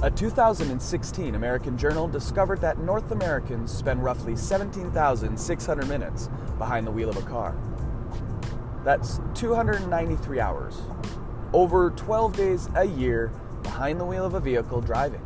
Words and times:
A 0.00 0.08
2016 0.08 1.34
American 1.34 1.76
journal 1.76 2.06
discovered 2.06 2.60
that 2.60 2.78
North 2.78 3.10
Americans 3.10 3.76
spend 3.76 4.04
roughly 4.04 4.36
17,600 4.36 5.88
minutes 5.88 6.30
behind 6.56 6.86
the 6.86 6.90
wheel 6.92 7.08
of 7.08 7.16
a 7.16 7.22
car. 7.22 7.56
That's 8.84 9.20
293 9.34 10.38
hours, 10.38 10.80
over 11.52 11.90
12 11.90 12.36
days 12.36 12.68
a 12.76 12.84
year 12.84 13.32
behind 13.64 13.98
the 13.98 14.04
wheel 14.04 14.24
of 14.24 14.34
a 14.34 14.40
vehicle 14.40 14.80
driving. 14.80 15.20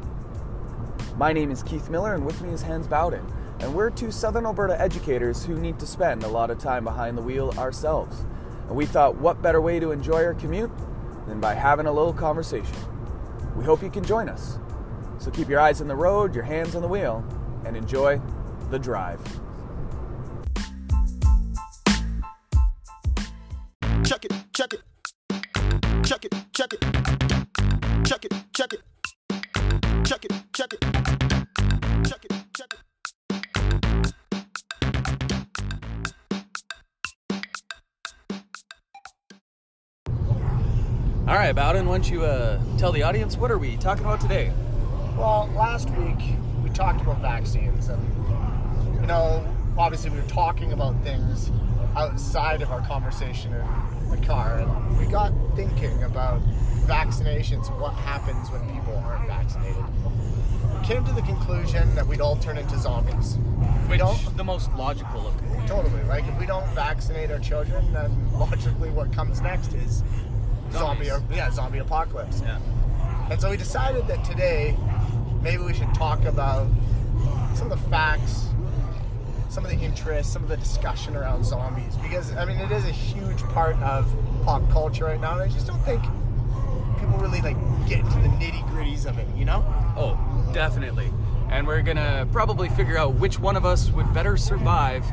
My 1.19 1.35
name 1.35 1.51
is 1.51 1.63
Keith 1.63 1.91
Miller, 1.91 2.15
and 2.15 2.25
with 2.25 2.41
me 2.41 2.49
is 2.49 2.63
Hans 2.63 2.87
Bowden, 2.87 3.27
and 3.61 3.75
we're 3.75 3.91
two 3.91 4.11
Southern 4.11 4.47
Alberta 4.47 4.81
educators 4.81 5.45
who 5.45 5.61
need 5.61 5.79
to 5.81 5.87
spend 5.87 6.25
a 6.25 6.29
lot 6.29 6.51
of 6.51 6.59
time 6.59 6.85
behind 6.85 7.19
the 7.19 7.23
wheel 7.23 7.53
ourselves. 7.59 8.25
And 8.69 8.75
we 8.75 8.87
thought, 8.87 9.17
what 9.17 9.43
better 9.43 9.61
way 9.61 9.81
to 9.81 9.93
enjoy 9.93 10.25
our 10.25 10.33
commute 10.33 10.73
than 11.27 11.41
by 11.41 11.53
having 11.53 11.85
a 11.85 11.93
little 11.93 12.15
conversation? 12.15 12.75
We 13.55 13.67
hope 13.67 13.83
you 13.83 13.91
can 13.91 14.03
join 14.03 14.31
us. 14.31 14.59
So 15.23 15.31
keep 15.31 15.49
your 15.49 15.61
eyes 15.61 15.81
on 15.81 15.87
the 15.87 15.95
road, 15.95 16.35
your 16.35 16.43
hands 16.43 16.75
on 16.75 16.83
the 16.83 16.89
wheel, 16.89 17.25
and 17.65 17.77
enjoy 17.77 18.21
the 18.71 18.79
drive. 18.79 19.21
Check 24.05 24.25
it, 24.25 24.33
check 24.53 24.73
it. 24.73 24.83
Check 26.03 26.25
it, 26.25 26.35
check 26.53 26.73
it. 26.73 26.81
Check 28.05 28.25
it, 28.25 28.33
check 28.53 28.73
it. 28.73 28.83
Check 30.05 30.25
it, 30.25 30.33
check 30.53 30.73
it. 30.73 30.81
Check 32.05 32.25
it, 32.25 32.33
check 32.53 32.75
it. 32.75 32.81
All 41.29 41.37
right, 41.37 41.55
Bowden, 41.55 41.87
why 41.87 41.93
don't 41.93 42.11
you 42.11 42.25
uh, 42.25 42.61
tell 42.77 42.91
the 42.91 43.05
audience 43.05 43.37
what 43.37 43.53
are 43.53 43.59
we 43.59 43.77
talking 43.77 44.05
about 44.05 44.21
today? 44.21 44.53
Well, 45.17 45.51
last 45.55 45.91
week 45.91 46.19
we 46.63 46.71
talked 46.71 47.01
about 47.03 47.21
vaccines, 47.21 47.89
and 47.89 48.03
you 49.01 49.07
know, 49.07 49.47
obviously 49.79 50.11
we 50.11 50.17
were 50.21 50.27
talking 50.29 50.73
about 50.73 51.01
things 51.05 51.51
outside 51.97 52.63
of 52.63 52.71
our 52.71 52.81
conversation 52.87 53.53
in 53.53 54.11
the 54.11 54.27
car, 54.27 54.59
and 54.59 54.99
we 54.99 55.07
got 55.07 55.33
thinking 55.55 56.03
about 56.05 56.41
vaccinations 56.87 57.71
and 57.71 57.81
what 57.81 57.93
happens 57.95 58.51
when 58.51 58.61
people 58.75 58.97
aren't 59.07 59.27
vaccinated. 59.27 59.85
We 60.81 60.87
came 60.87 61.05
to 61.05 61.13
the 61.13 61.23
conclusion 61.23 61.95
that 61.95 62.07
we'd 62.07 62.21
all 62.21 62.37
turn 62.37 62.59
into 62.59 62.77
zombies. 62.79 63.37
If 63.85 63.89
we 63.91 63.97
don't, 63.99 64.37
the 64.37 64.45
most 64.45 64.73
logical 64.75 65.29
of 65.29 65.37
conclusions. 65.39 65.71
totally. 65.71 66.03
Like 66.05 66.27
if 66.27 66.39
we 66.41 66.47
don't 66.47 66.67
vaccinate 66.75 67.31
our 67.31 67.39
children, 67.39 67.93
then 67.93 68.11
logically 68.33 68.91
what 68.91 69.13
comes 69.13 69.41
next 69.41 69.75
is 69.75 70.03
zombie, 70.73 71.07
Zombies. 71.07 71.37
yeah, 71.37 71.51
zombie 71.51 71.79
apocalypse. 71.79 72.41
Yeah. 72.41 72.59
And 73.31 73.41
so 73.41 73.51
we 73.51 73.57
decided 73.57 74.07
that 74.09 74.25
today, 74.25 74.77
maybe 75.43 75.63
we 75.63 75.75
should 75.75 75.93
talk 75.95 76.25
about 76.25 76.67
some 77.55 77.71
of 77.71 77.83
the 77.83 77.91
facts, 77.91 78.47
some 79.49 79.65
of 79.65 79.71
the 79.71 79.79
interest, 79.79 80.33
some 80.33 80.43
of 80.43 80.49
the 80.49 80.57
discussion 80.57 81.17
around 81.17 81.45
zombies. 81.45 81.97
Because, 81.97 82.35
I 82.37 82.45
mean, 82.45 82.59
it 82.59 82.71
is 82.71 82.85
a 82.85 82.93
huge 82.93 83.43
part 83.45 83.77
of 83.77 84.13
pop 84.45 84.69
culture 84.71 85.05
right 85.05 85.21
now. 85.21 85.33
And 85.33 85.43
I 85.43 85.49
just 85.49 85.67
don't 85.67 85.83
think 85.85 86.03
people 87.01 87.19
really, 87.19 87.41
like, 87.41 87.57
get 87.89 88.01
into 88.01 88.19
the 88.19 88.29
nitty 88.29 88.63
gritties 88.71 89.07
of 89.07 89.19
it, 89.19 89.27
you 89.37 89.45
know? 89.45 89.65
Oh, 89.97 90.19
definitely. 90.53 91.13
And 91.51 91.67
we're 91.67 91.83
gonna 91.83 92.27
probably 92.33 92.69
figure 92.71 92.97
out 92.97 93.15
which 93.15 93.39
one 93.39 93.57
of 93.57 93.67
us 93.67 93.91
would 93.91 94.13
better 94.15 94.37
survive 94.37 95.05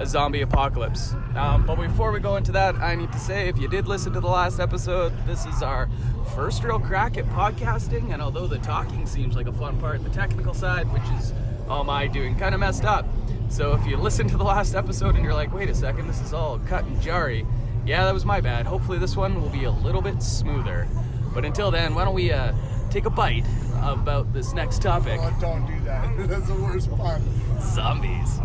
a 0.00 0.06
zombie 0.06 0.40
apocalypse. 0.40 1.12
Um, 1.36 1.66
but 1.66 1.76
before 1.76 2.10
we 2.10 2.20
go 2.20 2.36
into 2.36 2.52
that, 2.52 2.74
I 2.76 2.94
need 2.94 3.12
to 3.12 3.18
say 3.18 3.48
if 3.48 3.58
you 3.58 3.68
did 3.68 3.86
listen 3.86 4.12
to 4.14 4.20
the 4.20 4.28
last 4.28 4.58
episode, 4.58 5.12
this 5.26 5.44
is 5.44 5.62
our 5.62 5.90
first 6.34 6.64
real 6.64 6.80
crack 6.80 7.18
at 7.18 7.26
podcasting. 7.26 8.12
And 8.12 8.22
although 8.22 8.46
the 8.46 8.58
talking 8.58 9.06
seems 9.06 9.36
like 9.36 9.46
a 9.46 9.52
fun 9.52 9.78
part, 9.78 10.02
the 10.02 10.10
technical 10.10 10.54
side, 10.54 10.90
which 10.90 11.02
is 11.20 11.34
all 11.68 11.84
my 11.84 12.06
doing, 12.06 12.34
kind 12.36 12.54
of 12.54 12.60
messed 12.60 12.84
up. 12.84 13.06
So 13.50 13.74
if 13.74 13.86
you 13.86 13.98
listen 13.98 14.26
to 14.28 14.38
the 14.38 14.44
last 14.44 14.74
episode 14.74 15.16
and 15.16 15.24
you're 15.24 15.34
like, 15.34 15.52
wait 15.52 15.68
a 15.68 15.74
second, 15.74 16.06
this 16.06 16.20
is 16.22 16.32
all 16.32 16.58
cut 16.60 16.84
and 16.84 17.00
jarry, 17.02 17.46
yeah, 17.84 18.04
that 18.04 18.14
was 18.14 18.24
my 18.24 18.40
bad. 18.40 18.66
Hopefully 18.66 18.98
this 18.98 19.16
one 19.16 19.40
will 19.42 19.50
be 19.50 19.64
a 19.64 19.70
little 19.70 20.00
bit 20.00 20.22
smoother. 20.22 20.88
But 21.34 21.44
until 21.44 21.70
then, 21.70 21.94
why 21.94 22.04
don't 22.04 22.14
we 22.14 22.32
uh, 22.32 22.52
take 22.90 23.04
a 23.04 23.10
bite 23.10 23.44
about 23.82 24.32
this 24.32 24.54
next 24.54 24.80
topic? 24.80 25.20
Oh, 25.22 25.36
don't 25.40 25.66
do 25.66 25.78
that. 25.84 26.16
That's 26.28 26.46
the 26.46 26.54
worst 26.54 26.90
pun. 26.96 27.22
Zombies. 27.60 28.40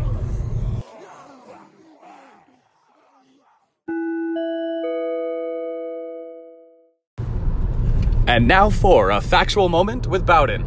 And 8.27 8.47
now 8.47 8.69
for 8.69 9.11
a 9.11 9.21
factual 9.21 9.69
moment 9.69 10.07
with 10.07 10.25
Bowden, 10.25 10.63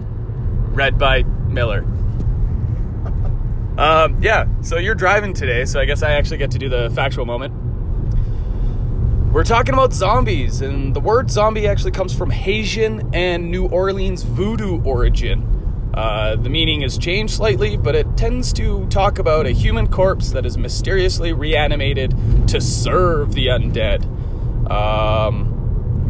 read 0.72 0.96
by 0.96 1.22
Miller. 1.22 1.84
Um, 3.76 4.20
yeah, 4.20 4.46
so 4.60 4.78
you're 4.78 4.94
driving 4.94 5.32
today, 5.34 5.64
so 5.64 5.80
I 5.80 5.84
guess 5.84 6.02
I 6.02 6.12
actually 6.12 6.38
get 6.38 6.52
to 6.52 6.58
do 6.58 6.68
the 6.68 6.90
factual 6.90 7.26
moment. 7.26 7.54
We're 9.32 9.44
talking 9.44 9.74
about 9.74 9.92
zombies, 9.92 10.60
and 10.60 10.94
the 10.94 11.00
word 11.00 11.30
zombie 11.30 11.68
actually 11.68 11.90
comes 11.90 12.14
from 12.14 12.30
Haitian 12.30 13.10
and 13.12 13.50
New 13.50 13.66
Orleans 13.66 14.22
voodoo 14.22 14.82
origin. 14.82 15.90
Uh, 15.94 16.36
the 16.36 16.48
meaning 16.48 16.82
has 16.82 16.96
changed 16.96 17.34
slightly, 17.34 17.76
but 17.76 17.94
it 17.94 18.06
tends 18.16 18.52
to 18.52 18.86
talk 18.86 19.18
about 19.18 19.46
a 19.46 19.50
human 19.50 19.88
corpse 19.88 20.30
that 20.30 20.46
is 20.46 20.56
mysteriously 20.56 21.32
reanimated 21.32 22.14
to 22.48 22.60
serve 22.60 23.32
the 23.32 23.48
undead. 23.48 24.04
Um, 24.70 25.57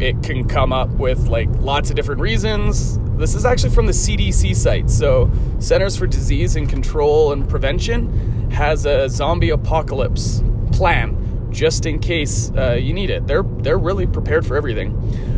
it 0.01 0.21
can 0.23 0.47
come 0.47 0.71
up 0.71 0.89
with 0.91 1.27
like 1.27 1.49
lots 1.59 1.89
of 1.89 1.95
different 1.95 2.21
reasons. 2.21 2.97
This 3.17 3.35
is 3.35 3.45
actually 3.45 3.71
from 3.71 3.85
the 3.85 3.91
CDC 3.91 4.55
site. 4.55 4.89
So, 4.89 5.29
Centers 5.59 5.97
for 5.97 6.07
Disease 6.07 6.55
and 6.55 6.69
Control 6.69 7.33
and 7.33 7.47
Prevention 7.47 8.49
has 8.51 8.85
a 8.85 9.09
zombie 9.09 9.49
apocalypse 9.49 10.41
plan 10.71 11.15
just 11.51 11.85
in 11.85 11.99
case 11.99 12.51
uh, 12.57 12.73
you 12.73 12.93
need 12.93 13.09
it. 13.09 13.25
They're 13.27 13.43
they're 13.43 13.77
really 13.77 14.07
prepared 14.07 14.45
for 14.45 14.55
everything. 14.55 14.95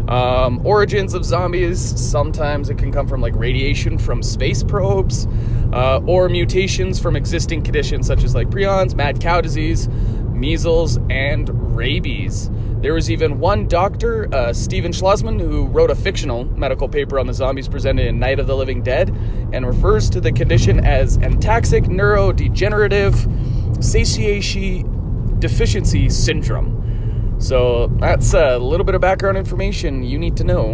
Um, 0.09 0.66
origins 0.66 1.13
of 1.13 1.23
zombies. 1.23 1.79
Sometimes 1.79 2.69
it 2.69 2.78
can 2.78 2.91
come 2.91 3.07
from 3.07 3.22
like 3.22 3.33
radiation 3.35 3.97
from 3.97 4.22
space 4.22 4.63
probes, 4.63 5.28
uh, 5.73 6.01
or 6.05 6.29
mutations 6.29 6.99
from 6.99 7.16
existing 7.16 7.63
conditions 7.63 8.07
such 8.07 8.23
as 8.23 8.35
like 8.35 8.49
prions, 8.49 8.93
mad 8.95 9.22
cow 9.22 9.41
disease, 9.41 9.88
measles, 10.29 10.99
and 11.09 11.49
rabies. 11.75 12.49
There 12.81 12.96
was 12.96 13.12
even 13.12 13.40
one 13.40 13.68
doctor, 13.68 14.25
uh, 14.34 14.50
Schlozman, 14.50 15.40
who 15.40 15.68
wrote 15.68 15.92
a 15.92 15.96
fictional 15.96 16.46
medical 16.46 16.90
paper 16.90 17.19
on 17.19 17.28
the 17.28 17.34
zombies 17.34 17.68
presented 17.68 18.08
in 18.08 18.18
Night 18.18 18.40
of 18.40 18.47
the 18.47 18.56
Living 18.56 18.81
Dead, 18.81 19.09
and 19.53 19.68
refers 19.68 20.09
to 20.09 20.19
the 20.19 20.31
condition 20.31 20.84
as 20.84 21.20
ataxic 21.20 21.86
neurodegenerative 21.86 23.84
satiation 23.84 25.40
deficiency 25.40 26.09
syndrome. 26.09 27.36
So 27.40 27.88
that's 28.00 28.34
a 28.34 28.58
little 28.58 28.86
bit 28.86 28.96
of 28.96 29.02
background 29.02 29.38
information 29.38 30.03
you 30.03 30.18
need 30.18 30.36
to 30.38 30.44
know 30.44 30.74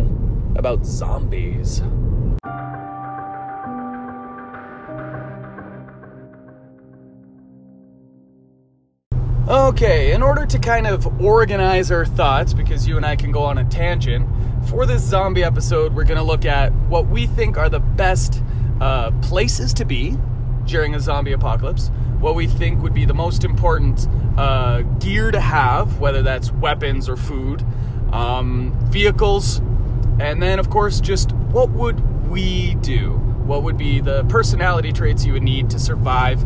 about 0.55 0.85
zombies. 0.85 1.81
Okay, 9.47 10.11
in 10.11 10.21
order 10.21 10.45
to 10.45 10.59
kind 10.59 10.85
of 10.85 11.21
organize 11.21 11.89
our 11.89 12.05
thoughts, 12.05 12.51
because 12.51 12.85
you 12.85 12.97
and 12.97 13.05
I 13.05 13.15
can 13.15 13.31
go 13.31 13.43
on 13.43 13.57
a 13.57 13.63
tangent, 13.63 14.27
for 14.67 14.85
this 14.85 15.01
zombie 15.01 15.41
episode, 15.45 15.95
we're 15.95 16.03
going 16.03 16.17
to 16.17 16.23
look 16.23 16.43
at 16.43 16.73
what 16.89 17.07
we 17.07 17.27
think 17.27 17.57
are 17.57 17.69
the 17.69 17.79
best 17.79 18.43
uh, 18.81 19.11
places 19.21 19.73
to 19.75 19.85
be 19.85 20.17
during 20.65 20.95
a 20.95 20.99
zombie 20.99 21.31
apocalypse, 21.31 21.91
what 22.19 22.35
we 22.35 22.45
think 22.45 22.81
would 22.81 22.93
be 22.93 23.05
the 23.05 23.13
most 23.13 23.45
important 23.45 24.09
uh, 24.37 24.81
gear 24.99 25.31
to 25.31 25.39
have, 25.39 25.97
whether 25.97 26.21
that's 26.21 26.51
weapons 26.51 27.07
or 27.07 27.15
food, 27.15 27.63
um, 28.11 28.77
vehicles, 28.89 29.59
and 30.19 30.43
then, 30.43 30.59
of 30.59 30.69
course, 30.69 30.99
just 30.99 31.31
what 31.31 31.69
would 31.69 32.29
we 32.29 32.75
do? 32.75 33.11
What 33.45 33.63
would 33.63 33.77
be 33.77 34.01
the 34.01 34.25
personality 34.25 34.91
traits 34.91 35.23
you 35.23 35.31
would 35.31 35.43
need 35.43 35.69
to 35.69 35.79
survive 35.79 36.45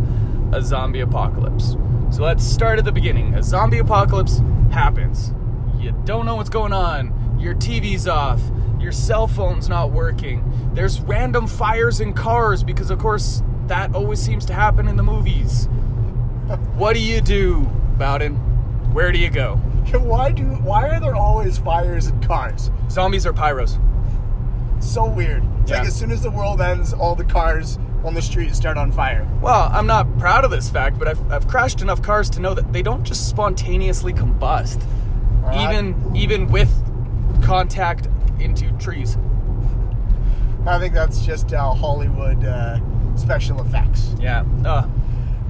a 0.53 0.61
zombie 0.61 0.99
apocalypse? 0.99 1.75
So 2.11 2.23
let's 2.23 2.43
start 2.45 2.77
at 2.77 2.83
the 2.83 2.91
beginning. 2.91 3.35
A 3.35 3.41
zombie 3.41 3.79
apocalypse 3.79 4.41
happens. 4.69 5.33
You 5.79 5.93
don't 6.03 6.25
know 6.25 6.35
what's 6.35 6.49
going 6.49 6.73
on. 6.73 7.37
Your 7.39 7.55
TV's 7.55 8.05
off. 8.05 8.41
Your 8.81 8.91
cell 8.91 9.27
phone's 9.27 9.69
not 9.69 9.91
working. 9.91 10.43
There's 10.73 10.99
random 10.99 11.47
fires 11.47 12.01
in 12.01 12.13
cars 12.13 12.63
because, 12.63 12.91
of 12.91 12.99
course, 12.99 13.41
that 13.67 13.95
always 13.95 14.19
seems 14.19 14.45
to 14.47 14.53
happen 14.53 14.89
in 14.89 14.97
the 14.97 15.03
movies. 15.03 15.67
What 16.75 16.93
do 16.93 16.99
you 16.99 17.21
do, 17.21 17.61
Bowden? 17.97 18.35
Where 18.93 19.13
do 19.13 19.17
you 19.17 19.29
go? 19.29 19.55
Why 19.93 20.31
do? 20.31 20.43
Why 20.43 20.89
are 20.89 20.99
there 20.99 21.15
always 21.15 21.59
fires 21.59 22.07
in 22.07 22.21
cars? 22.21 22.71
Zombies 22.89 23.25
are 23.25 23.31
pyros. 23.31 23.79
So 24.83 25.05
weird. 25.09 25.43
It's 25.61 25.71
like 25.71 25.87
as 25.87 25.95
soon 25.95 26.11
as 26.11 26.21
the 26.21 26.31
world 26.31 26.59
ends, 26.59 26.91
all 26.91 27.15
the 27.15 27.23
cars 27.23 27.79
on 28.03 28.13
the 28.13 28.21
street 28.21 28.55
start 28.55 28.77
on 28.77 28.91
fire. 28.91 29.27
Well, 29.41 29.69
I'm 29.71 29.85
not 29.87 30.17
proud 30.17 30.43
of 30.43 30.51
this 30.51 30.69
fact, 30.69 30.97
but 30.97 31.07
I've, 31.07 31.31
I've 31.31 31.47
crashed 31.47 31.81
enough 31.81 32.01
cars 32.01 32.29
to 32.31 32.39
know 32.39 32.53
that 32.53 32.71
they 32.73 32.81
don't 32.81 33.03
just 33.03 33.29
spontaneously 33.29 34.13
combust, 34.13 34.83
Alright. 35.43 35.69
even 35.75 36.15
even 36.15 36.47
with 36.47 36.71
contact 37.43 38.07
into 38.39 38.71
trees. 38.77 39.17
I 40.65 40.77
think 40.79 40.93
that's 40.93 41.25
just 41.25 41.53
uh, 41.53 41.73
Hollywood 41.73 42.43
uh, 42.43 42.79
special 43.15 43.61
effects. 43.61 44.15
Yeah. 44.19 44.43
Uh, 44.65 44.87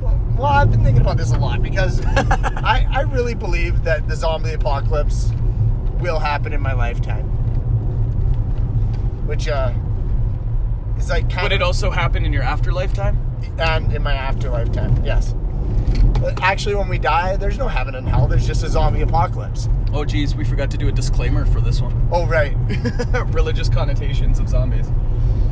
Well, 0.01 0.45
I've 0.45 0.71
been 0.71 0.83
thinking 0.83 1.01
about 1.01 1.17
this 1.17 1.31
a 1.31 1.37
lot 1.37 1.61
because 1.61 2.01
I, 2.05 2.87
I 2.91 3.01
really 3.01 3.35
believe 3.35 3.83
that 3.83 4.07
the 4.07 4.15
zombie 4.15 4.53
apocalypse 4.53 5.31
will 5.99 6.17
happen 6.19 6.53
in 6.53 6.61
my 6.61 6.73
lifetime. 6.73 7.25
Which 9.27 9.47
uh, 9.47 9.71
is 11.01 11.09
like 11.09 11.29
kind 11.29 11.43
would 11.43 11.51
of 11.51 11.61
it 11.61 11.63
also 11.63 11.89
happen 11.91 12.25
in 12.25 12.31
your 12.33 12.43
afterlife 12.43 12.93
time? 12.93 13.17
and 13.57 13.91
in 13.93 14.03
my 14.03 14.13
afterlife 14.13 14.71
time, 14.71 15.03
yes. 15.03 15.33
Uh, 16.23 16.31
actually, 16.41 16.75
when 16.75 16.87
we 16.87 16.99
die, 16.99 17.35
there's 17.35 17.57
no 17.57 17.67
heaven 17.67 17.95
and 17.95 18.07
hell. 18.07 18.27
There's 18.27 18.45
just 18.45 18.63
a 18.63 18.69
zombie 18.69 19.01
apocalypse. 19.01 19.67
Oh, 19.93 20.05
geez, 20.05 20.35
we 20.35 20.43
forgot 20.45 20.69
to 20.71 20.77
do 20.77 20.87
a 20.87 20.91
disclaimer 20.91 21.45
for 21.45 21.59
this 21.59 21.81
one. 21.81 22.07
Oh, 22.11 22.27
right. 22.27 22.55
Religious 23.33 23.67
connotations 23.67 24.37
of 24.39 24.47
zombies. 24.47 24.87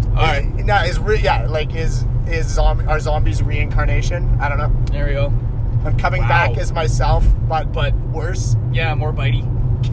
All 0.09 0.25
right, 0.25 0.45
Now 0.45 0.83
is 0.83 0.99
re- 0.99 1.19
yeah, 1.19 1.47
like 1.47 1.73
is 1.75 2.05
is 2.27 2.45
zombie 2.47 2.85
are 2.85 2.99
zombies 2.99 3.41
reincarnation? 3.41 4.37
I 4.39 4.49
don't 4.49 4.57
know. 4.59 4.71
there 4.91 5.07
we 5.07 5.13
go. 5.13 5.27
I'm 5.85 5.97
coming 5.97 6.21
Wow. 6.21 6.27
back 6.27 6.57
as 6.57 6.71
myself, 6.71 7.25
but 7.47 7.71
But- 7.73 7.95
worse, 8.11 8.55
Yeah, 8.71 8.93
more 8.95 9.11
bitey. 9.13 9.43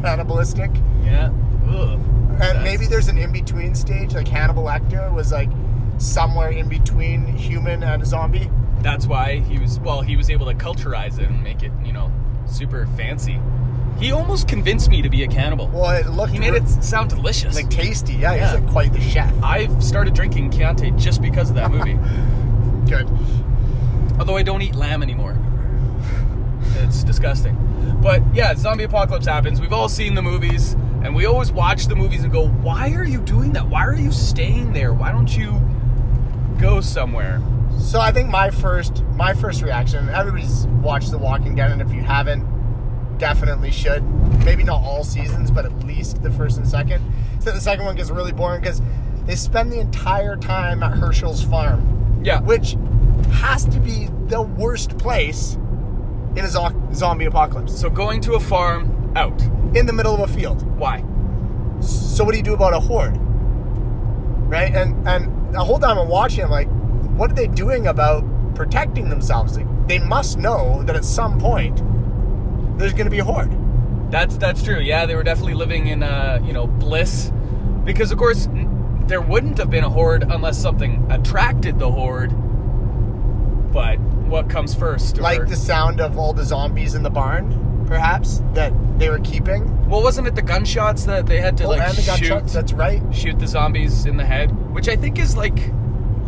cannibalistic. 0.02 0.70
Yeah. 1.04 1.30
Ugh. 1.70 1.98
And 2.40 2.62
maybe 2.62 2.86
there's 2.86 3.08
an 3.08 3.18
in 3.18 3.32
between 3.32 3.74
stage, 3.74 4.14
like 4.14 4.28
Hannibal 4.28 4.64
Lecter 4.64 5.12
was 5.12 5.32
like 5.32 5.48
somewhere 5.98 6.50
in 6.50 6.68
between 6.68 7.26
human 7.26 7.82
and 7.82 8.02
a 8.02 8.06
zombie. 8.06 8.50
That's 8.80 9.06
why 9.06 9.38
he 9.40 9.58
was. 9.58 9.80
Well, 9.80 10.02
he 10.02 10.16
was 10.16 10.28
able 10.30 10.46
to 10.46 10.54
culturize 10.54 11.18
it 11.18 11.28
and 11.30 11.42
make 11.42 11.62
it, 11.62 11.72
you 11.84 11.92
know, 11.92 12.12
super 12.46 12.86
fancy. 12.96 13.40
He 13.98 14.12
almost 14.12 14.46
convinced 14.46 14.90
me 14.90 15.00
to 15.00 15.08
be 15.08 15.22
a 15.24 15.26
cannibal. 15.28 15.68
Well, 15.68 15.90
it 15.92 16.06
looked 16.10 16.32
He 16.32 16.38
made 16.38 16.52
it 16.52 16.68
sound 16.68 17.08
delicious. 17.08 17.54
like 17.54 17.70
tasty. 17.70 18.12
Yeah, 18.12 18.34
Yeah. 18.34 18.50
he's 18.52 18.60
like 18.60 18.70
quite 18.70 18.92
the 18.92 19.00
chef. 19.00 19.32
I've 19.42 19.82
started 19.82 20.12
drinking 20.12 20.50
Chianti 20.50 20.90
just 20.92 21.22
because 21.22 21.48
of 21.48 21.56
that 21.56 21.70
movie. 21.70 21.94
Good. 22.90 23.08
Although 24.18 24.36
I 24.36 24.42
don't 24.42 24.60
eat 24.60 24.74
lamb 24.74 25.02
anymore. 25.02 25.34
It's 26.82 27.02
disgusting. 27.02 27.56
But 28.02 28.22
yeah, 28.34 28.54
zombie 28.54 28.84
apocalypse 28.84 29.26
happens. 29.26 29.60
We've 29.62 29.72
all 29.72 29.88
seen 29.88 30.14
the 30.14 30.22
movies, 30.22 30.76
and 31.02 31.14
we 31.14 31.26
always 31.26 31.52
watch 31.52 31.86
the 31.86 31.94
movies 31.96 32.24
and 32.24 32.32
go, 32.32 32.48
why 32.48 32.92
are 32.94 33.04
you 33.04 33.20
doing 33.20 33.52
that? 33.52 33.66
Why 33.68 33.84
are 33.86 33.94
you 33.94 34.10
staying 34.12 34.72
there? 34.72 34.92
Why 34.92 35.12
don't 35.12 35.34
you 35.36 35.60
go 36.58 36.80
somewhere? 36.80 37.40
So 37.78 38.00
I 38.00 38.10
think 38.12 38.28
my 38.30 38.50
first 38.50 39.02
my 39.14 39.34
first 39.34 39.62
reaction. 39.62 40.08
Everybody's 40.08 40.66
watched 40.82 41.10
The 41.10 41.18
Walking 41.18 41.54
Dead, 41.54 41.70
and 41.70 41.80
if 41.82 41.92
you 41.92 42.00
haven't, 42.00 42.44
definitely 43.18 43.70
should. 43.70 44.02
Maybe 44.44 44.62
not 44.64 44.82
all 44.82 45.04
seasons, 45.04 45.50
but 45.50 45.64
at 45.66 45.84
least 45.84 46.22
the 46.22 46.30
first 46.30 46.56
and 46.56 46.66
second. 46.66 47.02
So 47.40 47.52
the 47.52 47.60
second 47.60 47.84
one 47.84 47.96
gets 47.96 48.10
really 48.10 48.32
boring 48.32 48.60
because 48.60 48.80
they 49.26 49.34
spend 49.36 49.70
the 49.72 49.78
entire 49.80 50.36
time 50.36 50.82
at 50.82 50.96
Hershel's 50.96 51.42
farm, 51.42 52.20
Yeah. 52.22 52.40
which 52.40 52.76
has 53.32 53.64
to 53.66 53.78
be 53.80 54.08
the 54.28 54.42
worst 54.42 54.96
place 54.98 55.54
in 56.36 56.44
a 56.44 56.48
zo- 56.48 56.74
zombie 56.92 57.24
apocalypse. 57.26 57.78
So 57.78 57.88
going 57.90 58.20
to 58.22 58.34
a 58.34 58.40
farm, 58.40 58.95
out. 59.16 59.40
In 59.74 59.86
the 59.86 59.92
middle 59.92 60.14
of 60.14 60.20
a 60.30 60.32
field. 60.32 60.62
Why? 60.78 61.04
So 61.80 62.24
what 62.24 62.32
do 62.32 62.38
you 62.38 62.44
do 62.44 62.54
about 62.54 62.72
a 62.72 62.80
horde? 62.80 63.16
Right? 64.48 64.72
And 64.74 65.06
and 65.08 65.54
the 65.54 65.64
whole 65.64 65.78
time 65.78 65.98
I'm 65.98 66.08
watching, 66.08 66.44
I'm 66.44 66.50
like, 66.50 66.68
what 67.16 67.30
are 67.30 67.34
they 67.34 67.46
doing 67.48 67.86
about 67.86 68.24
protecting 68.54 69.08
themselves? 69.08 69.56
Like, 69.56 69.66
they 69.88 69.98
must 69.98 70.38
know 70.38 70.82
that 70.84 70.96
at 70.96 71.04
some 71.04 71.38
point 71.40 71.82
there's 72.78 72.92
going 72.92 73.06
to 73.06 73.10
be 73.10 73.18
a 73.18 73.24
horde. 73.24 73.52
That's 74.10 74.36
that's 74.36 74.62
true. 74.62 74.78
Yeah, 74.78 75.06
they 75.06 75.14
were 75.16 75.22
definitely 75.24 75.54
living 75.54 75.88
in 75.88 76.02
uh, 76.02 76.40
you 76.44 76.52
know 76.52 76.66
bliss, 76.66 77.32
because 77.84 78.12
of 78.12 78.18
course 78.18 78.48
there 79.06 79.20
wouldn't 79.20 79.58
have 79.58 79.70
been 79.70 79.84
a 79.84 79.90
horde 79.90 80.24
unless 80.28 80.60
something 80.60 81.06
attracted 81.10 81.78
the 81.78 81.90
horde. 81.90 82.30
But 83.72 83.98
what 84.00 84.48
comes 84.48 84.74
first? 84.74 85.18
Or- 85.18 85.22
Like 85.22 85.48
the 85.48 85.56
sound 85.56 86.00
of 86.00 86.18
all 86.18 86.32
the 86.32 86.44
zombies 86.44 86.94
in 86.94 87.02
the 87.02 87.10
barn, 87.10 87.52
perhaps 87.86 88.42
that 88.54 88.72
they 88.98 89.08
were 89.08 89.20
keeping. 89.20 89.88
Well, 89.88 90.02
wasn't 90.02 90.26
it 90.26 90.34
the 90.34 90.42
gunshots 90.42 91.04
that 91.04 91.26
they 91.26 91.40
had 91.40 91.56
to 91.58 91.64
oh, 91.64 91.70
like 91.70 91.80
and 91.80 91.96
the 91.96 92.02
shoot 92.02 92.28
gunshots. 92.28 92.52
That's 92.52 92.72
right. 92.72 93.02
shoot 93.14 93.38
the 93.38 93.46
zombies 93.46 94.06
in 94.06 94.16
the 94.16 94.24
head? 94.24 94.50
Which 94.74 94.88
I 94.88 94.96
think 94.96 95.18
is 95.18 95.36
like 95.36 95.58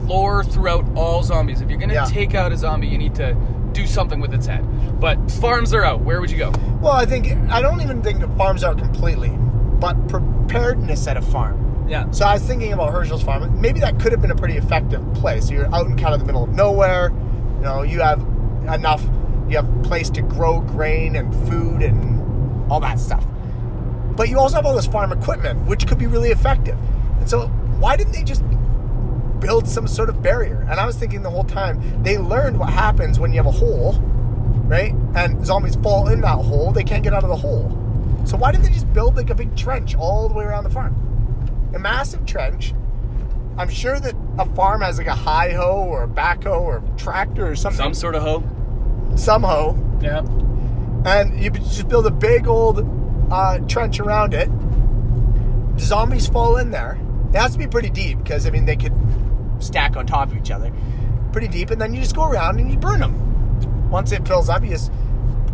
lore 0.03 0.45
throughout 0.45 0.85
all 0.95 1.23
zombies. 1.23 1.61
If 1.61 1.69
you're 1.71 1.79
gonna 1.79 1.95
Yeah. 1.95 2.05
take 2.05 2.35
out 2.35 2.53
a 2.53 2.57
zombie, 2.57 2.87
you 2.87 2.99
need 2.99 3.15
to 3.17 3.37
do 3.73 3.87
something 3.87 4.21
with 4.21 4.33
its 4.33 4.47
head. 4.47 4.65
But 5.01 5.31
farms 5.31 5.75
are 5.75 5.85
out. 5.85 6.01
Where 6.01 6.21
would 6.21 6.31
you 6.31 6.39
go? 6.39 6.53
Well, 6.81 6.93
I 6.93 7.05
think 7.05 7.27
I 7.51 7.61
don't 7.61 7.81
even 7.81 8.03
think 8.03 8.21
the 8.21 8.29
farms 8.29 8.65
out 8.65 8.79
completely, 8.79 9.31
but 9.81 10.09
preparedness 10.09 11.07
at 11.07 11.17
a 11.17 11.23
farm. 11.23 11.87
Yeah. 11.89 12.11
So 12.11 12.25
I 12.27 12.35
was 12.35 12.43
thinking 12.43 12.73
about 12.73 12.93
Hershel's 12.93 13.23
farm. 13.23 13.61
Maybe 13.61 13.81
that 13.81 13.99
could 13.99 14.13
have 14.13 14.21
been 14.21 14.31
a 14.31 14.37
pretty 14.37 14.57
effective 14.57 15.03
place. 15.15 15.51
You're 15.51 15.73
out 15.75 15.87
in 15.87 15.97
kind 15.97 16.15
of 16.15 16.21
the 16.21 16.27
middle 16.27 16.45
of 16.45 16.51
nowhere. 16.51 17.11
You 17.57 17.65
know, 17.65 17.83
you 17.83 18.01
have 18.01 18.21
enough. 18.73 19.03
You 19.49 19.57
have 19.57 19.69
a 19.69 19.83
place 19.83 20.11
to 20.11 20.23
grow 20.23 20.61
grain 20.61 21.17
and 21.17 21.35
food 21.49 21.83
and 21.83 22.71
all 22.71 22.81
that 22.81 22.99
stuff. 23.01 23.27
But 24.17 24.29
you 24.29 24.39
also 24.39 24.57
have 24.57 24.67
all 24.67 24.75
this 24.75 24.87
farm 24.87 25.13
equipment, 25.13 25.67
which 25.67 25.87
could 25.87 25.99
be 25.99 26.07
really 26.07 26.31
effective. 26.31 26.77
And 27.19 27.29
so, 27.29 27.47
why 27.79 27.97
didn't 27.97 28.13
they 28.13 28.25
just 28.25 28.43
build 29.41 29.69
some 29.69 29.87
sort 29.87 30.09
of 30.09 30.23
barrier? 30.23 30.67
And 30.69 30.81
I 30.81 30.87
was 30.87 30.97
thinking 30.97 31.23
the 31.23 31.31
whole 31.31 31.45
time 31.45 32.03
they 32.03 32.19
learned 32.19 32.59
what 32.59 32.71
happens 32.71 33.19
when 33.21 33.33
you 33.33 33.39
have 33.39 33.47
a 33.47 33.51
hole, 33.51 33.93
right? 34.67 34.93
And 35.15 35.47
zombies 35.47 35.77
fall 35.77 36.09
in 36.09 36.21
that 36.23 36.39
hole. 36.39 36.73
They 36.73 36.85
can't 36.85 37.05
get 37.05 37.15
out 37.15 37.23
of 37.23 37.31
the 37.31 37.37
hole. 37.37 37.71
So 38.25 38.37
why 38.37 38.53
didn't 38.53 38.65
they 38.65 38.73
just 38.73 38.93
build 38.93 39.17
like 39.17 39.31
a 39.31 39.35
big 39.35 39.57
trench 39.57 39.95
all 39.95 40.29
the 40.29 40.35
way 40.35 40.45
around 40.45 40.65
the 40.65 40.71
farm? 40.71 40.95
A 41.75 41.79
massive 41.79 42.27
trench. 42.27 42.75
I'm 43.57 43.69
sure 43.69 43.99
that 43.99 44.15
a 44.39 44.45
farm 44.55 44.83
has 44.83 44.99
like 44.99 45.07
a 45.07 45.15
high 45.15 45.53
hoe 45.53 45.85
or 45.85 46.05
a 46.05 46.09
backhoe 46.09 46.61
or 46.61 46.77
a 46.79 46.99
tractor 46.99 47.51
or 47.51 47.57
something. 47.57 47.79
Some 47.79 47.95
sort 47.95 48.15
of 48.15 48.23
hoe. 48.23 48.45
Some 49.17 49.43
hoe. 49.43 49.77
Yeah. 50.01 50.21
And 51.05 51.43
you 51.43 51.51
just 51.51 51.89
build 51.89 52.07
a 52.07 52.11
big 52.11 52.47
old 52.47 52.87
uh, 53.31 53.59
trench 53.61 54.01
around 54.01 54.35
it. 54.35 54.49
Zombies 55.79 56.27
fall 56.29 56.57
in 56.57 56.71
there. 56.71 56.99
It 57.33 57.37
has 57.39 57.53
to 57.53 57.59
be 57.59 57.67
pretty 57.67 57.91
deep 57.91 58.19
because 58.19 58.47
I 58.47 58.51
mean 58.51 58.65
they 58.65 58.77
could 58.77 58.93
stack 59.61 59.97
on 59.97 60.07
top 60.07 60.31
of 60.31 60.37
each 60.37 60.51
other, 60.51 60.73
pretty 61.33 61.49
deep, 61.49 61.71
and 61.71 61.81
then 61.81 61.95
you 61.95 62.01
just 62.01 62.17
go 62.17 62.25
around 62.25 62.59
and 62.61 62.71
you 62.71 62.77
burn 62.79 63.01
them. 63.01 63.91
Once 63.91 64.13
it 64.13 64.27
fills 64.27 64.49
up, 64.49 64.63
you 64.63 64.71
just 64.71 64.91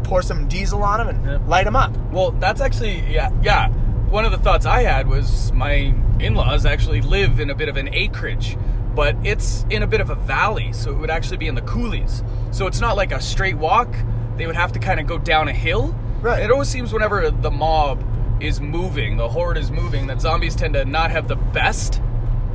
pour 0.02 0.22
some 0.22 0.46
diesel 0.48 0.82
on 0.82 0.98
them 0.98 1.08
and 1.08 1.24
Yeah. 1.26 1.38
light 1.48 1.64
them 1.64 1.76
up. 1.76 1.94
Well, 2.10 2.30
that's 2.32 2.60
actually 2.60 3.00
yeah, 3.12 3.30
yeah. 3.42 3.68
One 4.08 4.24
of 4.24 4.32
the 4.32 4.38
thoughts 4.38 4.66
I 4.66 4.82
had 4.82 5.08
was 5.08 5.52
my 5.52 5.94
in-laws 6.20 6.64
actually 6.64 7.00
live 7.02 7.40
in 7.40 7.50
a 7.50 7.54
bit 7.54 7.68
of 7.68 7.76
an 7.76 7.92
acreage, 7.92 8.56
but 8.94 9.16
it's 9.24 9.64
in 9.70 9.82
a 9.82 9.86
bit 9.86 10.00
of 10.00 10.10
a 10.10 10.14
valley, 10.14 10.72
so 10.72 10.90
it 10.90 10.96
would 10.98 11.10
actually 11.10 11.36
be 11.38 11.48
in 11.48 11.54
the 11.54 11.62
coulees. 11.62 12.22
So 12.52 12.66
it's 12.66 12.80
not 12.80 12.96
like 12.96 13.12
a 13.12 13.20
straight 13.20 13.56
walk. 13.56 13.88
They 14.36 14.46
would 14.46 14.56
have 14.56 14.72
to 14.72 14.78
kind 14.78 15.00
of 15.00 15.06
go 15.06 15.18
down 15.18 15.48
a 15.48 15.52
hill. 15.52 15.94
Right. 16.20 16.42
It 16.42 16.50
always 16.50 16.68
seems 16.68 16.92
whenever 16.92 17.30
the 17.30 17.50
mob 17.50 18.02
is 18.40 18.60
moving, 18.60 19.16
the 19.16 19.28
horde 19.28 19.56
is 19.58 19.70
moving, 19.70 20.06
that 20.08 20.20
zombies 20.20 20.54
tend 20.56 20.74
to 20.74 20.84
not 20.84 21.10
have 21.10 21.28
the 21.28 21.36
best 21.36 22.00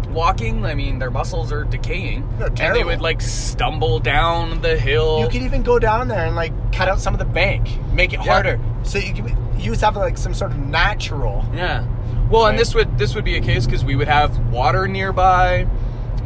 walking. 0.10 0.66
I 0.66 0.74
mean, 0.76 1.00
their 1.00 1.12
muscles 1.12 1.52
are 1.52 1.64
decaying, 1.64 2.28
and 2.40 2.76
they 2.76 2.84
would 2.84 3.02
like 3.02 3.22
stumble 3.22 4.00
down 4.00 4.62
the 4.62 4.78
hill. 4.78 5.20
You 5.22 5.28
could 5.30 5.42
even 5.44 5.62
go 5.64 5.80
down 5.80 6.08
there 6.08 6.26
and 6.26 6.36
like 6.36 6.52
cut 6.74 6.90
out 6.90 7.00
some 7.00 7.14
of 7.14 7.20
the 7.20 7.26
bank, 7.26 7.68
make 7.94 8.12
it 8.14 8.20
Yeah. 8.26 8.32
harder, 8.34 8.60
so 8.84 8.98
you 8.98 9.14
can 9.14 9.36
use 9.60 9.82
have 9.82 9.96
like 9.96 10.18
some 10.18 10.34
sort 10.34 10.52
of 10.52 10.58
natural. 10.58 11.46
Yeah. 11.54 11.86
Well, 12.30 12.48
and 12.48 12.58
this 12.60 12.74
would 12.76 12.98
this 12.98 13.16
would 13.16 13.26
be 13.26 13.38
a 13.38 13.42
case 13.42 13.66
because 13.66 13.84
we 13.86 13.96
would 13.96 14.08
have 14.08 14.38
water 14.52 14.88
nearby, 14.88 15.66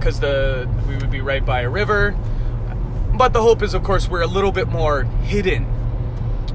because 0.03 0.19
the 0.19 0.67
we 0.85 0.97
would 0.97 1.09
be 1.09 1.21
right 1.21 1.45
by 1.45 1.61
a 1.61 1.69
river. 1.69 2.11
But 3.13 3.31
the 3.31 3.41
hope 3.41 3.61
is, 3.61 3.73
of 3.73 3.83
course, 3.83 4.09
we're 4.09 4.23
a 4.23 4.27
little 4.27 4.51
bit 4.51 4.67
more 4.67 5.03
hidden. 5.03 5.65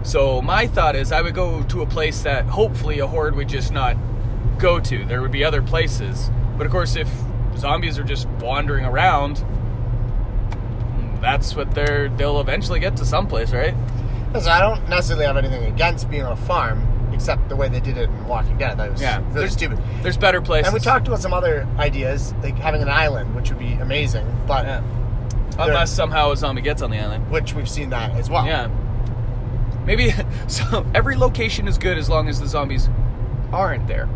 So 0.03 0.43
my 0.43 0.67
thought 0.67 0.95
is, 0.95 1.13
I 1.13 1.23
would 1.23 1.35
go 1.35 1.63
to 1.63 1.81
a 1.81 1.87
place 1.87 2.23
that 2.23 2.45
hopefully 2.45 2.99
a 2.99 3.07
horde 3.07 3.35
would 3.37 3.49
just 3.49 3.73
not 3.73 3.97
go 4.59 4.79
to. 4.81 5.05
There 5.05 5.23
would 5.23 5.33
be 5.33 5.45
other 5.45 5.63
places, 5.63 6.31
but 6.59 6.67
of 6.67 6.73
course, 6.73 6.95
if 6.95 7.09
zombies 7.57 7.99
are 7.99 8.05
just 8.05 8.29
wandering 8.41 8.85
around, 8.85 9.43
that's 11.23 11.57
what 11.57 11.75
they're 11.75 12.11
they'll 12.11 12.41
eventually 12.41 12.81
get 12.81 12.99
to 12.99 13.07
someplace, 13.07 13.53
right? 13.53 13.75
So 14.39 14.51
I 14.51 14.61
don't 14.61 14.87
necessarily 14.91 15.25
have 15.25 15.39
anything 15.39 15.65
against 15.65 16.11
being 16.11 16.23
on 16.23 16.33
a 16.33 16.37
farm, 16.37 16.83
except 17.19 17.49
the 17.49 17.57
way 17.57 17.69
they 17.69 17.81
did 17.81 17.99
it 17.99 18.09
in 18.09 18.27
Walking 18.29 18.57
Dead. 18.57 18.79
That 18.79 18.91
was 18.93 19.03
Yeah. 19.03 19.19
really 19.19 19.33
There's- 19.35 19.53
stupid. 19.53 19.79
There's 20.03 20.17
better 20.17 20.41
places. 20.41 20.69
And 20.69 20.75
we 20.75 20.81
talked 20.81 21.09
about 21.09 21.21
some 21.21 21.33
other 21.35 21.67
ideas, 21.79 22.33
like 22.43 22.57
having 22.59 22.81
an 22.81 22.89
island, 22.89 23.35
which 23.35 23.51
would 23.51 23.59
be 23.59 23.73
amazing, 23.75 24.25
but 24.47 24.65
Yeah. 24.65 24.81
Unless 25.59 25.91
somehow 25.91 26.31
a 26.31 26.37
zombie 26.37 26.63
gets 26.63 26.83
on 26.83 26.91
the 26.91 26.99
island. 27.01 27.29
which 27.31 27.53
we've 27.55 27.69
seen 27.69 27.91
that 27.91 28.13
as 28.13 28.31
well. 28.31 28.47
Yeah. 28.47 28.69
Maybe 29.85 30.15
so 30.47 30.87
every 30.95 31.17
location 31.17 31.67
is 31.67 31.77
good 31.79 31.99
as 31.99 32.09
long 32.09 32.29
as 32.29 32.41
the 32.41 32.47
zombies 32.47 32.89
aren't 33.53 33.87
there. 33.89 34.09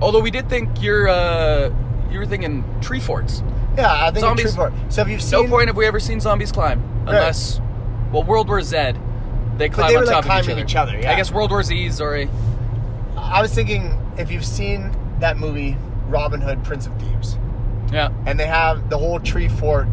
Although 0.00 0.20
we 0.20 0.30
did 0.30 0.48
think 0.48 0.82
you're 0.82 1.08
uh 1.08 1.70
you 2.10 2.18
were 2.18 2.26
thinking 2.26 2.64
tree 2.82 3.00
forts. 3.00 3.42
Yeah, 3.78 3.90
I 3.90 4.10
think 4.10 4.18
Zombies- 4.26 4.46
in 4.50 4.54
Shreveport. 4.54 4.92
So 4.92 5.00
if 5.02 5.08
you've 5.08 5.32
No 5.32 5.46
point 5.48 5.68
have 5.68 5.76
we 5.78 5.86
ever 5.86 5.98
seen 5.98 6.20
zombies 6.20 6.52
climb. 6.52 6.82
Unless 7.06 7.60
well 8.12 8.22
World 8.24 8.48
War 8.48 8.60
Z 8.60 8.92
they 9.58 9.68
climb 9.68 9.88
they 9.88 9.96
on 9.96 10.00
were, 10.02 10.06
like, 10.06 10.14
top 10.14 10.24
of 10.24 10.26
each 10.26 10.30
climbing 10.44 10.50
other. 10.52 10.60
each 10.62 10.76
other, 10.76 10.98
yeah. 11.00 11.12
I 11.12 11.16
guess 11.16 11.30
World 11.32 11.50
War 11.50 11.62
Z's 11.62 12.00
or 12.00 12.16
I 13.16 13.40
was 13.42 13.52
thinking 13.54 13.98
if 14.18 14.30
you've 14.30 14.44
seen 14.44 14.94
that 15.20 15.36
movie 15.36 15.76
Robin 16.08 16.40
Hood, 16.40 16.62
Prince 16.64 16.86
of 16.86 16.98
Thieves, 17.00 17.38
Yeah. 17.92 18.10
and 18.26 18.38
they 18.38 18.46
have 18.46 18.90
the 18.90 18.98
whole 18.98 19.20
tree 19.20 19.48
fort, 19.48 19.86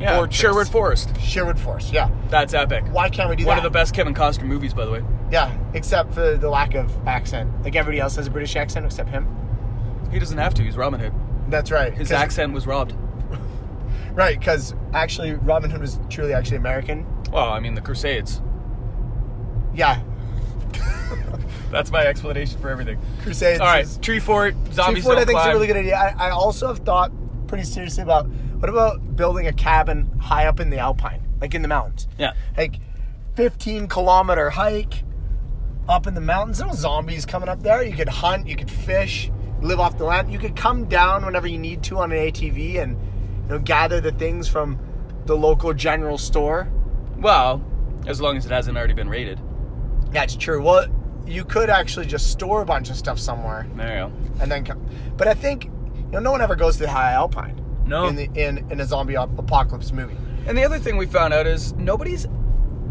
Yeah. 0.00 0.16
Fortress. 0.16 0.36
Sherwood 0.40 0.68
Forest. 0.68 1.20
Sherwood 1.20 1.58
Forest. 1.58 1.92
Yeah. 1.92 2.08
That's 2.30 2.54
epic. 2.54 2.84
Why 2.90 3.08
can't 3.10 3.28
we 3.28 3.36
do 3.36 3.44
that? 3.44 3.48
One 3.48 3.56
that? 3.58 3.66
of 3.66 3.72
the 3.72 3.78
best 3.78 3.92
Kevin 3.94 4.14
Costner 4.14 4.44
movies, 4.44 4.72
by 4.72 4.84
the 4.86 4.90
way. 4.92 5.02
Yeah, 5.30 5.52
except 5.74 6.14
for 6.14 6.36
the 6.36 6.48
lack 6.48 6.74
of 6.74 6.90
accent. 7.06 7.50
Like 7.62 7.76
everybody 7.76 8.00
else 8.00 8.16
has 8.16 8.26
a 8.26 8.30
British 8.30 8.56
accent 8.56 8.86
except 8.86 9.10
him. 9.10 9.26
He 10.10 10.18
doesn't 10.18 10.38
have 10.38 10.54
to. 10.54 10.62
He's 10.62 10.76
Robin 10.76 10.98
Hood. 10.98 11.12
That's 11.48 11.70
right. 11.70 11.92
His 11.92 12.08
'Cause- 12.08 12.18
accent 12.20 12.52
was 12.52 12.66
robbed. 12.66 12.94
Right, 14.12 14.38
because 14.38 14.74
actually 14.92 15.34
Robin 15.34 15.70
Hood 15.70 15.80
was 15.80 16.00
truly 16.08 16.34
actually 16.34 16.56
American. 16.56 17.06
Well, 17.30 17.50
I 17.50 17.60
mean, 17.60 17.74
the 17.74 17.80
Crusades. 17.80 18.40
Yeah, 19.74 20.02
That's 21.70 21.90
my 21.90 22.04
explanation 22.04 22.58
for 22.60 22.68
everything. 22.68 22.98
Crusades. 23.22 23.60
All 23.60 23.66
right, 23.66 23.84
is- 23.84 23.98
tree 23.98 24.18
fort, 24.18 24.54
zombies 24.72 24.96
Tree 24.96 25.02
Fort, 25.02 25.16
I 25.16 25.20
don't 25.20 25.26
think, 25.28 25.40
is 25.40 25.46
a 25.46 25.50
really 25.50 25.66
good 25.66 25.76
idea. 25.76 25.96
I, 25.96 26.28
I 26.28 26.30
also 26.30 26.66
have 26.68 26.78
thought 26.78 27.12
pretty 27.46 27.64
seriously 27.64 28.02
about 28.02 28.26
what 28.28 28.68
about 28.68 29.16
building 29.16 29.46
a 29.46 29.52
cabin 29.52 30.10
high 30.18 30.46
up 30.46 30.60
in 30.60 30.70
the 30.70 30.78
Alpine, 30.78 31.22
like 31.40 31.54
in 31.54 31.62
the 31.62 31.68
mountains. 31.68 32.08
Yeah. 32.18 32.32
Like 32.56 32.76
15 33.36 33.86
kilometer 33.88 34.50
hike 34.50 35.04
up 35.88 36.06
in 36.06 36.14
the 36.14 36.20
mountains. 36.20 36.60
No 36.60 36.72
zombies 36.72 37.24
coming 37.24 37.48
up 37.48 37.62
there. 37.62 37.82
You 37.82 37.94
could 37.94 38.08
hunt, 38.08 38.46
you 38.46 38.56
could 38.56 38.70
fish, 38.70 39.30
live 39.60 39.80
off 39.80 39.96
the 39.96 40.04
land. 40.04 40.32
You 40.32 40.38
could 40.38 40.56
come 40.56 40.86
down 40.86 41.24
whenever 41.24 41.46
you 41.46 41.58
need 41.58 41.82
to 41.84 41.98
on 41.98 42.12
an 42.12 42.18
ATV 42.18 42.80
and 42.82 42.92
you 43.44 43.48
know 43.48 43.58
gather 43.60 44.00
the 44.00 44.12
things 44.12 44.48
from 44.48 44.78
the 45.26 45.36
local 45.36 45.72
general 45.72 46.18
store. 46.18 46.68
Well, 47.20 47.62
as 48.06 48.20
long 48.20 48.36
as 48.36 48.46
it 48.46 48.52
hasn't 48.52 48.76
already 48.76 48.94
been 48.94 49.08
raided. 49.08 49.40
That's 50.10 50.34
true. 50.36 50.62
Well, 50.62 50.86
you 51.26 51.44
could 51.44 51.70
actually 51.70 52.06
just 52.06 52.30
store 52.30 52.62
a 52.62 52.64
bunch 52.66 52.90
of 52.90 52.96
stuff 52.96 53.18
somewhere 53.18 53.66
There 53.76 53.86
you 53.88 54.04
go. 54.08 54.12
and 54.42 54.50
then 54.50 54.64
come. 54.64 54.84
But 55.16 55.28
I 55.28 55.34
think 55.34 55.64
you 55.66 55.70
know 56.12 56.18
no 56.20 56.30
one 56.32 56.40
ever 56.40 56.56
goes 56.56 56.76
to 56.78 56.84
the 56.84 56.90
high 56.90 57.12
Alpine. 57.12 57.56
No. 57.86 58.06
In 58.06 58.16
the 58.16 58.28
in 58.34 58.58
in 58.70 58.80
a 58.80 58.84
zombie 58.84 59.16
ap- 59.16 59.38
apocalypse 59.38 59.92
movie. 59.92 60.16
And 60.46 60.56
the 60.56 60.64
other 60.64 60.78
thing 60.78 60.96
we 60.96 61.06
found 61.06 61.32
out 61.34 61.46
is 61.46 61.72
nobody's 61.74 62.26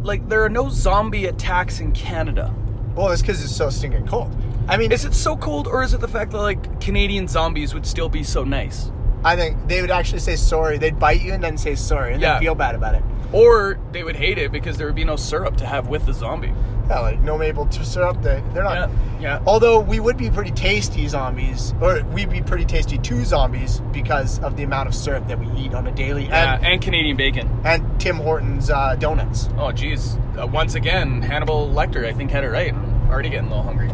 like 0.04 0.28
there 0.30 0.44
are 0.44 0.50
no 0.50 0.70
zombie 0.70 1.26
attacks 1.26 1.80
in 1.80 1.92
Canada. 1.92 2.54
Well, 2.96 3.10
it's 3.12 3.22
because 3.22 3.44
it's 3.44 3.56
so 3.56 3.70
stinking 3.70 4.08
cold. 4.08 4.36
I 4.68 4.78
mean, 4.78 4.92
Is 4.92 5.04
it 5.04 5.14
so 5.16 5.36
cold, 5.36 5.68
or 5.68 5.82
is 5.84 5.94
it 5.94 6.00
the 6.00 6.08
fact 6.08 6.32
that 6.32 6.38
like 6.38 6.80
Canadian 6.80 7.28
zombies 7.28 7.74
would 7.74 7.86
still 7.86 8.08
be 8.10 8.24
so 8.24 8.44
nice, 8.44 8.92
I 9.24 9.36
think 9.36 9.68
they 9.68 9.82
would 9.82 9.92
actually 9.92 10.20
say 10.20 10.36
sorry. 10.36 10.78
They'd 10.78 11.00
bite 11.00 11.22
you 11.22 11.34
and 11.34 11.44
then 11.44 11.58
say 11.58 11.76
sorry 11.76 12.14
and 12.14 12.22
Yeah. 12.22 12.34
then 12.34 12.42
feel 12.42 12.56
bad 12.56 12.76
about 12.76 12.96
it. 12.96 13.04
Or 13.32 13.78
they 13.92 14.04
would 14.04 14.16
hate 14.16 14.38
it 14.38 14.52
because 14.52 14.78
there 14.78 14.88
would 14.88 14.96
be 14.96 15.04
no 15.06 15.16
syrup 15.16 15.58
to 15.58 15.66
have 15.66 15.88
with 15.88 16.06
the 16.06 16.14
zombie? 16.14 16.54
Yeah, 16.90 17.02
like 17.02 17.20
no 17.22 17.38
maple 17.38 17.68
to 17.68 17.86
syrup. 17.86 18.22
They 18.24 18.42
they're 18.54 18.64
not. 18.64 18.90
Yeah, 18.90 19.20
yeah. 19.22 19.44
Although 19.46 19.80
we 19.80 20.00
would 20.00 20.18
be 20.18 20.32
pretty 20.32 20.50
tasty 20.50 21.08
zombies, 21.08 21.74
or 21.80 22.02
we'd 22.06 22.32
be 22.32 22.42
pretty 22.42 22.66
tasty 22.66 22.98
to 22.98 23.24
zombies 23.26 23.80
because 23.92 24.40
of 24.40 24.58
the 24.58 24.64
amount 24.64 24.90
of 24.90 24.96
syrup 24.96 25.28
that 25.28 25.38
we 25.40 25.46
eat 25.60 25.76
on 25.76 25.86
a 25.86 25.92
daily, 25.92 26.26
Yeah, 26.26 26.56
and 26.56 26.66
and 26.66 26.82
Canadian 26.82 27.16
bacon. 27.16 27.62
and 27.64 28.00
Tim 28.02 28.16
Hortons 28.18 28.72
uh, 28.72 28.96
donuts. 28.96 29.50
Oh, 29.58 29.72
geez. 29.72 30.18
Uh, 30.36 30.48
once 30.48 30.74
again, 30.74 31.22
Hannibal 31.22 31.70
Lecter, 31.70 32.06
I 32.06 32.14
think, 32.14 32.32
had 32.32 32.44
it 32.44 32.50
right. 32.50 32.74
I'm 32.74 33.10
already 33.12 33.30
getting 33.30 33.52
a 33.52 33.56
little 33.56 33.64
hungry. 33.64 33.92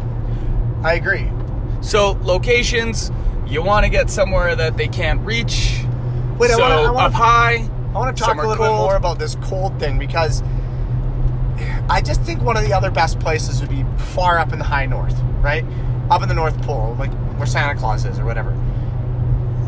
I 0.82 0.94
agree. 0.94 1.30
So, 1.82 2.12
locations, 2.22 3.10
you 3.46 3.62
want 3.62 3.84
to 3.84 3.90
get 3.90 4.08
somewhere 4.08 4.56
that 4.56 4.78
they 4.78 4.88
can't 4.88 5.20
reach. 5.20 5.82
Wait, 6.38 6.50
I 6.50 6.54
so, 6.54 6.62
I 6.62 6.90
wanna- 6.90 6.98
up 6.98 7.12
high. 7.12 7.68
I 7.94 7.98
want 7.98 8.16
to 8.16 8.22
talk 8.22 8.36
a 8.36 8.46
little 8.46 8.64
bit 8.64 8.72
more 8.72 8.96
about 8.96 9.18
this 9.18 9.36
cold 9.36 9.78
thing 9.80 9.98
because 9.98 10.42
I 11.88 12.02
just 12.04 12.20
think 12.22 12.42
one 12.42 12.56
of 12.56 12.64
the 12.64 12.72
other 12.72 12.90
best 12.90 13.18
places 13.20 13.60
would 13.60 13.70
be 13.70 13.84
far 13.96 14.38
up 14.38 14.52
in 14.52 14.58
the 14.58 14.64
high 14.64 14.86
north, 14.86 15.18
right? 15.40 15.64
Up 16.10 16.22
in 16.22 16.28
the 16.28 16.34
North 16.34 16.60
Pole, 16.62 16.96
like 16.98 17.12
where 17.36 17.46
Santa 17.46 17.78
Claus 17.78 18.04
is 18.04 18.18
or 18.18 18.24
whatever. 18.24 18.56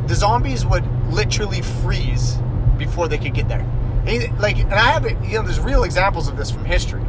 The 0.06 0.14
zombies 0.14 0.66
would 0.66 0.86
literally 1.10 1.62
freeze 1.62 2.36
before 2.76 3.08
they 3.08 3.18
could 3.18 3.34
get 3.34 3.48
there. 3.48 3.66
And, 4.06 4.38
like, 4.40 4.58
and 4.58 4.74
I 4.74 4.92
have, 4.92 5.04
you 5.04 5.38
know, 5.38 5.42
there's 5.42 5.60
real 5.60 5.84
examples 5.84 6.28
of 6.28 6.36
this 6.36 6.50
from 6.50 6.64
history. 6.64 7.04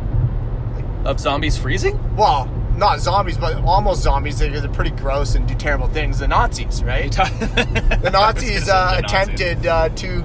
Of 1.05 1.19
zombies 1.19 1.57
freezing? 1.57 2.15
Well, 2.15 2.45
not 2.75 2.99
zombies, 2.99 3.37
but 3.37 3.55
almost 3.63 4.01
zombies. 4.01 4.39
They're 4.39 4.59
they're 4.59 4.69
pretty 4.69 4.91
gross 4.91 5.35
and 5.35 5.47
do 5.47 5.53
terrible 5.55 5.87
things. 5.87 6.19
The 6.19 6.27
Nazis, 6.27 6.83
right? 6.83 7.11
the 7.11 7.99
the 8.03 8.09
Nazis 8.09 8.67
uh, 8.69 9.01
attempted 9.03 9.65
uh, 9.65 9.89
to 9.89 10.23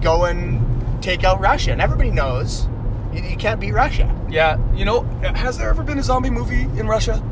go 0.00 0.24
and 0.24 1.02
take 1.02 1.24
out 1.24 1.40
Russia, 1.40 1.72
and 1.72 1.80
everybody 1.80 2.10
knows 2.10 2.66
you, 3.12 3.22
you 3.22 3.36
can't 3.36 3.60
beat 3.60 3.72
Russia. 3.72 4.14
Yeah, 4.28 4.58
you 4.74 4.84
know, 4.84 5.02
has 5.22 5.56
there 5.58 5.68
ever 5.70 5.82
been 5.82 5.98
a 5.98 6.02
zombie 6.02 6.30
movie 6.30 6.62
in 6.78 6.86
Russia? 6.86 7.22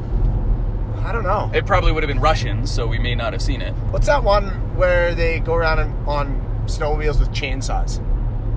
I 1.05 1.13
don't 1.13 1.23
know. 1.25 1.51
It 1.55 1.67
probably 1.67 1.93
would 1.93 2.03
have 2.03 2.09
been 2.09 2.21
Russian, 2.21 2.67
so 2.67 2.87
we 2.87 2.99
may 2.99 3.15
not 3.15 3.33
have 3.33 3.43
seen 3.43 3.61
it. 3.63 3.73
What's 3.91 4.07
that 4.07 4.25
one 4.25 4.49
where 4.77 5.15
they 5.15 5.39
go 5.41 5.55
around 5.55 5.79
on, 5.79 5.93
on 6.09 6.65
snowmobiles 6.67 7.21
with 7.21 7.31
chainsaws? 7.31 8.03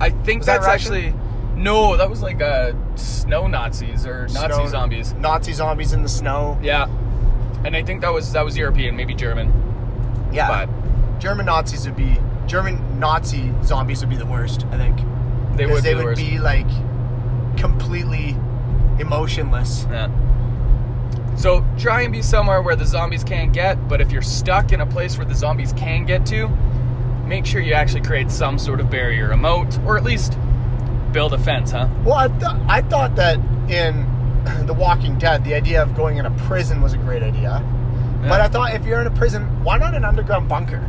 I 0.01 0.09
think 0.09 0.39
Was 0.39 0.45
that's 0.47 0.65
Russian? 0.65 0.93
actually 0.93 1.13
no. 1.55 1.97
That 1.97 2.09
was 2.09 2.21
like 2.21 2.41
uh, 2.41 2.71
snow 2.95 3.47
Nazis 3.47 4.05
or 4.07 4.27
Nazi 4.29 4.47
Snow- 4.53 4.67
zombies. 4.67 5.13
Nazi 5.13 5.53
zombies 5.53 5.93
in 5.93 6.01
the 6.03 6.09
snow. 6.09 6.57
Yeah, 6.61 6.85
and 7.65 7.75
I 7.75 7.83
think 7.83 8.01
that 8.01 8.13
was 8.13 8.31
that 8.33 8.45
was 8.45 8.57
European, 8.57 8.95
maybe 8.95 9.13
German. 9.13 9.51
Yeah. 10.31 10.47
But 10.65 11.19
German 11.19 11.45
Nazis 11.47 11.85
would 11.85 11.97
be 11.97 12.17
German 12.49 12.99
Nazi 12.99 13.53
zombies 13.63 14.01
would 14.01 14.09
be 14.09 14.17
the 14.17 14.25
worst. 14.25 14.65
I 14.71 14.77
think 14.77 14.97
they 15.55 15.67
would 15.67 15.83
they 15.83 15.93
be 15.93 16.03
would 16.03 16.17
be 16.17 16.39
like 16.39 16.67
completely 17.57 18.35
emotionless. 18.99 19.85
Yeah. 19.89 20.09
So 21.35 21.63
try 21.77 22.01
and 22.01 22.11
be 22.11 22.23
somewhere 22.23 22.61
where 22.63 22.75
the 22.75 22.85
zombies 22.85 23.23
can't 23.23 23.53
get, 23.53 23.87
but 23.87 24.01
if 24.01 24.11
you're 24.11 24.23
stuck 24.23 24.71
in 24.71 24.81
a 24.81 24.85
place 24.85 25.17
where 25.17 25.25
the 25.25 25.35
zombies 25.35 25.73
can 25.73 26.05
get 26.05 26.25
to, 26.25 26.49
make 27.25 27.45
sure 27.45 27.61
you 27.61 27.73
actually 27.73 28.01
create 28.01 28.31
some 28.31 28.57
sort 28.57 28.79
of 28.79 28.89
barrier, 28.89 29.29
a 29.29 29.37
moat, 29.37 29.77
or 29.85 29.95
at 29.95 30.03
least 30.03 30.37
build 31.11 31.33
a 31.33 31.37
fence, 31.37 31.71
huh? 31.71 31.87
Well, 32.03 32.15
I, 32.15 32.27
th- 32.27 32.65
I 32.67 32.81
thought 32.81 33.15
that 33.15 33.37
in 33.69 34.07
The 34.65 34.73
Walking 34.73 35.19
Dead, 35.19 35.43
the 35.43 35.53
idea 35.53 35.83
of 35.83 35.95
going 35.95 36.17
in 36.17 36.25
a 36.25 36.31
prison 36.31 36.81
was 36.81 36.93
a 36.93 36.97
great 36.97 37.21
idea. 37.21 37.63
But 38.23 38.41
I 38.41 38.49
thought 38.49 38.73
if 38.73 38.85
you're 38.85 38.99
in 38.99 39.07
a 39.07 39.11
prison, 39.11 39.63
why 39.63 39.77
not 39.77 39.93
an 39.93 40.03
underground 40.03 40.49
bunker? 40.49 40.85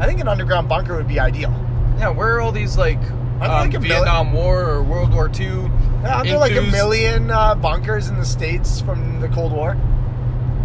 I 0.00 0.06
think 0.06 0.20
an 0.20 0.28
underground 0.28 0.68
bunker 0.68 0.96
would 0.96 1.08
be 1.08 1.18
ideal. 1.20 1.50
Yeah, 1.98 2.08
where 2.10 2.36
are 2.36 2.40
all 2.40 2.52
these 2.52 2.76
like, 2.76 2.98
I 3.40 3.62
think 3.62 3.74
a 3.74 3.80
mil- 3.80 3.88
Vietnam 3.88 4.32
War 4.32 4.62
or 4.64 4.82
World 4.82 5.12
War 5.12 5.28
II? 5.28 5.46
Yeah, 5.46 6.16
aren't 6.16 6.28
there 6.28 6.38
like 6.38 6.56
a 6.56 6.62
million 6.62 7.30
uh, 7.30 7.54
bunkers 7.56 8.08
in 8.08 8.16
the 8.16 8.24
States 8.24 8.80
from 8.80 9.20
the 9.20 9.28
Cold 9.28 9.52
War? 9.52 9.76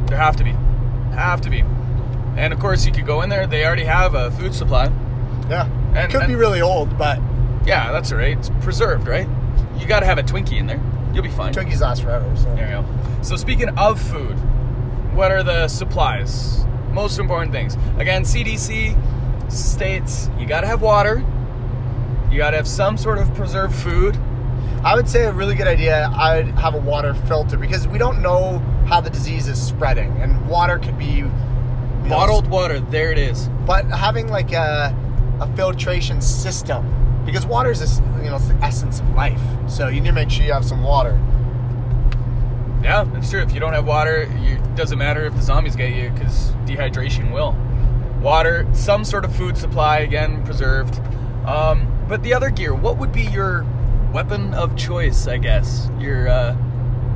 There 0.08 0.18
have 0.18 0.36
to 0.38 0.44
be, 0.44 0.52
have 1.16 1.42
to 1.42 1.50
be, 1.50 1.62
and 2.36 2.54
of 2.54 2.60
course 2.60 2.86
you 2.86 2.92
could 2.92 3.06
go 3.08 3.22
in 3.22 3.30
there. 3.30 3.48
They 3.48 3.66
already 3.66 3.86
have 3.86 4.13
a 4.16 4.30
food 4.32 4.54
supply. 4.54 4.92
Yeah. 5.50 5.68
And- 5.96 6.12
Could 6.12 6.28
be 6.28 6.36
really 6.36 6.62
old, 6.62 6.98
but 6.98 7.20
Yeah, 7.66 7.92
that's 7.92 8.12
all 8.12 8.18
right. 8.18 8.38
It's 8.38 8.50
preserved, 8.62 9.08
right? 9.08 9.28
You 9.78 9.88
got 9.88 10.02
to 10.02 10.06
have 10.06 10.18
a 10.18 10.24
Twinkie 10.24 10.58
in 10.60 10.68
there. 10.68 10.82
You'll 11.13 11.24
be 11.24 11.30
fine. 11.30 11.54
Twinkies 11.54 11.80
last 11.82 12.02
forever. 12.04 12.30
So. 12.36 12.54
There 12.56 12.66
you 12.68 12.82
go. 12.82 12.86
So 13.24 13.36
speaking 13.38 13.70
of 13.78 14.02
food, 14.02 14.34
what 15.16 15.32
are 15.32 15.44
the 15.44 15.68
supplies? 15.68 16.66
Most 16.92 17.20
important 17.20 17.52
things. 17.52 17.75
Again, 17.98 18.24
CDC 18.24 18.96
states 19.50 20.30
you 20.40 20.46
got 20.46 20.62
to 20.62 20.68
have 20.68 20.82
water. 20.82 21.24
You 22.32 22.38
got 22.40 22.52
to 22.52 22.58
have 22.58 22.68
some 22.68 22.98
sort 22.98 23.18
of 23.20 23.34
preserved 23.36 23.76
food. 23.76 24.18
I 24.84 24.96
would 24.96 25.08
say 25.08 25.26
a 25.26 25.32
really 25.32 25.56
good 25.56 25.68
idea. 25.68 26.10
I 26.14 26.38
would 26.38 26.48
have 26.56 26.74
a 26.74 26.80
water 26.80 27.14
filter 27.14 27.58
because 27.58 27.88
we 27.88 27.98
don't 27.98 28.22
know 28.22 28.60
how 28.88 29.00
the 29.02 29.10
disease 29.10 29.48
is 29.48 29.62
spreading, 29.62 30.12
and 30.22 30.48
water 30.50 30.78
could 30.80 30.98
be 30.98 31.06
you 31.06 31.26
know, 31.26 32.10
Bottled 32.10 32.48
water, 32.48 32.80
there 32.80 33.12
it 33.12 33.18
is. 33.18 33.48
but 33.66 33.86
having 33.86 34.28
like 34.28 34.52
a, 34.52 34.94
a 35.40 35.56
filtration 35.56 36.20
system 36.22 37.22
because 37.26 37.46
water 37.46 37.72
is 37.72 38.02
you 38.22 38.30
know 38.30 38.36
it's 38.36 38.48
the 38.50 38.56
essence 38.56 39.00
of 39.00 39.10
life. 39.12 39.40
So 39.68 39.88
you 39.88 40.02
need 40.02 40.10
to 40.10 40.14
make 40.14 40.30
sure 40.30 40.46
you 40.46 40.52
have 40.54 40.66
some 40.66 40.84
water. 40.84 41.18
Yeah, 42.84 43.06
that's 43.06 43.30
true. 43.30 43.42
If 43.42 43.54
you 43.54 43.62
don't 43.62 43.72
have 43.72 43.88
water, 43.88 44.28
it 44.30 44.76
doesn't 44.76 44.98
matter 44.98 45.24
if 45.26 45.34
the 45.36 45.42
zombies 45.42 45.76
get 45.78 45.94
you 45.94 46.10
because 46.10 46.52
dehydration 46.66 47.32
will. 47.32 47.56
Water, 48.24 48.65
some 48.74 49.03
sort 49.03 49.25
of 49.25 49.36
food 49.36 49.58
supply, 49.58 50.00
again, 50.00 50.44
preserved. 50.46 51.00
Um, 51.46 52.06
but 52.08 52.24
the 52.24 52.34
other 52.34 52.50
gear, 52.50 52.74
what 52.74 52.98
would 52.98 53.12
be 53.12 53.24
your 53.24 53.65
weapon 54.13 54.53
of 54.53 54.75
choice, 54.77 55.27
I 55.27 55.38
guess? 55.38 55.89
Your 56.00 56.30
uh, 56.30 56.56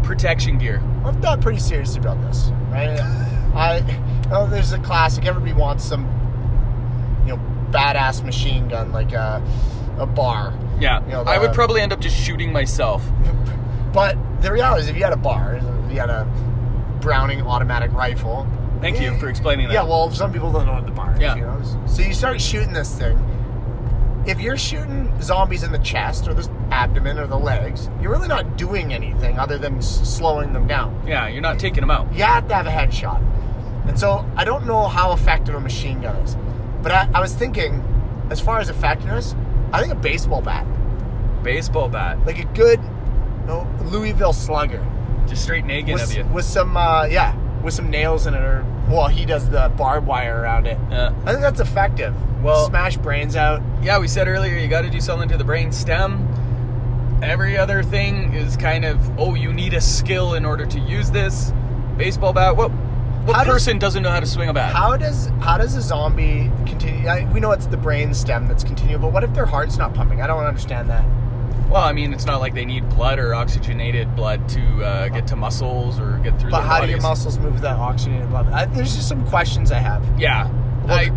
protection 0.03 0.57
gear. 0.57 0.83
I've 1.05 1.15
thought 1.21 1.41
pretty 1.41 1.59
seriously 1.59 1.99
about 1.99 2.21
this, 2.21 2.51
right? 2.69 2.99
I 3.55 4.27
oh, 4.31 4.47
there's 4.47 4.73
a 4.73 4.79
classic. 4.79 5.25
Everybody 5.25 5.53
wants 5.53 5.83
some, 5.83 6.03
you 7.25 7.35
know, 7.35 7.41
badass 7.71 8.23
machine 8.23 8.67
gun 8.67 8.91
like 8.91 9.13
a 9.13 9.41
a 9.97 10.05
bar. 10.05 10.53
Yeah, 10.79 11.03
You 11.05 11.13
know, 11.13 11.23
I 11.23 11.39
would 11.39 11.53
probably 11.53 11.81
end 11.81 11.91
up 11.91 11.99
just 11.99 12.15
shooting 12.15 12.51
myself. 12.51 13.03
But 13.93 14.17
the 14.41 14.51
reality 14.51 14.83
is, 14.83 14.89
if 14.89 14.95
you 14.95 15.03
had 15.03 15.13
a 15.13 15.17
bar, 15.17 15.55
if 15.55 15.91
you 15.91 15.99
had 15.99 16.11
a 16.11 16.25
Browning 16.99 17.41
automatic 17.41 17.91
rifle. 17.93 18.47
Thank 18.81 19.01
you 19.01 19.17
for 19.17 19.27
explaining 19.29 19.67
that. 19.67 19.73
Yeah, 19.73 19.83
well, 19.83 20.11
some 20.11 20.31
people 20.31 20.51
don't 20.51 20.65
know 20.65 20.73
what 20.73 20.85
the 20.85 20.91
bar 20.91 21.13
is. 21.15 21.19
Yeah. 21.19 21.35
You 21.35 21.41
know? 21.41 21.85
So 21.87 22.01
you 22.01 22.13
start 22.13 22.39
shooting 22.39 22.73
this 22.73 22.95
thing. 22.97 23.17
If 24.27 24.41
you're 24.41 24.57
shooting 24.57 25.09
zombies 25.21 25.63
in 25.63 25.71
the 25.71 25.79
chest 25.79 26.27
or 26.27 26.33
the 26.33 26.49
abdomen 26.69 27.17
or 27.17 27.27
the 27.27 27.37
legs, 27.37 27.89
you're 28.01 28.11
really 28.11 28.27
not 28.27 28.57
doing 28.57 28.93
anything 28.93 29.39
other 29.39 29.57
than 29.57 29.77
s- 29.77 30.07
slowing 30.07 30.51
them 30.53 30.67
down. 30.67 31.01
Yeah, 31.07 31.27
you're 31.29 31.41
not 31.41 31.59
taking 31.59 31.79
them 31.81 31.89
out. 31.91 32.13
You 32.13 32.23
have 32.23 32.47
to 32.49 32.53
have 32.55 32.67
a 32.67 32.69
headshot. 32.69 33.21
And 33.87 33.97
so 33.97 34.29
I 34.35 34.43
don't 34.43 34.65
know 34.67 34.87
how 34.87 35.13
effective 35.13 35.55
a 35.55 35.61
machine 35.61 36.01
gun 36.01 36.17
is. 36.17 36.35
But 36.83 36.91
I, 36.91 37.09
I 37.15 37.21
was 37.21 37.33
thinking, 37.33 37.81
as 38.29 38.41
far 38.41 38.59
as 38.59 38.69
effectiveness, 38.69 39.33
I 39.71 39.79
think 39.79 39.93
a 39.93 39.95
baseball 39.95 40.41
bat. 40.41 40.67
Baseball 41.41 41.87
bat. 41.87 42.23
Like 42.25 42.39
a 42.39 42.45
good 42.53 42.81
you 42.81 43.47
know, 43.47 43.67
Louisville 43.85 44.33
slugger. 44.33 44.85
Just 45.25 45.43
straight 45.43 45.63
nagging 45.65 45.95
of 45.95 46.01
With, 46.01 46.17
you. 46.17 46.25
with 46.25 46.45
some, 46.45 46.75
uh, 46.75 47.05
yeah, 47.05 47.33
with 47.67 47.73
some 47.73 47.89
nails 47.89 48.25
in 48.27 48.33
it. 48.33 48.39
Or, 48.41 48.65
well, 48.89 49.09
he 49.09 49.25
does 49.25 49.49
the 49.49 49.69
barbed 49.75 50.07
wire 50.07 50.39
around 50.41 50.67
it. 50.67 50.77
Yeah. 50.89 51.09
I 51.25 51.31
think 51.31 51.41
that's 51.41 51.59
effective. 51.59 52.15
Well- 52.41 52.67
Smash 52.67 52.95
brains 52.95 53.35
out. 53.35 53.61
yeah, 53.81 53.99
we 53.99 54.07
said 54.07 54.29
earlier 54.29 54.55
you 54.57 54.69
got 54.69 54.83
to 54.83 54.89
do 54.89 55.01
something 55.01 55.27
to 55.27 55.37
the 55.37 55.43
brain 55.43 55.73
stem. 55.73 56.25
Every 57.21 57.57
other 57.57 57.83
thing 57.83 58.33
is 58.33 58.55
kind 58.55 58.85
of 58.85 58.97
oh, 59.19 59.33
you 59.35 59.51
need 59.51 59.73
a 59.73 59.81
skill 59.81 60.35
in 60.35 60.45
order 60.45 60.65
to 60.65 60.79
use 60.79 61.11
this 61.11 61.51
baseball 61.97 62.31
bat. 62.31 62.55
What 62.55 62.71
what 62.71 63.35
How 63.35 63.43
does- 63.43 63.53
person 63.55 63.79
doesn't 63.79 64.01
know 64.01 64.11
how 64.11 64.21
to 64.21 64.25
swing 64.25 64.47
a 64.47 64.53
bat? 64.53 64.73
How 64.73 64.95
does 64.95 65.29
how 65.41 65.57
does 65.57 65.75
a 65.75 65.81
zombie 65.81 66.49
continue? 66.65 67.09
I, 67.09 67.29
we 67.33 67.41
know 67.41 67.51
it's 67.51 67.65
the 67.65 67.75
brain 67.75 68.13
stem 68.13 68.47
that's 68.47 68.63
continual, 68.63 68.99
but 69.01 69.11
what 69.11 69.25
if 69.25 69.33
their 69.33 69.45
heart's 69.47 69.75
not 69.77 69.93
pumping? 69.93 70.21
I 70.21 70.27
don't 70.27 70.45
understand 70.45 70.89
that. 70.89 71.03
Well, 71.69 71.83
I 71.83 71.91
mean, 71.93 72.13
it's 72.13 72.25
not 72.25 72.39
like 72.39 72.53
they 72.53 72.65
need 72.65 72.87
blood 72.89 73.19
or 73.19 73.33
oxygenated 73.35 74.15
blood 74.15 74.47
to 74.49 74.83
uh, 74.83 75.07
get 75.09 75.27
to 75.27 75.35
muscles 75.35 75.99
or 75.99 76.17
get 76.19 76.39
through. 76.39 76.51
But 76.51 76.61
how 76.63 76.81
do 76.85 76.89
your 76.89 77.01
muscles 77.01 77.37
move 77.37 77.53
without 77.55 77.79
oxygenated 77.79 78.29
blood? 78.29 78.47
I, 78.47 78.65
there's 78.65 78.95
just 78.95 79.07
some 79.09 79.25
questions 79.27 79.71
I 79.71 79.79
have. 79.79 80.03
Yeah, 80.19 80.49
I, 80.87 81.11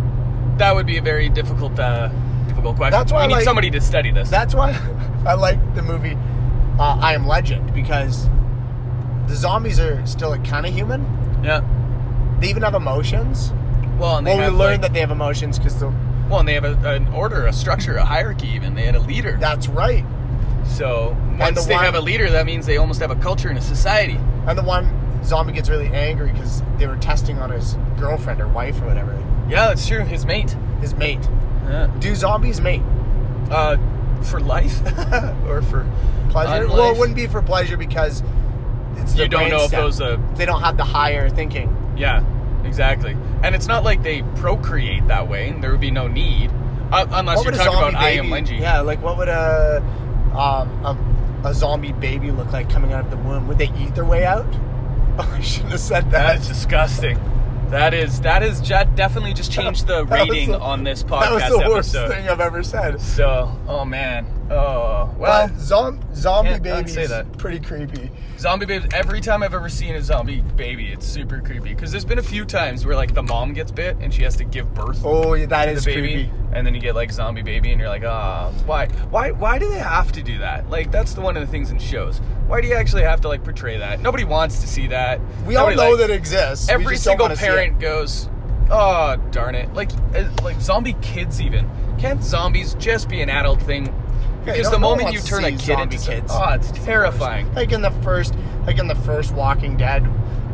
that 0.57 0.75
would 0.75 0.85
be 0.85 0.97
a 0.97 1.01
very 1.01 1.29
difficult 1.29 1.79
uh, 1.79 2.09
difficult 2.47 2.75
question. 2.75 2.91
That's 2.91 3.11
why 3.11 3.19
we 3.19 3.23
I 3.23 3.27
need 3.27 3.33
like- 3.35 3.43
somebody 3.45 3.71
to 3.71 3.81
study 3.81 4.11
this. 4.11 4.29
That's 4.29 4.53
why 4.53 4.71
I 5.25 5.35
like 5.35 5.57
the 5.75 5.81
movie 5.81 6.17
uh, 6.79 6.97
I 7.01 7.13
Am 7.13 7.25
Legend 7.27 7.73
because 7.73 8.27
the 9.27 9.35
zombies 9.35 9.79
are 9.79 10.05
still 10.05 10.29
like, 10.29 10.43
kind 10.43 10.65
of 10.65 10.73
human. 10.73 11.01
yeah. 11.43 11.61
They 12.39 12.49
even 12.49 12.63
have 12.63 12.73
emotions. 12.73 13.53
Well, 13.99 14.17
and 14.17 14.25
they 14.25 14.35
Well, 14.35 14.51
we 14.51 14.57
learned 14.57 14.71
like- 14.73 14.81
that 14.81 14.93
they 14.93 14.99
have 14.99 15.11
emotions 15.11 15.57
because 15.59 15.79
the 15.79 15.93
well, 16.29 16.39
and 16.39 16.47
they 16.47 16.53
have 16.55 16.63
a, 16.63 16.93
an 16.95 17.07
order, 17.09 17.45
a 17.45 17.53
structure, 17.53 17.95
a 17.97 18.05
hierarchy. 18.05 18.47
Even 18.47 18.73
they 18.73 18.83
had 18.85 18.95
a 18.95 18.99
leader. 19.01 19.37
that's 19.39 19.67
right. 19.67 20.03
So 20.65 21.15
once 21.39 21.61
the 21.63 21.67
they 21.69 21.75
one- 21.75 21.85
have 21.85 21.95
a 21.95 22.01
leader, 22.01 22.29
that 22.29 22.45
means 22.45 22.65
they 22.65 22.77
almost 22.77 22.99
have 23.01 23.11
a 23.11 23.15
culture 23.15 23.49
and 23.49 23.57
a 23.57 23.61
society. 23.61 24.19
And 24.47 24.57
the 24.57 24.63
one 24.63 24.89
zombie 25.23 25.53
gets 25.53 25.69
really 25.69 25.87
angry 25.87 26.31
because 26.31 26.63
they 26.77 26.87
were 26.87 26.95
testing 26.97 27.39
on 27.39 27.51
his 27.51 27.77
girlfriend 27.99 28.41
or 28.41 28.47
wife 28.47 28.81
or 28.81 28.85
whatever, 28.85 29.17
Yeah, 29.47 29.67
that's 29.67 29.87
true. 29.87 29.99
His 30.03 30.25
mate. 30.25 30.55
his 30.81 30.95
mate. 30.95 31.27
Yeah. 31.67 31.87
Do 31.99 32.15
zombies 32.15 32.59
mate? 32.61 32.81
Uh, 33.51 33.77
for 34.23 34.39
life 34.39 34.79
or 35.47 35.61
for 35.61 35.85
pleasure. 36.29 36.67
Well, 36.67 36.77
life? 36.77 36.95
it 36.95 36.99
wouldn't 36.99 37.15
be 37.15 37.27
for 37.27 37.41
pleasure 37.41 37.77
because 37.77 38.23
it's 38.97 39.13
the 39.13 39.23
You 39.23 39.27
don't 39.29 39.41
brain 39.41 39.51
know 39.51 39.63
if 39.63 39.67
stem. 39.69 39.81
those, 39.83 40.01
uh, 40.01 40.17
they 40.35 40.45
don't 40.45 40.61
have 40.61 40.77
the 40.77 40.83
higher 40.85 41.29
thinking. 41.29 41.75
Yeah, 41.97 42.23
exactly. 42.63 43.15
And 43.43 43.53
it's 43.53 43.67
not 43.67 43.83
like 43.83 44.01
they 44.03 44.23
procreate 44.37 45.07
that 45.07 45.27
way. 45.27 45.53
There 45.59 45.71
would 45.71 45.81
be 45.81 45.91
no 45.91 46.07
need, 46.07 46.49
uh, 46.91 47.05
unless 47.11 47.37
What 47.37 47.45
you're 47.45 47.51
would 47.53 47.61
a 47.61 47.63
talking 47.65 47.79
about 47.89 47.95
I 47.95 48.09
am 48.11 48.29
baby? 48.29 48.45
Lenji. 48.47 48.59
Yeah, 48.59 48.79
like 48.81 49.01
what 49.03 49.17
would 49.17 49.29
a 49.29 49.83
um 50.35 50.69
a, 51.43 51.47
a 51.49 51.53
zombie 51.53 51.91
baby 51.93 52.31
look 52.31 52.51
like 52.51 52.69
coming 52.69 52.93
out 52.93 53.05
of 53.05 53.11
the 53.11 53.17
womb? 53.17 53.47
Would 53.47 53.57
they 53.57 53.71
eat 53.77 53.95
their 53.95 54.05
way 54.05 54.25
out? 54.25 54.45
Oh, 55.17 55.33
I 55.37 55.41
shouldn't 55.41 55.71
have 55.71 55.79
said 55.79 56.05
that. 56.11 56.35
That's 56.35 56.47
disgusting. 56.47 57.19
That 57.69 57.93
is 57.93 58.19
that 58.21 58.43
is 58.43 58.59
definitely 58.59 59.33
just 59.33 59.51
changed 59.51 59.87
the 59.87 60.05
rating 60.07 60.51
the- 60.51 60.59
on 60.59 60.83
this 60.83 61.03
podcast. 61.03 61.39
that 61.39 61.51
was 61.51 61.63
the 61.63 61.69
worst 61.69 61.95
episode. 61.95 62.15
thing 62.15 62.27
I've 62.29 62.41
ever 62.41 62.63
said. 62.63 62.99
So, 62.99 63.57
oh 63.67 63.85
man, 63.85 64.25
oh 64.51 65.15
well. 65.17 65.47
But 65.47 65.57
zom- 65.59 65.99
zombie 66.15 66.59
babies 66.59 66.95
unsay 66.97 67.07
that. 67.07 67.37
pretty 67.37 67.59
creepy. 67.59 68.09
Zombie 68.37 68.65
babies. 68.65 68.89
Every 68.93 69.21
time 69.21 69.43
I've 69.43 69.53
ever 69.53 69.69
seen 69.69 69.95
a 69.95 70.01
zombie 70.01 70.41
baby, 70.55 70.91
it's 70.91 71.05
super 71.05 71.39
creepy. 71.41 71.69
Because 71.73 71.91
there's 71.91 72.05
been 72.05 72.17
a 72.19 72.23
few 72.23 72.43
times 72.45 72.85
where 72.85 72.95
like 72.95 73.13
the 73.13 73.23
mom 73.23 73.53
gets 73.53 73.71
bit 73.71 73.97
and 74.01 74.13
she 74.13 74.23
has 74.23 74.35
to 74.37 74.43
give 74.43 74.73
birth 74.73 75.01
Oh, 75.05 75.33
yeah, 75.33 75.45
that 75.47 75.65
to 75.65 75.71
is 75.71 75.85
the 75.85 75.93
baby, 75.93 76.07
creepy. 76.13 76.31
and 76.53 76.65
then 76.65 76.73
you 76.75 76.81
get 76.81 76.95
like 76.95 77.11
zombie 77.11 77.43
baby, 77.43 77.71
and 77.71 77.79
you're 77.79 77.89
like, 77.89 78.03
ah, 78.03 78.51
why, 78.65 78.87
why, 79.09 79.31
why 79.31 79.59
do 79.59 79.69
they 79.69 79.79
have 79.79 80.11
to 80.13 80.23
do 80.23 80.37
that? 80.39 80.69
Like 80.69 80.91
that's 80.91 81.13
the 81.13 81.21
one 81.21 81.37
of 81.37 81.41
the 81.45 81.51
things 81.51 81.71
in 81.71 81.79
shows. 81.79 82.19
Why 82.47 82.61
do 82.61 82.67
you 82.67 82.73
actually 82.75 83.03
have 83.03 83.21
to 83.21 83.27
like 83.27 83.43
portray 83.43 83.77
that? 83.77 84.01
Nobody 84.01 84.23
wants 84.23 84.59
to 84.61 84.67
see 84.67 84.87
that. 84.87 85.19
We 85.45 85.55
all 85.55 85.69
know 85.73 85.91
like- 85.91 85.99
that 85.99 86.09
exists. 86.09 86.67
Every 86.69 86.97
single 86.97 87.25
wanna 87.25 87.35
see 87.35 87.45
it. 87.45 87.49
parent 87.49 87.79
goes, 87.79 88.27
oh 88.71 89.15
darn 89.31 89.53
it, 89.55 89.73
like 89.73 89.91
uh, 90.15 90.27
like 90.43 90.59
zombie 90.59 90.95
kids 91.01 91.39
even. 91.41 91.69
Can't 91.99 92.23
zombies 92.23 92.73
just 92.75 93.07
be 93.07 93.21
an 93.21 93.29
adult 93.29 93.61
thing? 93.61 93.93
Because 94.45 94.69
the 94.71 94.79
moment 94.79 95.13
you 95.13 95.19
turn 95.19 95.43
a 95.45 95.51
kid 95.55 95.79
into 95.79 95.97
kids. 95.97 96.31
oh, 96.33 96.53
it's 96.53 96.71
terrifying. 96.71 97.53
Like 97.53 97.71
in 97.71 97.81
the 97.81 97.91
first, 98.03 98.33
like 98.65 98.77
in 98.79 98.87
the 98.87 98.95
first 98.95 99.33
Walking 99.33 99.77
Dead, 99.77 100.07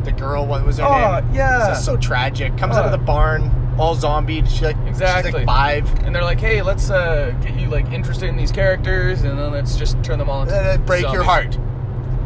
the 0.04 0.12
girl, 0.12 0.46
what 0.46 0.64
was 0.64 0.78
her 0.78 0.84
Oh, 0.84 1.20
name? 1.20 1.34
yeah. 1.34 1.72
It's 1.72 1.84
so 1.84 1.96
tragic. 1.96 2.56
Comes 2.56 2.76
out 2.76 2.84
of 2.84 2.92
the 2.92 2.98
barn, 2.98 3.50
all 3.78 3.94
zombie. 3.94 4.44
She 4.46 4.64
like 4.66 4.76
Exactly. 4.86 5.30
She's 5.30 5.34
like 5.36 5.46
five. 5.46 5.92
and 6.04 6.14
they're 6.14 6.22
like, 6.24 6.40
"Hey, 6.40 6.62
let's 6.62 6.90
uh, 6.90 7.34
get 7.42 7.54
you 7.58 7.68
like 7.68 7.90
interested 7.92 8.28
in 8.28 8.36
these 8.36 8.52
characters, 8.52 9.22
and 9.22 9.38
then 9.38 9.52
let's 9.52 9.76
just 9.76 10.02
turn 10.04 10.18
them 10.18 10.28
all 10.30 10.42
into 10.42 10.80
break 10.86 11.10
your 11.12 11.22
heart. 11.22 11.58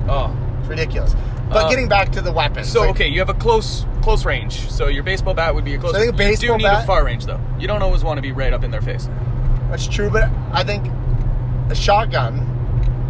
Oh, 0.09 0.37
It's 0.61 0.69
ridiculous. 0.69 1.15
But 1.49 1.67
Uh, 1.67 1.69
getting 1.71 1.89
back 1.89 2.11
to 2.13 2.21
the 2.23 2.33
weapons. 2.33 2.69
so 2.69 2.81
like, 2.81 2.91
okay, 2.91 3.09
you 3.09 3.19
have 3.19 3.29
a 3.29 3.35
close 3.35 3.85
close 4.01 4.25
range. 4.25 4.69
So 4.71 4.89
your 4.89 5.03
baseball 5.05 5.35
bat 5.35 5.55
would 5.55 5.65
be 5.65 5.75
a 5.75 5.79
close. 5.79 5.93
So 5.93 5.99
I 5.99 6.07
think 6.07 6.19
a 6.21 6.31
you 6.31 6.37
do 6.37 6.57
need 6.57 6.65
a 6.67 6.83
far 6.85 7.05
range 7.05 7.27
though. 7.27 7.41
You 7.59 7.69
don't 7.69 7.83
always 7.83 8.03
want 8.03 8.19
to 8.19 8.23
be 8.23 8.33
right 8.33 8.53
up 8.53 8.65
in 8.65 8.71
their 8.71 8.83
face. 8.83 9.09
That's 9.71 9.87
true, 9.87 10.11
but 10.11 10.29
I 10.53 10.65
think 10.65 10.87
a 11.73 11.75
shotgun 11.75 12.39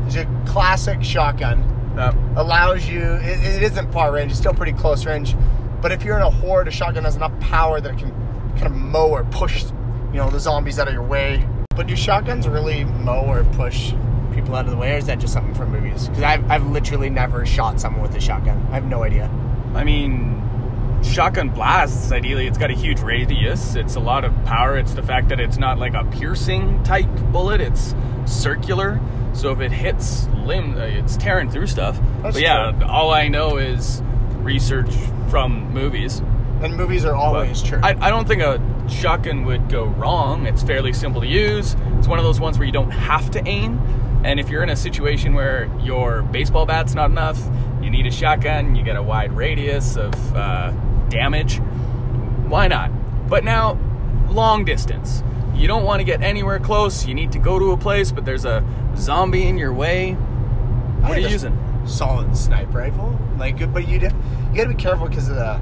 is 0.06 0.14
a 0.14 0.24
classic 0.46 1.02
shotgun. 1.02 1.62
Uh, 1.98 2.14
Allows 2.36 2.88
you. 2.88 3.00
It, 3.00 3.56
it 3.56 3.62
isn't 3.64 3.92
far 3.92 4.12
range. 4.12 4.30
It's 4.30 4.40
still 4.40 4.54
pretty 4.54 4.72
close 4.72 5.04
range. 5.04 5.34
But 5.82 5.90
if 5.90 6.04
you're 6.04 6.16
in 6.16 6.22
a 6.22 6.30
horde, 6.30 6.68
a 6.68 6.70
shotgun 6.70 7.02
has 7.04 7.16
enough 7.16 7.38
power 7.40 7.80
that 7.80 7.94
it 7.94 7.98
can 7.98 8.10
kind 8.52 8.66
of 8.66 8.72
mow 8.72 9.08
or 9.08 9.24
push, 9.24 9.64
you 9.64 10.18
know, 10.18 10.30
the 10.30 10.38
zombies 10.38 10.78
out 10.78 10.86
of 10.86 10.94
your 10.94 11.02
way. 11.02 11.46
But 11.74 11.88
do 11.88 11.96
shotguns 11.96 12.46
really 12.46 12.84
mow 12.84 13.22
or 13.22 13.42
push 13.56 13.92
people 14.32 14.54
out 14.54 14.64
of 14.66 14.70
the 14.70 14.76
way, 14.76 14.92
or 14.94 14.96
is 14.96 15.06
that 15.06 15.18
just 15.18 15.32
something 15.32 15.54
from 15.54 15.72
movies? 15.72 16.08
Because 16.08 16.22
I've, 16.22 16.48
I've 16.48 16.66
literally 16.68 17.10
never 17.10 17.44
shot 17.44 17.80
someone 17.80 18.02
with 18.02 18.14
a 18.14 18.20
shotgun. 18.20 18.64
I 18.70 18.74
have 18.76 18.84
no 18.84 19.02
idea. 19.02 19.28
I 19.74 19.82
mean, 19.82 20.40
shotgun 21.02 21.50
blasts. 21.50 22.12
Ideally, 22.12 22.46
it's 22.46 22.58
got 22.58 22.70
a 22.70 22.74
huge 22.74 23.00
radius. 23.00 23.74
It's 23.74 23.96
a 23.96 24.00
lot 24.00 24.24
of 24.24 24.32
power. 24.44 24.78
It's 24.78 24.94
the 24.94 25.02
fact 25.02 25.28
that 25.28 25.40
it's 25.40 25.58
not 25.58 25.78
like 25.78 25.94
a 25.94 26.04
piercing 26.04 26.82
type 26.84 27.08
bullet. 27.32 27.60
It's 27.60 27.94
circular. 28.26 29.00
So 29.34 29.50
if 29.50 29.60
it 29.60 29.72
hits 29.72 30.26
limb, 30.44 30.76
uh, 30.76 30.80
it's 30.82 31.16
tearing 31.16 31.50
through 31.50 31.66
stuff. 31.68 31.98
That's 32.22 32.34
but 32.36 32.42
yeah, 32.42 32.72
true. 32.72 32.86
all 32.86 33.12
I 33.12 33.28
know 33.28 33.56
is 33.56 34.02
research 34.36 34.92
from 35.28 35.72
movies. 35.72 36.18
And 36.62 36.76
movies 36.76 37.04
are 37.04 37.12
But 37.12 37.18
always 37.18 37.62
true. 37.62 37.80
I, 37.82 37.90
I 38.06 38.10
don't 38.10 38.28
think 38.28 38.42
a 38.42 38.60
shotgun 38.88 39.44
would 39.44 39.68
go 39.68 39.84
wrong. 39.86 40.46
It's 40.46 40.62
fairly 40.62 40.92
simple 40.92 41.20
to 41.22 41.26
use. 41.26 41.74
It's 41.98 42.06
one 42.06 42.18
of 42.18 42.24
those 42.24 42.40
ones 42.40 42.58
where 42.58 42.66
you 42.66 42.72
don't 42.72 42.90
have 42.90 43.30
to 43.32 43.48
aim. 43.48 43.80
And 44.24 44.38
if 44.38 44.48
you're 44.50 44.62
in 44.62 44.68
a 44.70 44.76
situation 44.76 45.34
where 45.34 45.68
your 45.80 46.22
baseball 46.22 46.66
bat's 46.66 46.94
not 46.94 47.10
enough, 47.10 47.40
you 47.82 47.90
need 47.90 48.06
a 48.06 48.10
shotgun, 48.12 48.76
you 48.76 48.84
get 48.84 48.94
a 48.96 49.02
wide 49.02 49.32
radius 49.32 49.96
of 49.96 50.14
uh, 50.36 50.72
damage, 51.12 51.58
why 52.48 52.66
not? 52.68 52.90
But 53.28 53.44
now, 53.44 53.78
long 54.30 54.64
distance. 54.64 55.22
You 55.54 55.68
don't 55.68 55.84
want 55.84 56.00
to 56.00 56.04
get 56.04 56.22
anywhere 56.22 56.58
close. 56.58 57.06
You 57.06 57.14
need 57.14 57.30
to 57.32 57.38
go 57.38 57.58
to 57.58 57.72
a 57.72 57.76
place, 57.76 58.10
but 58.10 58.24
there's 58.24 58.44
a 58.44 58.64
zombie 58.96 59.46
in 59.46 59.58
your 59.58 59.72
way. 59.72 60.12
What 60.12 61.12
are 61.12 61.20
you 61.20 61.28
using? 61.28 61.56
Solid 61.86 62.36
sniper 62.36 62.78
rifle. 62.78 63.18
Like, 63.38 63.60
uh, 63.60 63.66
but 63.66 63.86
you 63.86 63.98
you 64.00 64.08
got 64.56 64.62
to 64.64 64.68
be 64.68 64.74
careful 64.74 65.08
because 65.08 65.28
of 65.28 65.36
the 65.36 65.60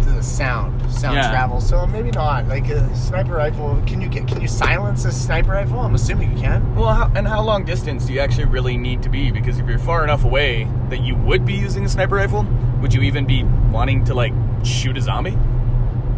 the 0.00 0.22
sound, 0.22 0.90
sound 0.90 1.16
Yeah. 1.16 1.30
travel. 1.30 1.60
So 1.60 1.86
maybe 1.86 2.10
not. 2.10 2.48
Like 2.48 2.68
a 2.70 2.94
sniper 2.96 3.34
rifle. 3.34 3.82
Can 3.86 4.00
you 4.00 4.08
get? 4.08 4.26
Can 4.26 4.40
you 4.40 4.48
silence 4.48 5.04
a 5.04 5.12
sniper 5.12 5.50
rifle? 5.50 5.78
I'm 5.80 5.94
assuming 5.94 6.34
you 6.34 6.42
can. 6.42 6.74
Well, 6.74 6.94
how, 6.94 7.12
and 7.14 7.28
how 7.28 7.42
long 7.42 7.66
distance 7.66 8.06
do 8.06 8.14
you 8.14 8.20
actually 8.20 8.46
really 8.46 8.78
need 8.78 9.02
to 9.02 9.10
be? 9.10 9.30
Because 9.30 9.58
if 9.58 9.68
you're 9.68 9.78
far 9.78 10.02
enough 10.02 10.24
away 10.24 10.66
that 10.88 11.00
you 11.02 11.14
would 11.16 11.44
be 11.44 11.52
using 11.52 11.84
a 11.84 11.88
sniper 11.88 12.14
rifle, 12.14 12.46
would 12.80 12.94
you 12.94 13.02
even 13.02 13.26
be 13.26 13.44
wanting 13.70 14.02
to 14.06 14.14
like 14.14 14.32
shoot 14.64 14.96
a 14.96 15.00
zombie? 15.00 15.36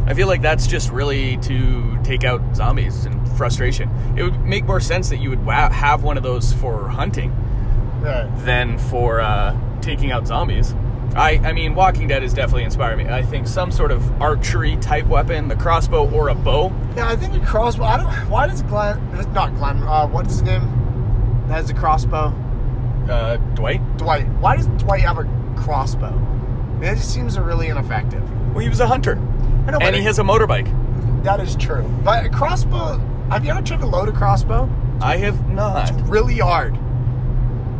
I 0.06 0.14
feel 0.14 0.26
like 0.26 0.42
that's 0.42 0.66
just 0.66 0.90
really 0.90 1.36
to 1.38 1.98
take 2.02 2.24
out 2.24 2.40
zombies 2.56 3.04
and 3.04 3.26
frustration. 3.36 3.88
It 4.16 4.22
would 4.24 4.40
make 4.44 4.64
more 4.64 4.80
sense 4.80 5.08
that 5.10 5.18
you 5.18 5.30
would 5.30 5.44
wa- 5.46 5.70
have 5.70 6.02
one 6.02 6.16
of 6.16 6.22
those 6.22 6.52
for 6.52 6.88
hunting 6.88 7.32
Right. 8.00 8.28
than 8.44 8.78
for 8.78 9.20
uh, 9.20 9.56
taking 9.80 10.10
out 10.10 10.26
zombies. 10.26 10.74
I, 11.14 11.38
I 11.44 11.52
mean, 11.52 11.74
Walking 11.74 12.08
Dead 12.08 12.22
has 12.22 12.32
definitely 12.34 12.64
inspired 12.64 12.96
me. 12.96 13.04
I 13.06 13.22
think 13.22 13.46
some 13.46 13.70
sort 13.70 13.92
of 13.92 14.20
archery 14.20 14.76
type 14.78 15.06
weapon, 15.06 15.46
the 15.46 15.54
crossbow 15.56 16.10
or 16.10 16.30
a 16.30 16.34
bow. 16.34 16.72
Yeah, 16.96 17.06
I 17.08 17.16
think 17.16 17.34
a 17.40 17.46
crossbow. 17.46 17.84
I 17.84 17.96
don't. 17.98 18.30
Why 18.30 18.46
does 18.48 18.62
Glenn? 18.62 18.98
Not 19.32 19.54
Glenn. 19.56 19.82
Uh, 19.82 20.08
what's 20.08 20.32
his 20.32 20.42
name? 20.42 20.62
That 21.48 21.54
has 21.56 21.70
a 21.70 21.74
crossbow. 21.74 22.34
Uh, 23.08 23.36
Dwight? 23.54 23.98
Dwight. 23.98 24.26
Why 24.40 24.56
does 24.56 24.66
Dwight 24.68 25.02
have 25.02 25.18
a 25.18 25.24
crossbow? 25.56 26.08
It 26.82 26.96
just 26.96 27.12
seems 27.14 27.38
really 27.38 27.68
ineffective. 27.68 28.22
Well, 28.50 28.58
he 28.58 28.68
was 28.68 28.80
a 28.80 28.86
hunter. 28.86 29.12
I 29.66 29.70
know, 29.70 29.78
but 29.78 29.82
And 29.84 29.96
he 29.96 30.02
it- 30.02 30.04
has 30.06 30.18
a 30.18 30.22
motorbike. 30.22 30.68
That 31.22 31.40
is 31.40 31.54
true. 31.56 31.84
But 32.04 32.26
a 32.26 32.28
crossbow. 32.28 33.00
Have 33.30 33.44
you 33.44 33.52
ever 33.52 33.62
tried 33.62 33.80
to 33.80 33.86
load 33.86 34.08
a 34.08 34.12
crossbow? 34.12 34.68
I 35.00 35.16
have 35.18 35.48
not. 35.48 35.90
It's 35.90 36.02
really 36.08 36.38
hard. 36.38 36.74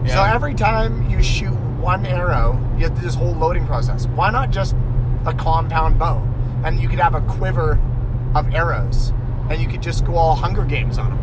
So 0.07 0.15
Yeah. 0.15 0.35
every 0.35 0.55
time 0.55 1.09
you 1.11 1.23
shoot 1.23 1.53
one 1.81 2.07
arrow, 2.07 2.59
you 2.79 2.85
have 2.85 3.01
this 3.03 3.15
whole 3.17 3.33
loading 3.35 3.67
process. 3.67 4.07
Why 4.15 4.31
not 4.31 4.51
just 4.51 4.75
a 5.27 5.33
compound 5.35 5.99
bow? 5.99 6.23
and 6.65 6.79
you 6.79 6.89
could 6.89 7.01
have 7.01 7.17
a 7.17 7.21
quiver 7.23 7.77
of 8.37 8.55
arrows, 8.55 9.13
and 9.51 9.61
you 9.61 9.67
could 9.67 9.83
just 9.83 10.05
go 10.05 10.15
all 10.15 10.37
Hunger 10.37 10.63
Games 10.65 10.97
on 10.97 11.09
them. 11.11 11.19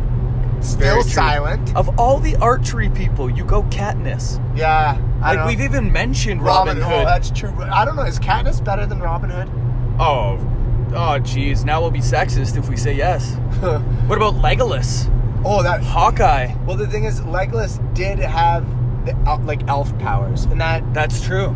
Still 0.60 0.78
Very 0.80 1.02
true. 1.02 1.10
silent. 1.10 1.74
Of 1.76 1.98
all 1.98 2.18
the 2.18 2.36
archery 2.36 2.90
people, 2.90 3.30
you 3.30 3.44
go 3.44 3.62
Katniss. 3.64 4.38
Yeah, 4.56 4.98
I 5.22 5.28
Like 5.30 5.38
don't 5.38 5.46
we've 5.46 5.58
know. 5.58 5.64
even 5.64 5.92
mentioned 5.92 6.42
Robin, 6.42 6.78
Robin, 6.78 6.92
Oh, 6.92 6.98
Hood. 6.98 7.06
that's 7.06 7.30
true. 7.30 7.52
I 7.62 7.84
don't 7.84 7.96
know. 7.96 8.02
Is 8.02 8.18
Katniss 8.18 8.62
better 8.64 8.84
than 8.86 9.00
Robin 9.00 9.30
Hood? 9.30 9.50
Oh, 9.98 10.38
oh, 10.94 11.18
geez. 11.20 11.64
Now 11.64 11.80
we'll 11.80 11.90
be 11.90 12.00
sexist 12.00 12.56
if 12.58 12.68
we 12.68 12.76
say 12.76 12.92
yes. 12.94 13.34
What 13.60 14.16
about 14.18 14.34
Legolas, 14.34 15.10
oh, 15.44 15.62
that. 15.62 15.82
Hawkeye? 15.82 16.54
Well, 16.66 16.76
the 16.76 16.86
thing 16.86 17.04
is, 17.04 17.20
Legolas 17.22 17.78
did 17.94 18.18
have 18.18 18.66
the, 19.06 19.14
el- 19.26 19.40
like 19.44 19.66
elf 19.68 19.96
powers, 19.98 20.44
and 20.44 20.60
that 20.60 20.82
That's 20.92 21.20
true. 21.22 21.54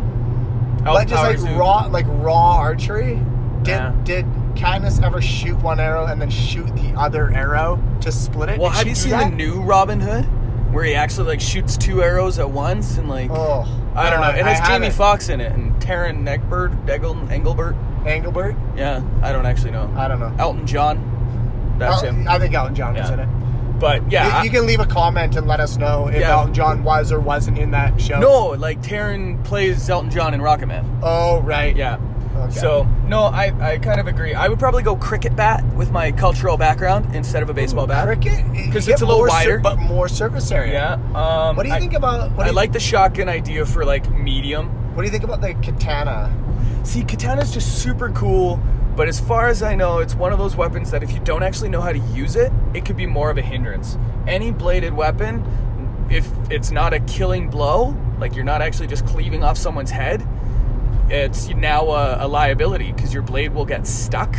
Elf 0.85 0.95
like 0.95 1.07
just 1.07 1.21
like 1.23 1.37
powers 1.37 1.43
do- 1.43 1.55
raw 1.55 1.85
like 1.91 2.05
raw 2.09 2.57
archery. 2.57 3.19
Did 3.63 3.67
Yeah. 3.71 3.93
did 4.03 4.25
Katniss 4.55 5.01
ever 5.03 5.21
shoot 5.21 5.55
one 5.61 5.79
arrow 5.79 6.05
and 6.05 6.21
then 6.21 6.29
shoot 6.29 6.67
the 6.75 6.93
other 6.97 7.31
arrow 7.31 7.81
to 8.01 8.11
split 8.11 8.49
it? 8.49 8.59
Well, 8.59 8.69
Did 8.71 8.75
have 8.77 8.83
she 8.83 8.89
you 8.89 8.95
do 8.95 9.01
seen 9.01 9.11
that? 9.11 9.29
the 9.31 9.35
new 9.35 9.61
Robin 9.61 9.99
Hood, 9.99 10.25
where 10.73 10.83
he 10.83 10.95
actually 10.95 11.27
like 11.27 11.41
shoots 11.41 11.77
two 11.77 12.01
arrows 12.03 12.39
at 12.39 12.49
once 12.49 12.97
and 12.97 13.09
like 13.09 13.29
Oh, 13.31 13.65
I 13.95 14.09
don't 14.09 14.21
know. 14.21 14.29
It 14.29 14.43
I 14.45 14.53
has 14.53 14.59
Jamie 14.67 14.85
haven't. 14.85 14.91
Foxx 14.93 15.29
in 15.29 15.39
it 15.41 15.51
and 15.51 15.73
Taron 15.81 16.27
Egbert, 16.27 16.71
Eggle, 16.87 17.29
Engelbert. 17.31 17.75
Engelbert. 18.05 18.55
Yeah, 18.75 19.01
I 19.21 19.31
don't 19.31 19.45
actually 19.45 19.71
know. 19.71 19.91
I 19.95 20.07
don't 20.07 20.19
know. 20.19 20.33
Elton 20.37 20.65
John. 20.67 21.75
That's 21.79 22.01
him. 22.01 22.27
I 22.27 22.39
think 22.39 22.53
Elton 22.53 22.75
John 22.75 22.93
was 22.93 23.07
Yeah. 23.09 23.13
in 23.15 23.19
it. 23.21 23.29
But 23.79 24.09
yeah, 24.09 24.25
You- 24.27 24.31
I- 24.33 24.43
you 24.43 24.49
can 24.51 24.65
leave 24.67 24.79
a 24.79 24.85
comment 24.85 25.35
and 25.35 25.47
let 25.47 25.59
us 25.59 25.75
know 25.75 26.07
if 26.07 26.21
Yeah. 26.21 26.31
Elton 26.31 26.53
John 26.53 26.83
was 26.83 27.11
or 27.11 27.19
wasn't 27.19 27.57
in 27.57 27.71
that 27.71 27.99
show. 27.99 28.19
no, 28.19 28.45
like 28.57 28.81
Taron 28.81 29.43
plays 29.43 29.89
Elton 29.89 30.09
John 30.09 30.33
in 30.33 30.39
Rocketman. 30.39 30.85
Oh 31.03 31.41
right. 31.41 31.75
Yeah. 31.75 31.97
Okay. 32.35 32.51
So 32.59 32.83
no, 33.07 33.23
I, 33.23 33.53
I 33.73 33.77
kind 33.79 33.99
of 33.99 34.07
agree. 34.07 34.33
I 34.33 34.47
would 34.47 34.59
probably 34.59 34.83
go 34.83 34.95
cricket 34.95 35.35
bat 35.35 35.63
with 35.75 35.91
my 35.91 36.11
cultural 36.11 36.57
background 36.57 37.15
instead 37.15 37.41
of 37.43 37.49
a 37.49 37.53
baseball 37.53 37.87
bat. 37.87 38.05
Cricket 38.05 38.45
'Cause 38.71 38.87
you 38.87 38.93
it's 38.93 39.01
a 39.01 39.05
little 39.05 39.25
wider. 39.27 39.59
but 39.59 39.77
more 39.77 40.07
surface 40.07 40.51
area. 40.51 40.99
Yeah. 41.13 41.19
Um, 41.19 41.55
What 41.55 41.63
do 41.63 41.69
you 41.69 41.75
I- 41.75 41.79
think 41.79 41.93
about? 41.93 42.31
What 42.33 42.45
I 42.47 42.51
like 42.51 42.71
the 42.71 42.79
shotgun 42.79 43.29
idea 43.29 43.65
for 43.65 43.83
like 43.85 44.09
medium. 44.11 44.67
What 44.95 45.01
do 45.01 45.05
you 45.07 45.11
think 45.11 45.23
about 45.23 45.41
the 45.41 45.53
katana? 45.55 46.31
See, 46.83 47.03
katana 47.03 47.41
is 47.41 47.51
just 47.51 47.79
super 47.79 48.09
cool, 48.11 48.59
but 48.95 49.07
as 49.07 49.19
far 49.19 49.47
as 49.47 49.63
I 49.63 49.75
know, 49.75 49.99
it's 49.99 50.13
one 50.15 50.31
of 50.31 50.37
those 50.37 50.55
weapons 50.55 50.91
that 50.91 51.01
if 51.03 51.11
you 51.13 51.19
don't 51.21 51.41
actually 51.43 51.69
know 51.69 51.81
how 51.81 51.91
to 51.91 51.99
use 52.13 52.35
it, 52.35 52.51
it 52.73 52.85
could 52.85 52.95
be 52.95 53.05
more 53.07 53.29
of 53.29 53.37
a 53.37 53.41
hindrance. 53.41 53.97
Any 54.27 54.51
bladed 54.51 54.93
weapon, 54.93 55.43
if 56.09 56.29
it's 56.51 56.69
not 56.71 56.93
a 56.93 56.99
killing 57.01 57.49
blow, 57.49 57.95
like 58.19 58.35
you're 58.35 58.45
not 58.45 58.61
actually 58.61 58.87
just 58.87 59.05
cleaving 59.07 59.43
off 59.43 59.57
someone's 59.57 59.89
head, 59.91 60.25
it's 61.09 61.49
now 61.49 61.89
a, 61.89 62.25
a 62.25 62.27
liability 62.27 62.91
because 62.91 63.13
your 63.13 63.23
blade 63.23 63.53
will 63.53 63.65
get 63.65 63.85
stuck, 63.87 64.35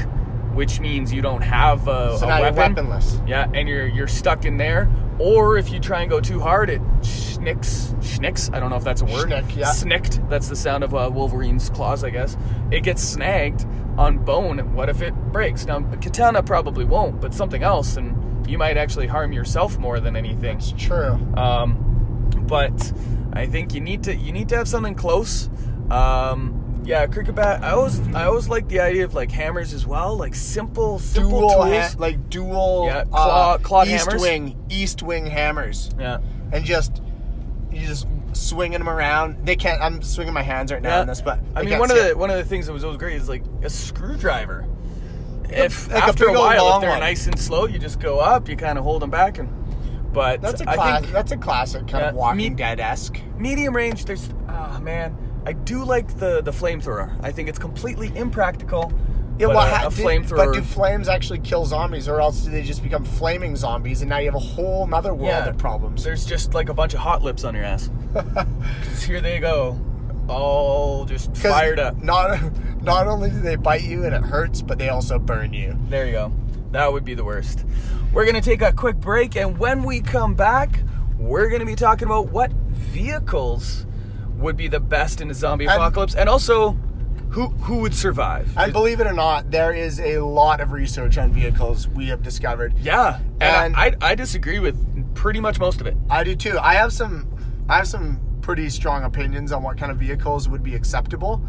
which 0.52 0.80
means 0.80 1.12
you 1.12 1.22
don't 1.22 1.42
have 1.42 1.86
a, 1.88 2.18
So 2.18 2.26
a 2.26 2.28
now 2.28 2.38
you're 2.38 2.52
weaponless. 2.52 3.20
Yeah, 3.26 3.50
and 3.54 3.68
you're 3.68 3.86
you're 3.86 4.08
stuck 4.08 4.44
in 4.44 4.56
there. 4.56 4.90
Or 5.18 5.56
if 5.56 5.70
you 5.70 5.80
try 5.80 6.02
and 6.02 6.10
go 6.10 6.20
too 6.20 6.40
hard, 6.40 6.68
it 6.68 6.82
schnicks, 7.00 7.94
schnicks. 8.00 8.52
I 8.54 8.60
don't 8.60 8.68
know 8.68 8.76
if 8.76 8.84
that's 8.84 9.00
a 9.00 9.06
word. 9.06 9.30
Schnick, 9.30 9.56
yeah. 9.56 9.72
Snicked. 9.72 10.28
That's 10.28 10.48
the 10.48 10.56
sound 10.56 10.84
of 10.84 10.94
uh, 10.94 11.10
Wolverine's 11.10 11.70
claws, 11.70 12.04
I 12.04 12.10
guess. 12.10 12.36
It 12.70 12.82
gets 12.82 13.02
snagged 13.02 13.64
on 13.96 14.18
bone. 14.18 14.74
What 14.74 14.90
if 14.90 15.00
it 15.00 15.14
breaks? 15.32 15.64
Now, 15.64 15.80
katana 15.80 16.42
probably 16.42 16.84
won't, 16.84 17.20
but 17.20 17.32
something 17.32 17.62
else, 17.62 17.96
and 17.96 18.46
you 18.46 18.58
might 18.58 18.76
actually 18.76 19.06
harm 19.06 19.32
yourself 19.32 19.78
more 19.78 20.00
than 20.00 20.16
anything. 20.16 20.58
It's 20.58 20.72
true. 20.72 21.18
Um, 21.34 22.30
but 22.46 22.92
I 23.32 23.46
think 23.46 23.74
you 23.74 23.80
need 23.80 24.02
to 24.04 24.14
you 24.14 24.32
need 24.32 24.48
to 24.50 24.56
have 24.56 24.68
something 24.68 24.94
close. 24.94 25.48
Um, 25.90 26.82
yeah, 26.84 27.06
cricket 27.06 27.34
bat. 27.34 27.62
I 27.64 27.70
always 27.72 28.00
I 28.14 28.24
always 28.26 28.48
like 28.48 28.68
the 28.68 28.80
idea 28.80 29.04
of 29.04 29.14
like 29.14 29.30
hammers 29.30 29.72
as 29.72 29.86
well, 29.86 30.16
like 30.16 30.34
simple 30.34 30.98
simple 30.98 31.30
dual 31.40 31.50
tools. 31.50 31.68
ha- 31.92 31.94
like 31.98 32.28
dual 32.30 32.84
Yeah, 32.86 33.04
claw- 33.04 33.52
uh, 33.54 33.58
clawed 33.58 33.88
east 33.88 34.06
hammers. 34.06 34.22
wing 34.22 34.56
Estwing 34.68 35.28
hammers 35.28 35.90
yeah. 35.98 36.18
and 36.52 36.64
just 36.64 37.02
you 37.72 37.84
just 37.86 38.06
swinging 38.32 38.78
them 38.78 38.88
around 38.88 39.44
they 39.46 39.56
can't 39.56 39.80
i'm 39.82 40.00
swinging 40.02 40.32
my 40.32 40.42
hands 40.42 40.70
right 40.70 40.80
now 40.82 40.90
Yeah. 40.96 41.00
on 41.00 41.06
this 41.06 41.20
but 41.22 41.40
I 41.54 41.62
mean, 41.62 41.78
one 41.78 41.90
of 41.90 41.96
see 41.96 42.02
the 42.04 42.10
it. 42.10 42.18
one 42.18 42.30
of 42.30 42.36
the 42.36 42.44
things 42.44 42.66
that 42.66 42.72
was 42.72 42.84
always 42.84 42.98
great 42.98 43.16
is 43.16 43.28
like 43.28 43.42
a 43.62 43.70
screwdriver. 43.70 44.64
If 45.48 45.90
like 45.92 46.02
after 46.02 46.26
a, 46.26 46.28
old 46.28 46.38
while, 46.38 46.74
if 46.76 46.80
they're 46.82 46.90
one. 46.90 47.00
nice 47.00 47.26
and 47.26 47.38
slow, 47.38 47.66
you 47.66 47.78
just 47.78 47.98
go 48.00 48.18
up, 48.18 48.48
you 48.48 48.56
kind 48.56 48.78
of 48.78 48.84
hold 48.84 49.00
them 49.02 49.10
back, 49.10 49.38
and 49.38 49.48
but 50.12 50.40
that's 50.42 50.60
a 50.60 50.64
class 50.64 51.04
that's 51.12 51.32
a 51.32 51.36
classic 51.36 51.82
kind 51.88 52.02
Yeah, 52.02 52.08
of 52.10 52.14
walking 52.16 52.36
me- 52.36 52.50
dead-esque 52.50 53.20
medium 53.38 53.74
range. 53.74 54.04
There's 54.06 54.28
ah 54.48 54.78
man, 54.82 55.16
I 55.46 55.52
do 55.52 55.84
like 55.84 56.08
the 56.18 56.42
the 56.42 56.50
flamethrower. 56.50 57.16
I 57.22 57.30
think 57.32 57.48
it's 57.48 57.58
completely 57.58 58.10
impractical. 58.16 58.92
yeah, 59.38 59.46
but 59.46 59.56
well, 59.56 59.84
a, 59.84 59.86
a 59.86 59.90
did- 59.90 60.04
flamethrower. 60.04 60.36
but 60.36 60.52
do 60.54 60.60
flames 60.62 61.08
actually 61.08 61.38
kill 61.38 61.64
zombies 61.64 62.08
or 62.08 62.20
else 62.20 62.40
do 62.42 62.50
they 62.50 62.62
just 62.62 62.82
become 62.82 63.04
flaming 63.04 63.54
zombies 63.56 64.00
and 64.02 64.08
now 64.10 64.18
you 64.18 64.26
have 64.26 64.34
a 64.34 64.38
whole 64.38 64.92
other 64.94 65.14
world 65.14 65.28
Yeah. 65.28 65.48
of 65.48 65.56
problems 65.58 66.02
There's 66.04 66.24
just 66.26 66.52
like 66.54 66.68
a 66.68 66.74
bunch 66.74 66.94
of 66.94 67.00
hot 67.00 67.22
lips 67.22 67.44
on 67.44 67.54
your 67.54 67.64
ass. 67.64 67.90
'Cause 68.14 69.02
here 69.08 69.20
they 69.20 69.38
go, 69.38 69.78
all 70.28 71.04
just 71.04 71.36
fired 71.36 71.78
up. 71.78 72.02
not 72.02 72.40
not 72.82 73.06
only 73.06 73.30
do 73.30 73.40
they 73.40 73.56
bite 73.56 73.82
you 73.82 74.04
and 74.04 74.14
it 74.14 74.22
hurts 74.22 74.62
but 74.62 74.78
they 74.78 74.88
also 74.88 75.18
burn 75.18 75.52
you 75.52 75.76
There 75.90 76.06
you 76.06 76.12
go. 76.12 76.32
That 76.72 76.92
would 76.92 77.04
be 77.04 77.14
the 77.14 77.24
worst. 77.24 77.64
We're 78.12 78.24
to 78.34 78.40
take 78.50 78.60
a 78.62 78.72
quick 78.72 78.96
break, 78.96 79.36
and 79.36 79.56
when 79.58 79.82
we 79.84 80.00
come 80.00 80.34
back, 80.34 80.80
we're 81.18 81.48
to 81.60 81.66
be 81.66 81.74
talking 81.76 82.06
about 82.06 82.28
what 82.30 82.50
vehicles 82.52 83.86
would 84.36 84.56
be 84.56 84.68
the 84.68 84.80
best 84.80 85.20
in 85.20 85.30
a 85.30 85.34
zombie 85.34 85.66
apocalypse, 85.66 86.14
and 86.14 86.28
also 86.28 86.72
who 87.30 87.48
who 87.48 87.78
would 87.78 87.94
survive. 87.94 88.48
And 88.56 88.72
believe 88.72 89.00
it 89.00 89.06
or 89.06 89.12
not, 89.12 89.50
there 89.50 89.72
is 89.72 89.98
a 90.00 90.18
lot 90.18 90.60
of 90.60 90.72
research 90.72 91.18
on 91.18 91.32
vehicles 91.32 91.88
we 91.88 92.06
have 92.08 92.22
discovered. 92.22 92.74
yeah, 92.78 93.18
and, 93.40 93.74
And- 93.74 93.76
I, 93.76 93.86
I 94.06 94.10
I 94.12 94.14
disagree 94.14 94.58
with 94.58 94.76
pretty 95.14 95.40
much 95.40 95.58
most 95.58 95.80
of 95.80 95.86
it. 95.86 95.96
I 96.10 96.24
do 96.24 96.34
too. 96.36 96.58
I 96.58 96.74
have 96.74 96.92
some 96.92 97.26
I 97.68 97.78
have 97.78 97.88
some 97.88 98.20
pretty 98.42 98.68
strong 98.70 99.02
opinions 99.04 99.50
on 99.50 99.62
what 99.62 99.76
kind 99.76 99.90
of 99.90 99.98
vehicles 99.98 100.48
would 100.48 100.62
be 100.62 100.74
acceptable 100.76 101.40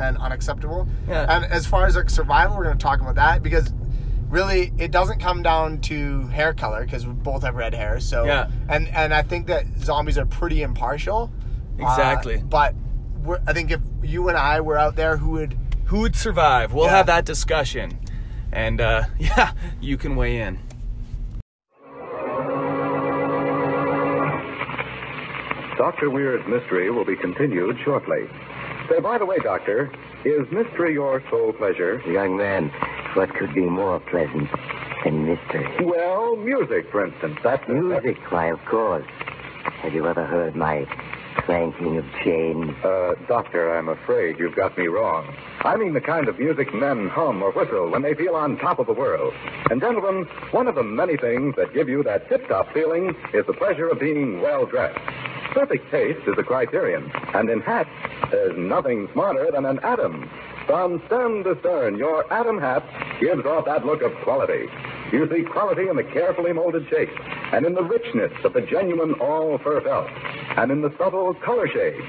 and 0.00 0.16
unacceptable. 0.18 0.88
Yeah. 1.08 1.26
And 1.28 1.44
as 1.44 1.66
far 1.66 1.86
as 1.86 1.96
like 1.96 2.08
survival, 2.08 2.56
we're 2.56 2.64
going 2.64 2.78
to 2.78 2.82
talk 2.82 3.00
about 3.00 3.14
that 3.16 3.42
because 3.42 3.72
really 4.28 4.72
it 4.78 4.90
doesn't 4.90 5.20
come 5.20 5.42
down 5.42 5.80
to 5.82 6.26
hair 6.28 6.52
color 6.54 6.84
because 6.84 7.06
we 7.06 7.12
both 7.12 7.42
have 7.42 7.54
red 7.54 7.74
hair. 7.74 8.00
So 8.00 8.24
Yeah. 8.24 8.48
and 8.68 8.88
and 8.88 9.12
I 9.12 9.22
think 9.22 9.46
that 9.48 9.66
zombies 9.78 10.16
are 10.18 10.26
pretty 10.26 10.62
impartial. 10.62 11.30
Uh, 11.78 11.82
Exactly. 11.88 12.38
but 12.38 12.74
we're, 13.22 13.40
I 13.46 13.52
think 13.52 13.70
if 13.70 13.80
you 14.02 14.28
and 14.28 14.36
I 14.38 14.60
were 14.60 14.78
out 14.78 14.96
there, 14.96 15.16
who 15.16 15.30
would 15.32 15.56
Who 15.86 16.00
would 16.00 16.16
survive? 16.16 16.72
We'll 16.72 16.86
Yeah. 16.86 16.96
have 16.96 17.06
that 17.06 17.24
discussion, 17.24 17.98
and 18.52 18.80
uh, 18.80 19.04
yeah, 19.18 19.52
you 19.80 19.96
can 19.96 20.16
weigh 20.16 20.40
in. 20.40 20.58
Dr. 25.76 26.08
Weird's 26.10 26.46
mystery 26.48 26.90
will 26.90 27.04
be 27.04 27.16
continued 27.16 27.76
shortly. 27.84 28.24
Say, 28.88 28.98
by 29.00 29.18
the 29.18 29.26
way, 29.26 29.36
Doctor, 29.42 29.90
is 30.24 30.46
mystery 30.50 30.94
your 30.94 31.22
sole 31.30 31.52
pleasure? 31.52 32.00
Young 32.10 32.36
man, 32.36 32.70
what 33.14 33.34
could 33.34 33.52
be 33.54 33.60
more 33.60 34.00
pleasant 34.00 34.48
than 35.04 35.26
mystery? 35.26 35.66
Well, 35.84 36.36
music, 36.36 36.90
for 36.90 37.04
instance. 37.04 37.36
That's 37.44 37.62
Music, 37.68 38.16
why, 38.30 38.46
of 38.50 38.64
course. 38.64 39.06
Have 39.82 39.92
you 39.92 40.06
ever 40.06 40.24
heard 40.24 40.56
my 40.56 40.86
clanking 41.44 41.98
of 41.98 42.04
chains? 42.24 42.70
Uh, 42.84 43.14
Doctor, 43.28 43.76
I'm 43.76 43.88
afraid 43.88 44.38
you've 44.38 44.56
got 44.56 44.76
me 44.76 44.86
wrong. 44.86 45.34
I 45.60 45.76
mean 45.76 45.94
the 45.94 46.00
kind 46.00 46.28
of 46.28 46.38
music 46.38 46.72
men 46.74 47.08
hum 47.08 47.42
or 47.42 47.52
whistle 47.52 47.90
when 47.90 48.02
they 48.02 48.14
feel 48.14 48.34
on 48.34 48.56
top 48.58 48.78
of 48.78 48.86
the 48.86 48.92
world. 48.92 49.34
And, 49.70 49.80
gentlemen, 49.80 50.24
one 50.50 50.68
of 50.68 50.74
the 50.74 50.82
many 50.82 51.16
things 51.16 51.54
that 51.56 51.74
give 51.74 51.88
you 51.88 52.02
that 52.04 52.28
tip-top 52.28 52.72
feeling 52.72 53.14
is 53.34 53.46
the 53.46 53.52
pleasure 53.52 53.88
of 53.88 54.00
being 54.00 54.40
well-dressed. 54.40 54.98
Perfect 55.52 55.90
taste 55.90 56.20
is 56.26 56.34
a 56.38 56.42
criterion, 56.42 57.10
and 57.34 57.48
in 57.48 57.60
hats, 57.60 57.88
there's 58.30 58.56
nothing 58.58 59.08
smarter 59.12 59.50
than 59.50 59.64
an 59.64 59.80
Adam. 59.82 60.28
From 60.66 61.00
stem 61.06 61.44
to 61.44 61.56
stern, 61.60 61.96
your 61.96 62.30
Adam 62.32 62.58
hat 62.58 62.84
gives 63.20 63.46
off 63.46 63.64
that 63.66 63.86
look 63.86 64.02
of 64.02 64.12
quality. 64.22 64.68
You 65.12 65.28
see 65.32 65.44
quality 65.44 65.88
in 65.88 65.96
the 65.96 66.02
carefully 66.02 66.52
molded 66.52 66.88
shape, 66.90 67.08
and 67.52 67.64
in 67.64 67.74
the 67.74 67.84
richness 67.84 68.32
of 68.44 68.52
the 68.52 68.60
genuine 68.60 69.14
all-fur 69.14 69.80
felt, 69.82 70.08
and 70.56 70.70
in 70.70 70.82
the 70.82 70.92
subtle 70.98 71.34
color 71.34 71.68
shades. 71.68 72.02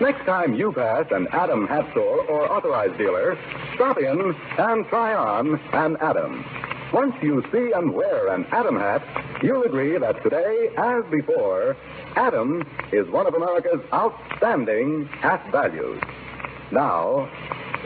Next 0.00 0.24
time 0.26 0.54
you 0.54 0.72
pass 0.72 1.06
an 1.10 1.26
Adam 1.32 1.66
hat 1.66 1.90
store 1.92 2.20
or 2.26 2.52
authorized 2.52 2.98
dealer, 2.98 3.38
stop 3.74 3.98
in 3.98 4.34
and 4.58 4.86
try 4.88 5.14
on 5.14 5.58
an 5.72 5.96
Adam. 6.00 6.44
Once 6.92 7.14
you 7.22 7.42
see 7.50 7.72
and 7.72 7.92
wear 7.92 8.28
an 8.28 8.46
Adam 8.52 8.76
hat, 8.76 9.02
you'll 9.42 9.64
agree 9.64 9.98
that 9.98 10.22
today, 10.22 10.68
as 10.76 11.02
before, 11.10 11.76
Adam 12.14 12.62
is 12.92 13.08
one 13.08 13.26
of 13.26 13.34
America's 13.34 13.80
outstanding 13.92 15.06
hat 15.06 15.44
values. 15.50 16.00
Now, 16.70 17.28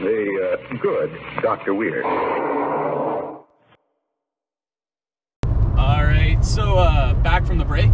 the 0.00 0.58
uh, 0.58 0.76
good 0.76 1.10
Dr. 1.42 1.74
Weir. 1.74 2.04
All 5.76 6.04
right, 6.04 6.38
so 6.42 6.78
uh, 6.78 7.14
back 7.14 7.46
from 7.46 7.58
the 7.58 7.64
break. 7.64 7.90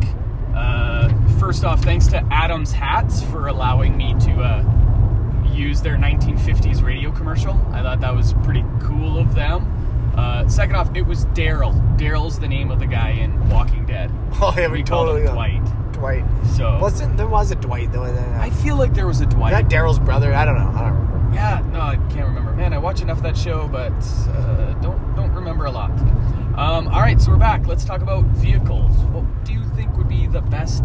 Uh, 0.55 1.09
first 1.39 1.65
off, 1.65 1.83
thanks 1.83 2.07
to 2.09 2.19
Adams 2.31 2.73
Hats 2.73 3.23
for 3.25 3.49
allowing 3.49 3.97
me 3.97 4.15
to 4.21 4.33
uh, 4.41 5.45
use 5.53 5.81
their 5.83 5.97
1950s 5.97 6.83
radio 6.83 7.11
commercial. 7.13 7.53
I 7.73 7.83
thought 7.83 8.01
that 8.01 8.15
was 8.15 8.33
pretty 8.45 8.65
cool 8.81 9.19
of 9.19 9.35
them. 9.35 9.73
Uh, 10.17 10.49
second 10.49 10.77
off, 10.77 10.95
it 10.97 11.03
was 11.03 11.27
Daryl. 11.27 11.75
Daryl's 11.99 12.39
the 12.39 12.49
name 12.49 12.71
of 12.71 12.79
the 12.79 12.87
guy 12.87 13.11
in 13.11 13.49
Walking 13.51 13.85
Dead. 13.87 14.11
Oh 14.39 14.53
yeah, 14.57 14.67
we, 14.69 14.79
We 14.79 14.83
called 14.83 15.09
totally 15.09 15.23
him 15.23 15.33
Dwight. 15.33 15.93
Dwight. 15.95 16.25
So 16.57 16.79
Wasn't 16.79 17.17
there 17.17 17.27
was 17.29 17.51
a 17.53 17.55
Dwight 17.55 17.91
though? 17.91 18.05
I 18.05 18.51
feel 18.51 18.77
like 18.77 18.93
there 18.93 19.07
was 19.07 19.21
a 19.23 19.27
Dwight. 19.27 19.53
that 19.53 19.69
Daryl's 19.69 19.99
brother? 19.99 20.35
I 20.35 20.45
don't 20.45 20.57
know. 20.59 20.71
I 20.79 20.83
don't 20.83 20.93
remember. 20.99 21.35
Yeah, 21.35 21.63
no, 21.73 21.81
I 21.81 21.97
can't 22.13 22.27
remember. 22.27 22.53
Man, 22.53 22.73
I 22.75 22.79
watch 22.79 23.01
enough 23.01 23.17
of 23.19 23.23
that 23.25 23.37
show, 23.37 23.67
but 23.69 23.93
uh, 24.31 24.75
don't 24.83 25.15
don't 25.17 25.33
remember 25.33 25.65
a 25.65 25.71
lot. 25.71 25.91
Um, 26.59 26.89
all 26.89 27.01
right, 27.01 27.19
so 27.21 27.31
we're 27.31 27.39
back. 27.39 27.67
Let's 27.67 27.85
talk 27.87 28.03
about 28.03 28.25
vehicles. 28.27 28.95
What 29.13 29.25
do 29.45 29.53
you 29.55 29.65
think 29.75 29.97
would 29.97 30.09
be 30.09 30.27
the 30.27 30.43
best 30.43 30.85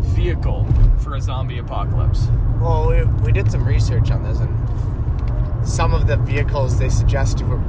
vehicle 0.00 0.64
for 1.08 1.16
a 1.16 1.20
zombie 1.20 1.58
apocalypse? 1.58 2.28
Well, 2.60 2.88
we, 2.88 3.04
we 3.24 3.32
did 3.32 3.50
some 3.50 3.64
research 3.64 4.10
on 4.10 4.22
this, 4.22 4.38
and 4.40 5.66
some 5.66 5.94
of 5.94 6.06
the 6.06 6.16
vehicles 6.16 6.78
they 6.78 6.88
suggested 6.88 7.48
were 7.48 7.62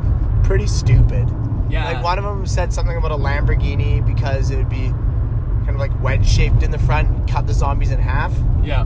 pretty 0.43 0.67
stupid. 0.67 1.27
Yeah. 1.69 1.85
Like 1.85 2.03
one 2.03 2.17
of 2.17 2.25
them 2.25 2.45
said 2.45 2.73
something 2.73 2.97
about 2.97 3.11
a 3.11 3.17
Lamborghini 3.17 4.05
because 4.05 4.51
it 4.51 4.57
would 4.57 4.69
be 4.69 4.89
kind 5.65 5.69
of 5.69 5.77
like 5.77 5.91
wedge 6.01 6.27
shaped 6.27 6.63
in 6.63 6.71
the 6.71 6.79
front, 6.79 7.07
and 7.07 7.29
cut 7.29 7.47
the 7.47 7.53
zombies 7.53 7.91
in 7.91 7.99
half. 7.99 8.33
Yeah, 8.63 8.83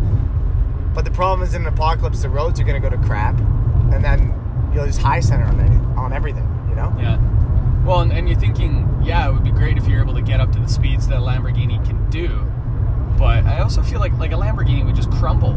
But 0.94 1.06
the 1.06 1.12
problem 1.12 1.48
is 1.48 1.56
in 1.56 1.64
an 1.64 1.74
apocalypse, 1.74 2.22
the 2.22 2.30
roads 2.30 2.60
are 2.60 2.64
going 2.64 2.80
to 2.80 2.90
go 2.90 2.96
to 2.96 3.02
crap, 3.04 3.38
and 3.40 4.04
then 4.04 4.72
you'll 4.74 4.86
just 4.86 5.02
high 5.02 5.20
center 5.20 5.46
on 5.46 5.60
any, 5.60 5.76
on 5.98 6.14
everything. 6.14 6.48
You 6.70 6.76
know? 6.76 6.96
yeah. 7.00 7.18
Well, 7.86 8.00
and, 8.00 8.14
and 8.14 8.30
you're 8.30 8.40
thinking, 8.40 9.02
yeah, 9.04 9.28
it 9.28 9.34
would 9.34 9.44
be 9.44 9.52
great 9.52 9.78
if 9.78 9.88
you're 9.88 10.02
able 10.02 10.14
to 10.14 10.22
get 10.22 10.40
up 10.40 10.52
to 10.54 10.60
the 10.60 10.70
speeds 10.70 11.08
that 11.08 11.18
a 11.18 11.22
Lamborghini 11.22 11.84
can 11.86 12.10
do. 12.10 12.50
But 13.24 13.46
I 13.46 13.62
also 13.62 13.82
feel 13.82 14.02
like 14.02 14.12
like 14.18 14.34
a 14.34 14.36
Lamborghini 14.36 14.84
would 14.86 14.96
just 14.96 15.10
crumble 15.12 15.54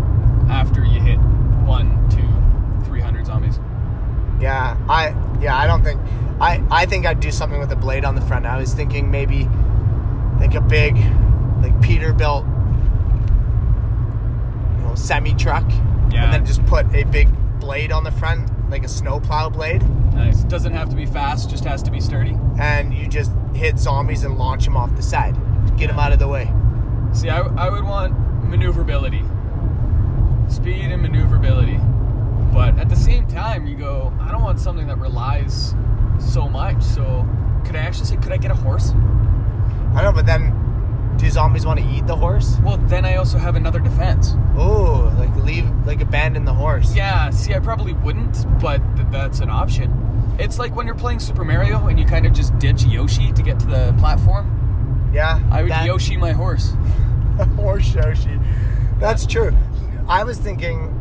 after 0.48 0.84
you 0.84 1.00
hit 1.00 1.18
one, 1.66 2.08
two, 2.08 2.84
three 2.86 3.00
hundred 3.00 3.26
zombies. 3.26 3.58
Yeah, 4.40 4.76
I 4.88 5.08
yeah, 5.40 5.56
I 5.56 5.66
don't 5.66 5.82
think 5.82 6.00
I 6.40 6.62
I 6.70 6.86
think 6.86 7.06
I'd 7.06 7.18
do 7.18 7.32
something 7.32 7.58
with 7.58 7.72
a 7.72 7.76
blade 7.76 8.04
on 8.04 8.14
the 8.14 8.20
front. 8.20 8.46
I 8.46 8.56
was 8.56 8.72
thinking 8.72 9.10
maybe 9.10 9.48
like 10.38 10.54
a 10.54 10.60
big 10.60 10.94
like 11.60 11.74
Peterbilt 11.80 12.46
you 14.78 14.84
know, 14.84 14.94
semi 14.94 15.34
truck. 15.34 15.68
Yeah. 16.12 16.22
And 16.24 16.32
then 16.32 16.46
just 16.46 16.64
put 16.66 16.86
a 16.94 17.02
big 17.02 17.28
blade 17.58 17.90
on 17.90 18.04
the 18.04 18.12
front, 18.12 18.48
like 18.70 18.84
a 18.84 18.88
snowplow 18.88 19.50
blade, 19.50 19.82
Nice. 20.14 20.44
Doesn't 20.44 20.72
have 20.72 20.88
to 20.90 20.96
be 20.96 21.04
fast; 21.04 21.50
just 21.50 21.64
has 21.64 21.82
to 21.82 21.90
be 21.90 22.00
sturdy. 22.00 22.38
and 22.60 22.94
you 22.94 23.08
just 23.08 23.32
hit 23.54 23.76
zombies 23.76 24.22
and 24.22 24.38
launch 24.38 24.64
them 24.66 24.76
off 24.76 24.94
the 24.94 25.02
side. 25.02 25.34
Get 25.76 25.88
them 25.88 25.98
out 25.98 26.12
of 26.12 26.20
the 26.20 26.28
way. 26.28 26.48
See, 27.16 27.30
I, 27.30 27.40
I 27.40 27.70
would 27.70 27.82
want 27.82 28.12
maneuverability, 28.44 29.24
speed 30.48 30.84
and 30.90 31.00
maneuverability. 31.00 31.80
But 32.52 32.78
at 32.78 32.90
the 32.90 32.96
same 32.96 33.26
time, 33.26 33.66
you 33.66 33.74
go, 33.74 34.12
I 34.20 34.30
don't 34.30 34.42
want 34.42 34.60
something 34.60 34.86
that 34.88 34.98
relies 34.98 35.74
so 36.18 36.46
much. 36.46 36.82
So, 36.82 37.26
could 37.64 37.74
I 37.74 37.78
actually 37.78 38.04
say, 38.04 38.16
could 38.16 38.32
I 38.32 38.36
get 38.36 38.50
a 38.50 38.54
horse? 38.54 38.90
I 38.90 40.02
don't 40.02 40.04
know, 40.04 40.12
but 40.12 40.26
then 40.26 41.14
do 41.16 41.30
zombies 41.30 41.64
want 41.64 41.80
to 41.80 41.86
eat 41.86 42.06
the 42.06 42.16
horse? 42.16 42.58
Well, 42.62 42.76
then 42.76 43.06
I 43.06 43.16
also 43.16 43.38
have 43.38 43.56
another 43.56 43.80
defense. 43.80 44.34
Oh, 44.54 45.10
like 45.18 45.34
leave 45.36 45.66
like 45.86 46.02
abandon 46.02 46.44
the 46.44 46.52
horse. 46.52 46.94
Yeah, 46.94 47.30
see, 47.30 47.54
I 47.54 47.60
probably 47.60 47.94
wouldn't, 47.94 48.44
but 48.60 48.82
th- 48.94 49.08
that's 49.10 49.40
an 49.40 49.48
option. 49.48 50.36
It's 50.38 50.58
like 50.58 50.76
when 50.76 50.84
you're 50.84 50.94
playing 50.94 51.20
Super 51.20 51.46
Mario 51.46 51.86
and 51.86 51.98
you 51.98 52.04
kind 52.04 52.26
of 52.26 52.34
just 52.34 52.58
ditch 52.58 52.84
Yoshi 52.84 53.32
to 53.32 53.42
get 53.42 53.58
to 53.60 53.66
the 53.66 53.94
platform. 53.98 55.10
Yeah. 55.14 55.40
I 55.50 55.62
would 55.62 55.70
that- 55.72 55.86
Yoshi 55.86 56.18
my 56.18 56.32
horse. 56.32 56.74
horse 57.56 57.94
Yoshi. 57.94 58.38
That's 58.98 59.26
true. 59.26 59.56
I 60.08 60.24
was 60.24 60.38
thinking 60.38 60.92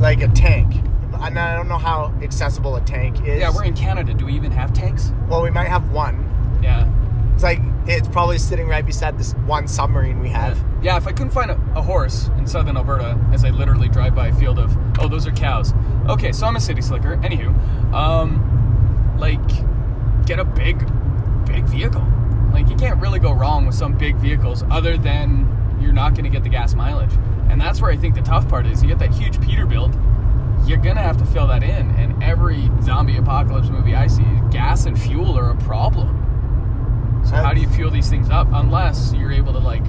like 0.00 0.22
a 0.22 0.28
tank. 0.28 0.74
And 1.20 1.38
I 1.38 1.54
don't 1.54 1.68
know 1.68 1.78
how 1.78 2.12
accessible 2.20 2.74
a 2.76 2.80
tank 2.80 3.20
is. 3.26 3.40
Yeah, 3.40 3.52
we're 3.54 3.64
in 3.64 3.74
Canada. 3.74 4.12
Do 4.12 4.26
we 4.26 4.34
even 4.34 4.50
have 4.50 4.72
tanks? 4.72 5.12
Well, 5.28 5.42
we 5.42 5.50
might 5.50 5.68
have 5.68 5.92
one. 5.92 6.60
Yeah. 6.62 6.90
It's 7.34 7.44
like 7.44 7.60
it's 7.86 8.08
probably 8.08 8.38
sitting 8.38 8.68
right 8.68 8.84
beside 8.84 9.18
this 9.18 9.32
one 9.46 9.66
submarine 9.66 10.20
we 10.20 10.28
have. 10.28 10.62
Yeah, 10.82 10.96
if 10.96 11.06
I 11.06 11.12
couldn't 11.12 11.30
find 11.30 11.50
a, 11.50 11.60
a 11.74 11.82
horse 11.82 12.28
in 12.38 12.46
southern 12.46 12.76
Alberta, 12.76 13.18
as 13.32 13.44
I 13.44 13.50
literally 13.50 13.88
drive 13.88 14.14
by 14.14 14.28
a 14.28 14.34
field 14.34 14.58
of, 14.58 14.76
oh, 14.98 15.08
those 15.08 15.26
are 15.26 15.32
cows. 15.32 15.72
Okay, 16.08 16.32
so 16.32 16.46
I'm 16.46 16.56
a 16.56 16.60
city 16.60 16.80
slicker. 16.80 17.16
Anywho, 17.18 17.92
um, 17.92 19.16
like, 19.18 19.46
get 20.26 20.38
a 20.38 20.44
big, 20.44 20.78
big 21.46 21.64
vehicle. 21.64 22.06
Like, 22.52 22.68
you 22.68 22.76
can't 22.76 23.00
really 23.00 23.18
go 23.18 23.32
wrong 23.32 23.66
with 23.66 23.74
some 23.74 23.96
big 23.96 24.16
vehicles 24.16 24.64
other 24.70 24.96
than 24.96 25.48
you're 25.82 25.92
not 25.92 26.14
going 26.14 26.24
to 26.24 26.30
get 26.30 26.42
the 26.42 26.48
gas 26.48 26.74
mileage. 26.74 27.12
And 27.50 27.60
that's 27.60 27.82
where 27.82 27.90
I 27.90 27.96
think 27.96 28.14
the 28.14 28.22
tough 28.22 28.48
part 28.48 28.66
is. 28.66 28.82
You 28.82 28.88
get 28.88 28.98
that 29.00 29.12
huge 29.12 29.38
Peterbilt, 29.38 29.92
you're 30.66 30.78
going 30.78 30.96
to 30.96 31.02
have 31.02 31.16
to 31.18 31.26
fill 31.26 31.46
that 31.48 31.62
in. 31.62 31.90
And 31.96 32.22
every 32.22 32.70
zombie 32.82 33.16
apocalypse 33.16 33.68
movie 33.68 33.94
I 33.94 34.06
see, 34.06 34.24
gas 34.50 34.86
and 34.86 35.00
fuel 35.00 35.38
are 35.38 35.50
a 35.50 35.56
problem. 35.56 36.18
So 37.24 37.36
how 37.36 37.52
do 37.52 37.60
you 37.60 37.68
fuel 37.68 37.90
these 37.90 38.08
things 38.08 38.30
up 38.30 38.48
unless 38.52 39.12
you're 39.14 39.32
able 39.32 39.52
to 39.52 39.58
like 39.58 39.84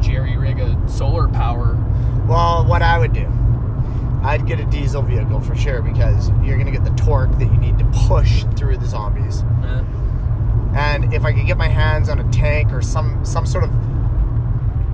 jerry 0.00 0.36
rig 0.36 0.58
a 0.58 0.76
solar 0.88 1.28
power? 1.28 1.74
Well, 2.28 2.66
what 2.66 2.82
I 2.82 2.98
would 2.98 3.12
do, 3.12 3.26
I'd 4.22 4.46
get 4.46 4.60
a 4.60 4.64
diesel 4.64 5.02
vehicle 5.02 5.40
for 5.40 5.54
sure 5.54 5.80
because 5.80 6.30
you're 6.42 6.58
gonna 6.58 6.72
get 6.72 6.84
the 6.84 6.90
torque 6.90 7.30
that 7.38 7.46
you 7.46 7.56
need 7.56 7.78
to 7.78 7.84
push 8.06 8.44
through 8.56 8.78
the 8.78 8.86
zombies. 8.86 9.42
Uh-huh. 9.42 9.84
And 10.76 11.14
if 11.14 11.24
I 11.24 11.32
could 11.32 11.46
get 11.46 11.56
my 11.56 11.68
hands 11.68 12.08
on 12.08 12.18
a 12.18 12.30
tank 12.30 12.72
or 12.72 12.82
some 12.82 13.24
some 13.24 13.46
sort 13.46 13.64
of 13.64 13.70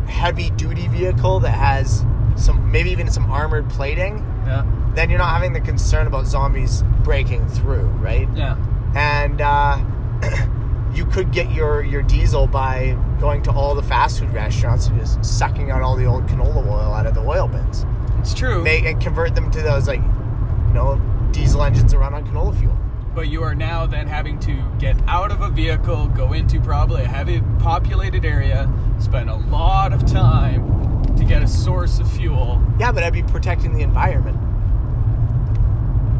heavy 0.06 0.50
duty 0.50 0.88
vehicle 0.88 1.40
that 1.40 1.50
has 1.50 2.04
some 2.36 2.70
maybe 2.72 2.90
even 2.90 3.10
some 3.10 3.30
armored 3.30 3.68
plating, 3.70 4.18
Yeah, 4.46 4.64
then 4.94 5.10
you're 5.10 5.18
not 5.18 5.30
having 5.30 5.52
the 5.52 5.60
concern 5.60 6.06
about 6.06 6.26
zombies 6.26 6.82
breaking 7.02 7.48
through, 7.48 7.84
right? 8.00 8.28
yeah, 8.34 8.56
And 8.94 9.40
uh, 9.40 9.78
you 10.94 11.04
could 11.06 11.32
get 11.32 11.50
your 11.52 11.82
your 11.82 12.02
diesel 12.02 12.46
by 12.46 12.96
going 13.20 13.42
to 13.42 13.50
all 13.52 13.74
the 13.74 13.82
fast 13.82 14.18
food 14.20 14.32
restaurants 14.32 14.86
and 14.88 14.98
just 14.98 15.24
sucking 15.24 15.70
out 15.70 15.82
all 15.82 15.96
the 15.96 16.04
old 16.04 16.26
canola 16.26 16.66
oil 16.66 16.92
out 16.92 17.06
of 17.06 17.14
the 17.14 17.20
oil 17.20 17.48
bins, 17.48 17.84
it's 18.18 18.34
true. 18.34 18.62
make 18.62 18.84
and 18.84 19.00
convert 19.00 19.34
them 19.34 19.50
to 19.50 19.62
those 19.62 19.86
like 19.88 20.00
you 20.00 20.74
know 20.74 21.00
diesel 21.32 21.62
engines 21.62 21.92
that 21.92 21.98
run 21.98 22.14
on 22.14 22.26
canola 22.26 22.58
fuel. 22.58 22.76
But 23.14 23.28
you 23.28 23.42
are 23.42 23.54
now 23.54 23.86
then 23.86 24.06
having 24.06 24.38
to 24.40 24.62
get 24.78 24.96
out 25.06 25.30
of 25.30 25.42
a 25.42 25.48
vehicle, 25.48 26.08
go 26.08 26.32
into 26.32 26.60
probably 26.60 27.02
a 27.02 27.08
heavy 27.08 27.42
populated 27.58 28.24
area, 28.24 28.72
spend 28.98 29.28
a 29.28 29.36
lot 29.36 29.92
of 29.92 30.06
time 30.06 31.02
to 31.16 31.24
get 31.24 31.42
a 31.42 31.48
source 31.48 31.98
of 31.98 32.10
fuel. 32.10 32.62
Yeah, 32.80 32.90
but 32.90 33.02
I'd 33.02 33.12
be 33.12 33.22
protecting 33.22 33.74
the 33.74 33.82
environment. 33.82 34.38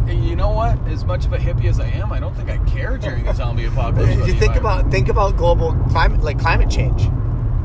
And 0.09 0.25
you 0.29 0.37
know 0.37 0.51
what? 0.51 0.79
As 0.89 1.05
much 1.05 1.25
of 1.25 1.33
a 1.33 1.39
hippie 1.39 1.67
as 1.67 1.81
I 1.81 1.87
am, 1.87 2.13
I 2.13 2.21
don't 2.21 2.35
think 2.35 2.51
I 2.51 2.59
care 2.71 2.99
during 2.99 3.27
a 3.27 3.35
zombie 3.35 3.65
apocalypse. 3.67 4.27
you 4.27 4.35
think 4.35 4.57
about 4.57 4.91
think 4.91 5.09
about 5.09 5.37
global 5.37 5.73
climate 5.91 6.23
like 6.23 6.39
climate 6.39 6.71
change. 6.71 7.03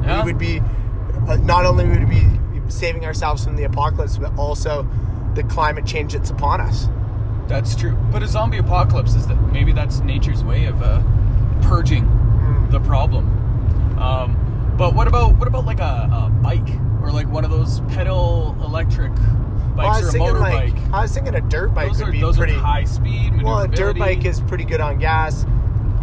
Yeah? 0.03 0.23
We 0.23 0.31
would 0.31 0.39
be 0.39 0.61
uh, 1.27 1.35
not 1.37 1.65
only 1.65 1.85
would 1.85 2.07
we 2.07 2.21
be 2.21 2.69
saving 2.69 3.05
ourselves 3.05 3.43
from 3.43 3.55
the 3.55 3.63
apocalypse, 3.63 4.17
but 4.17 4.33
also 4.37 4.87
the 5.33 5.43
climate 5.43 5.85
change 5.85 6.13
that's 6.13 6.29
upon 6.29 6.61
us. 6.61 6.87
That's 7.47 7.75
true. 7.75 7.95
But 8.11 8.23
a 8.23 8.27
zombie 8.27 8.57
apocalypse 8.57 9.15
is 9.15 9.25
that 9.27 9.35
maybe 9.53 9.71
that's 9.71 9.99
nature's 9.99 10.43
way 10.43 10.65
of 10.65 10.81
uh, 10.81 11.01
purging 11.61 12.05
the 12.71 12.79
problem. 12.81 13.25
Um, 13.99 14.75
but 14.77 14.93
what 14.93 15.07
about 15.07 15.35
what 15.37 15.47
about 15.47 15.65
like 15.65 15.79
a, 15.79 16.09
a 16.11 16.29
bike 16.43 16.67
or 17.01 17.11
like 17.11 17.27
one 17.29 17.43
of 17.45 17.51
those 17.51 17.79
pedal 17.89 18.55
electric 18.63 19.11
Well, 19.13 19.75
bikes 19.75 20.05
was 20.05 20.15
or 20.15 20.17
a 20.17 20.21
motorbike? 20.21 20.73
like 20.73 20.93
I 20.93 21.01
was 21.03 21.13
thinking 21.13 21.35
a 21.35 21.41
dirt 21.41 21.73
bike 21.73 21.87
those 21.89 21.99
would 21.99 22.09
are 22.09 22.11
be 22.11 22.21
those 22.21 22.37
pretty. 22.37 22.53
are 22.53 22.59
high 22.59 22.83
speed. 22.83 23.41
well, 23.41 23.59
a 23.59 23.67
dirt 23.67 23.97
bike 23.97 24.25
is 24.25 24.41
pretty 24.41 24.65
good 24.65 24.81
on 24.81 24.99
gas. 24.99 25.45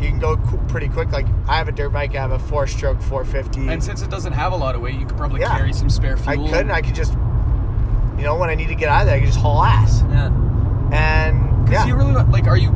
You 0.00 0.08
can 0.10 0.18
go 0.18 0.36
pretty 0.68 0.88
quick. 0.88 1.12
Like 1.12 1.26
I 1.46 1.56
have 1.58 1.68
a 1.68 1.72
dirt 1.72 1.90
bike. 1.90 2.14
I 2.16 2.20
have 2.20 2.32
a 2.32 2.38
four-stroke 2.38 3.00
450. 3.02 3.68
And 3.72 3.82
since 3.84 4.02
it 4.02 4.10
doesn't 4.10 4.32
have 4.32 4.52
a 4.52 4.56
lot 4.56 4.74
of 4.74 4.80
weight, 4.80 4.98
you 4.98 5.06
could 5.06 5.16
probably 5.16 5.40
Yeah. 5.40 5.56
carry 5.56 5.72
some 5.72 5.88
spare 5.88 6.16
fuel. 6.16 6.46
I 6.46 6.50
could, 6.50 6.60
and 6.62 6.72
I 6.72 6.82
could 6.82 6.94
just, 6.96 7.12
you 8.18 8.24
know, 8.24 8.36
when 8.36 8.50
I 8.50 8.54
need 8.54 8.68
to 8.68 8.74
get 8.74 8.88
out 8.88 9.02
of 9.02 9.06
there, 9.06 9.16
I 9.16 9.20
could 9.20 9.28
just 9.28 9.38
haul 9.38 9.62
ass. 9.62 10.02
yeah. 10.10 10.30
And 10.94 11.64
Because 11.64 11.84
yeah, 11.84 11.86
you 11.86 11.96
really 11.96 12.12
want- 12.12 12.30
like, 12.30 12.46
are 12.46 12.56
you? 12.56 12.70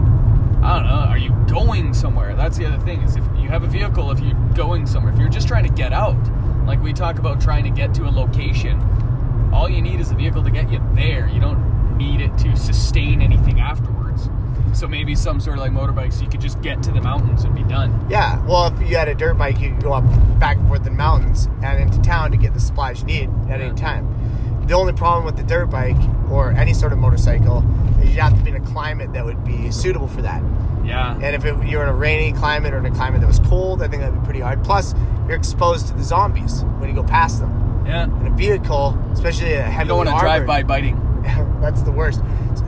I 0.62 0.74
don't 0.78 0.86
know. 0.86 1.06
Are 1.08 1.18
you 1.18 1.30
going 1.48 1.94
somewhere? 1.94 2.34
That's 2.34 2.56
the 2.58 2.66
other 2.66 2.78
thing. 2.84 3.00
Is 3.02 3.16
if 3.16 3.24
you 3.38 3.48
have 3.48 3.62
a 3.62 3.66
vehicle, 3.68 4.10
if 4.10 4.18
you're 4.20 4.34
going 4.54 4.86
somewhere, 4.86 5.12
if 5.12 5.18
you're 5.18 5.28
just 5.28 5.46
trying 5.46 5.64
to 5.64 5.72
get 5.72 5.92
out, 5.92 6.16
like 6.66 6.82
we 6.82 6.92
talk 6.92 7.18
about 7.18 7.40
trying 7.40 7.64
to 7.64 7.70
get 7.70 7.94
to 7.94 8.04
a 8.04 8.10
location, 8.10 8.80
all 9.52 9.68
you 9.68 9.80
need 9.80 10.00
is 10.00 10.10
a 10.10 10.14
vehicle 10.14 10.42
to 10.42 10.50
get 10.50 10.70
you 10.70 10.80
there. 10.94 11.28
You 11.28 11.40
don't 11.40 11.96
need 11.96 12.20
it 12.20 12.36
to 12.38 12.56
sustain 12.56 13.22
anything 13.22 13.60
afterwards. 13.60 14.28
So 14.72 14.86
maybe 14.86 15.14
some 15.14 15.40
sort 15.40 15.58
of 15.58 15.62
like 15.62 15.72
motorbike, 15.72 16.12
so 16.12 16.22
you 16.24 16.28
could 16.28 16.40
just 16.42 16.60
get 16.60 16.82
to 16.82 16.90
the 16.90 17.00
mountains 17.00 17.44
and 17.44 17.54
be 17.54 17.62
done. 17.64 18.06
yeah. 18.10 18.38
Well, 18.46 18.66
if 18.66 18.88
you 18.90 18.96
had 18.96 19.08
a 19.08 19.14
dirt 19.14 19.38
bike, 19.38 19.60
you 19.60 19.70
could 19.70 19.82
go 19.82 19.92
up 19.94 20.04
back 20.38 20.56
and 20.58 20.66
forth 20.68 20.80
in 20.86 20.92
the 20.92 20.98
mountains 20.98 21.48
and 21.62 21.80
into 21.80 22.00
town 22.02 22.32
to 22.32 22.36
get 22.36 22.52
the 22.52 22.60
supplies 22.60 23.00
you 23.00 23.06
need 23.06 23.30
at 23.48 23.60
Yeah. 23.60 23.66
any 23.66 23.74
time. 23.74 24.06
The 24.68 24.74
only 24.74 24.92
problem 24.92 25.24
with 25.24 25.38
the 25.38 25.42
dirt 25.42 25.66
bike 25.70 25.96
or 26.30 26.52
any 26.52 26.74
sort 26.74 26.92
of 26.92 26.98
motorcycle 26.98 27.64
is 28.02 28.14
you 28.14 28.20
have 28.20 28.36
to 28.36 28.44
be 28.44 28.50
in 28.50 28.56
a 28.56 28.66
climate 28.66 29.14
that 29.14 29.24
would 29.24 29.42
be 29.42 29.70
suitable 29.70 30.08
for 30.08 30.20
that. 30.20 30.42
Yeah. 30.84 31.14
And 31.14 31.34
if 31.34 31.46
it, 31.46 31.56
you're 31.66 31.82
in 31.82 31.88
a 31.88 31.94
rainy 31.94 32.32
climate 32.36 32.74
or 32.74 32.78
in 32.78 32.84
a 32.84 32.90
climate 32.90 33.22
that 33.22 33.26
was 33.26 33.38
cold, 33.38 33.82
I 33.82 33.88
think 33.88 34.02
that'd 34.02 34.20
be 34.20 34.24
pretty 34.26 34.40
hard. 34.40 34.62
Plus, 34.62 34.94
you're 35.26 35.36
exposed 35.36 35.88
to 35.88 35.94
the 35.94 36.02
zombies 36.02 36.64
when 36.78 36.90
you 36.90 36.94
go 36.94 37.02
past 37.02 37.40
them. 37.40 37.84
Yeah. 37.86 38.04
In 38.04 38.26
a 38.26 38.36
vehicle, 38.36 38.98
especially 39.10 39.54
a 39.54 39.62
heavy 39.62 39.84
You 39.84 39.88
don't 39.88 40.06
want 40.06 40.10
to 40.10 40.18
drive 40.18 40.46
by 40.46 40.62
biting. 40.62 41.00
That's 41.62 41.80
the 41.80 41.92
worst. 41.92 42.20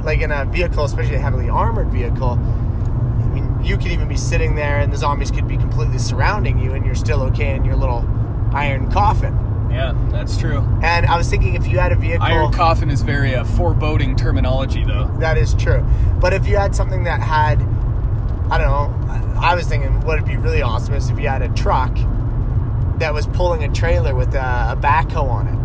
Like 0.03 0.23
in 0.23 0.33
a 0.33 0.47
vehicle, 0.47 0.87
especially 0.87 1.17
a 1.17 1.21
heavily 1.21 1.51
armored 1.51 1.91
vehicle. 1.91 2.31
I 2.31 3.33
mean, 3.35 3.63
you 3.63 3.77
could 3.77 3.93
even 3.93 4.09
be 4.09 4.17
sitting 4.17 4.55
there, 4.55 4.81
and 4.81 4.91
the 4.91 4.97
zombies 4.97 5.31
could 5.31 5.47
be 5.47 5.59
completely 5.59 5.99
surrounding 5.99 6.59
you, 6.59 6.73
and 6.73 6.87
you're 6.87 6.95
still 6.95 7.21
okay 7.25 7.55
in 7.55 7.67
your 7.67 7.77
little 7.77 8.09
iron 8.55 8.91
coffin. 8.91 9.50
Yeah, 9.71 9.95
that's 10.11 10.37
true. 10.37 10.59
And 10.83 11.07
I 11.07 11.17
was 11.17 11.29
thinking, 11.29 11.55
if 11.55 11.67
you 11.67 11.79
had 11.79 11.93
a 11.93 11.97
vehicle, 11.97 12.27
Iron 12.27 12.53
coffin 12.53 12.91
is 12.91 13.03
very 13.03 13.35
uh, 13.35 13.45
foreboding 13.45 14.17
terminology, 14.17 14.85
though. 14.85 15.07
that 15.19 15.39
is 15.39 15.55
true. 15.55 15.85
But 16.21 16.33
if 16.33 16.47
you 16.47 16.57
had 16.57 16.75
something 16.75 17.05
that 17.05 17.21
had, 17.21 17.61
I 18.51 18.59
don't 18.59 18.69
know, 18.69 19.39
I 19.41 19.55
was 19.55 19.67
thinking 19.67 20.01
what 20.01 20.19
would 20.19 20.29
be 20.29 20.37
really 20.37 20.63
awesome 20.63 20.95
is 20.95 21.09
if 21.09 21.19
you 21.19 21.29
had 21.29 21.43
a 21.43 21.49
truck 21.51 21.95
that 22.99 23.15
was 23.15 23.27
pulling 23.29 23.65
a 23.65 23.73
trailer 23.73 24.15
with 24.15 24.35
a, 24.35 24.73
a 24.73 24.79
backhoe 24.81 25.29
on 25.29 25.47
it. 25.49 25.57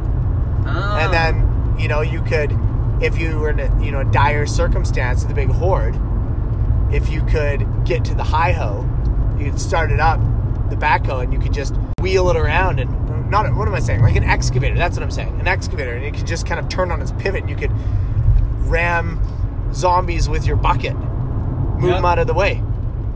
Ah. 0.68 1.00
and 1.00 1.14
then 1.14 1.78
you 1.80 1.88
know 1.88 2.02
you 2.02 2.22
could 2.24 2.58
if 3.02 3.20
you 3.20 3.38
were 3.38 3.52
in 3.52 3.60
a 3.60 3.84
you 3.84 3.92
know 3.92 4.04
dire 4.04 4.48
circumstance 4.48 5.22
with 5.22 5.32
a 5.32 5.36
big 5.36 5.50
horde 5.50 5.96
if 6.92 7.10
you 7.10 7.22
could 7.26 7.68
get 7.86 8.04
to 8.06 8.16
the 8.16 8.24
high 8.24 8.52
ho 8.52 8.88
you 9.38 9.52
could 9.52 9.60
start 9.60 9.92
it 9.92 10.00
up 10.00 10.20
the 10.72 10.76
backhoe 10.76 11.22
and 11.24 11.32
you 11.34 11.40
could 11.40 11.54
just 11.54 11.76
wheel 12.02 12.30
it 12.32 12.36
around 12.38 12.80
and 12.80 12.90
not 13.30 13.54
what 13.56 13.68
am 13.68 13.74
i 13.74 13.80
saying 13.80 14.02
like 14.02 14.16
an 14.16 14.24
excavator 14.24 14.76
that's 14.76 14.96
what 14.98 15.04
i'm 15.04 15.12
saying 15.12 15.40
an 15.40 15.48
excavator 15.48 15.94
and 15.94 16.04
it 16.06 16.14
could 16.14 16.28
just 16.28 16.46
kind 16.46 16.60
of 16.60 16.70
turn 16.70 16.92
on 16.92 17.02
its 17.02 17.12
pivot 17.14 17.42
and 17.42 17.50
you 17.50 17.56
could 17.56 17.72
ram 18.70 19.20
zombies 19.74 20.30
with 20.30 20.46
your 20.46 20.56
bucket 20.56 20.96
move 20.96 21.90
Yeah. 21.90 21.96
them 21.96 22.06
out 22.06 22.20
of 22.20 22.28
the 22.28 22.34
way 22.34 22.62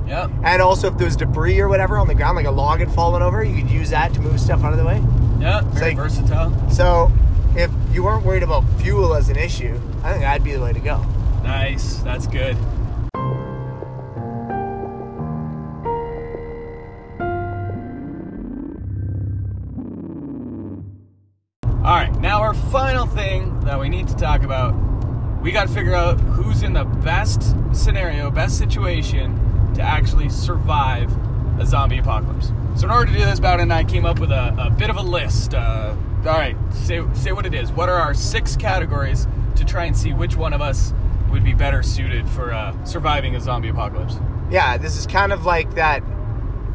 yeah, 0.07 0.27
and 0.43 0.59
also 0.61 0.87
if 0.87 0.97
there 0.97 1.05
was 1.05 1.15
debris 1.15 1.59
or 1.59 1.67
whatever 1.69 1.97
on 1.99 2.07
the 2.07 2.15
ground 2.15 2.35
like 2.35 2.47
a 2.47 2.51
log 2.51 2.79
had 2.79 2.91
fallen 2.91 3.21
over 3.21 3.43
you 3.43 3.61
could 3.61 3.69
use 3.71 3.91
that 3.91 4.13
to 4.15 4.21
move 4.21 4.39
stuff 4.39 4.63
out 4.63 4.73
of 4.73 4.79
the 4.79 4.85
way 4.85 5.01
yeah, 5.39 5.61
very 5.61 5.87
like- 5.91 5.97
versatile. 5.97 6.51
so 6.69 7.11
if 7.55 7.71
you 7.91 8.03
weren't 8.03 8.25
worried 8.25 8.43
about 8.43 8.63
fuel 8.79 9.15
as 9.15 9.29
an 9.29 9.35
issue, 9.35 9.79
I 10.03 10.11
think 10.11 10.21
that'd 10.23 10.43
be 10.43 10.53
the 10.53 10.61
way 10.61 10.71
to 10.71 10.79
go. 10.79 11.03
Nice, 11.43 11.95
that's 12.03 12.27
good. 12.27 12.55
We 23.89 23.97
need 23.97 24.07
to 24.07 24.15
talk 24.15 24.43
about. 24.43 24.73
We 25.41 25.51
got 25.51 25.67
to 25.67 25.73
figure 25.73 25.95
out 25.95 26.19
who's 26.19 26.63
in 26.63 26.73
the 26.73 26.83
best 26.83 27.55
scenario, 27.73 28.29
best 28.29 28.57
situation 28.57 29.73
to 29.73 29.81
actually 29.81 30.29
survive 30.29 31.09
a 31.59 31.65
zombie 31.65 31.97
apocalypse. 31.97 32.51
So, 32.75 32.85
in 32.85 32.91
order 32.91 33.11
to 33.11 33.17
do 33.17 33.25
this, 33.25 33.39
Bowden 33.39 33.61
and 33.61 33.73
I 33.73 33.83
came 33.83 34.05
up 34.05 34.19
with 34.19 34.31
a, 34.31 34.55
a 34.59 34.69
bit 34.69 34.89
of 34.89 34.97
a 34.97 35.01
list. 35.01 35.53
Uh, 35.53 35.95
all 36.19 36.23
right, 36.25 36.55
say, 36.71 37.01
say 37.13 37.31
what 37.31 37.45
it 37.45 37.53
is. 37.53 37.71
What 37.71 37.89
are 37.89 37.95
our 37.95 38.13
six 38.13 38.55
categories 38.55 39.27
to 39.55 39.65
try 39.65 39.85
and 39.85 39.95
see 39.97 40.13
which 40.13 40.35
one 40.35 40.53
of 40.53 40.61
us 40.61 40.93
would 41.31 41.43
be 41.43 41.53
better 41.53 41.81
suited 41.81 42.27
for 42.29 42.53
uh, 42.53 42.75
surviving 42.85 43.35
a 43.35 43.39
zombie 43.39 43.69
apocalypse? 43.69 44.17
Yeah, 44.51 44.77
this 44.77 44.97
is 44.97 45.07
kind 45.07 45.31
of 45.33 45.45
like 45.45 45.73
that 45.75 46.03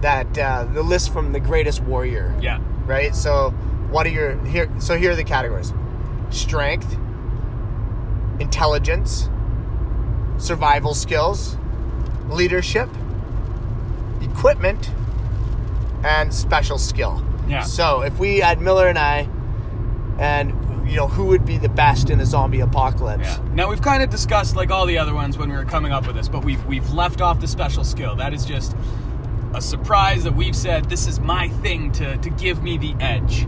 that 0.00 0.36
uh, 0.38 0.64
the 0.64 0.82
list 0.82 1.12
from 1.12 1.32
the 1.32 1.40
Greatest 1.40 1.80
Warrior, 1.82 2.34
Yeah. 2.40 2.60
right? 2.86 3.14
So 3.14 3.50
what 3.90 4.06
are 4.06 4.10
your 4.10 4.42
here? 4.46 4.68
So 4.80 4.96
here 4.96 5.12
are 5.12 5.16
the 5.16 5.24
categories: 5.24 5.72
strength, 6.30 6.96
intelligence, 8.40 9.28
survival 10.38 10.94
skills, 10.94 11.56
leadership, 12.28 12.88
equipment, 14.20 14.90
and 16.04 16.32
special 16.32 16.78
skill. 16.78 17.24
Yeah. 17.48 17.62
So 17.62 18.02
if 18.02 18.18
we 18.18 18.38
had 18.38 18.60
Miller 18.60 18.88
and 18.88 18.98
I, 18.98 19.28
and 20.18 20.50
you 20.88 20.96
know 20.96 21.08
who 21.08 21.26
would 21.26 21.44
be 21.44 21.58
the 21.58 21.68
best 21.68 22.10
in 22.10 22.20
a 22.20 22.26
zombie 22.26 22.60
apocalypse? 22.60 23.24
Yeah. 23.24 23.48
Now 23.54 23.70
we've 23.70 23.82
kind 23.82 24.02
of 24.02 24.10
discussed 24.10 24.56
like 24.56 24.70
all 24.70 24.86
the 24.86 24.98
other 24.98 25.14
ones 25.14 25.38
when 25.38 25.50
we 25.50 25.56
were 25.56 25.64
coming 25.64 25.92
up 25.92 26.06
with 26.06 26.16
this, 26.16 26.28
but 26.28 26.44
we've 26.44 26.64
we've 26.66 26.90
left 26.92 27.20
off 27.20 27.40
the 27.40 27.48
special 27.48 27.84
skill. 27.84 28.16
That 28.16 28.34
is 28.34 28.44
just 28.44 28.76
a 29.54 29.60
surprise 29.60 30.24
that 30.24 30.34
we've 30.34 30.56
said 30.56 30.90
this 30.90 31.06
is 31.06 31.20
my 31.20 31.48
thing 31.48 31.92
to 31.92 32.16
to 32.18 32.30
give 32.30 32.62
me 32.62 32.76
the 32.76 32.94
edge. 33.00 33.46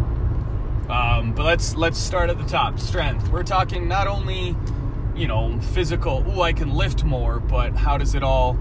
Um, 0.88 1.32
but 1.34 1.44
let's 1.44 1.74
let's 1.74 1.98
start 1.98 2.30
at 2.30 2.38
the 2.38 2.44
top. 2.44 2.78
Strength. 2.78 3.28
We're 3.28 3.42
talking 3.42 3.88
not 3.88 4.06
only 4.06 4.56
you 5.16 5.26
know 5.26 5.58
physical. 5.60 6.24
Oh, 6.26 6.42
I 6.42 6.52
can 6.52 6.74
lift 6.74 7.04
more, 7.04 7.40
but 7.40 7.74
how 7.74 7.96
does 7.98 8.14
it 8.14 8.22
all 8.22 8.58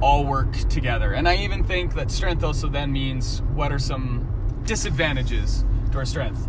all 0.00 0.24
work 0.24 0.52
together? 0.68 1.12
And 1.12 1.28
I 1.28 1.36
even 1.36 1.64
think 1.64 1.94
that 1.94 2.10
strength 2.10 2.44
also 2.44 2.68
then 2.68 2.92
means 2.92 3.42
what 3.54 3.72
are 3.72 3.78
some 3.78 4.26
disadvantages 4.64 5.64
to 5.92 5.98
our 5.98 6.04
strength. 6.04 6.48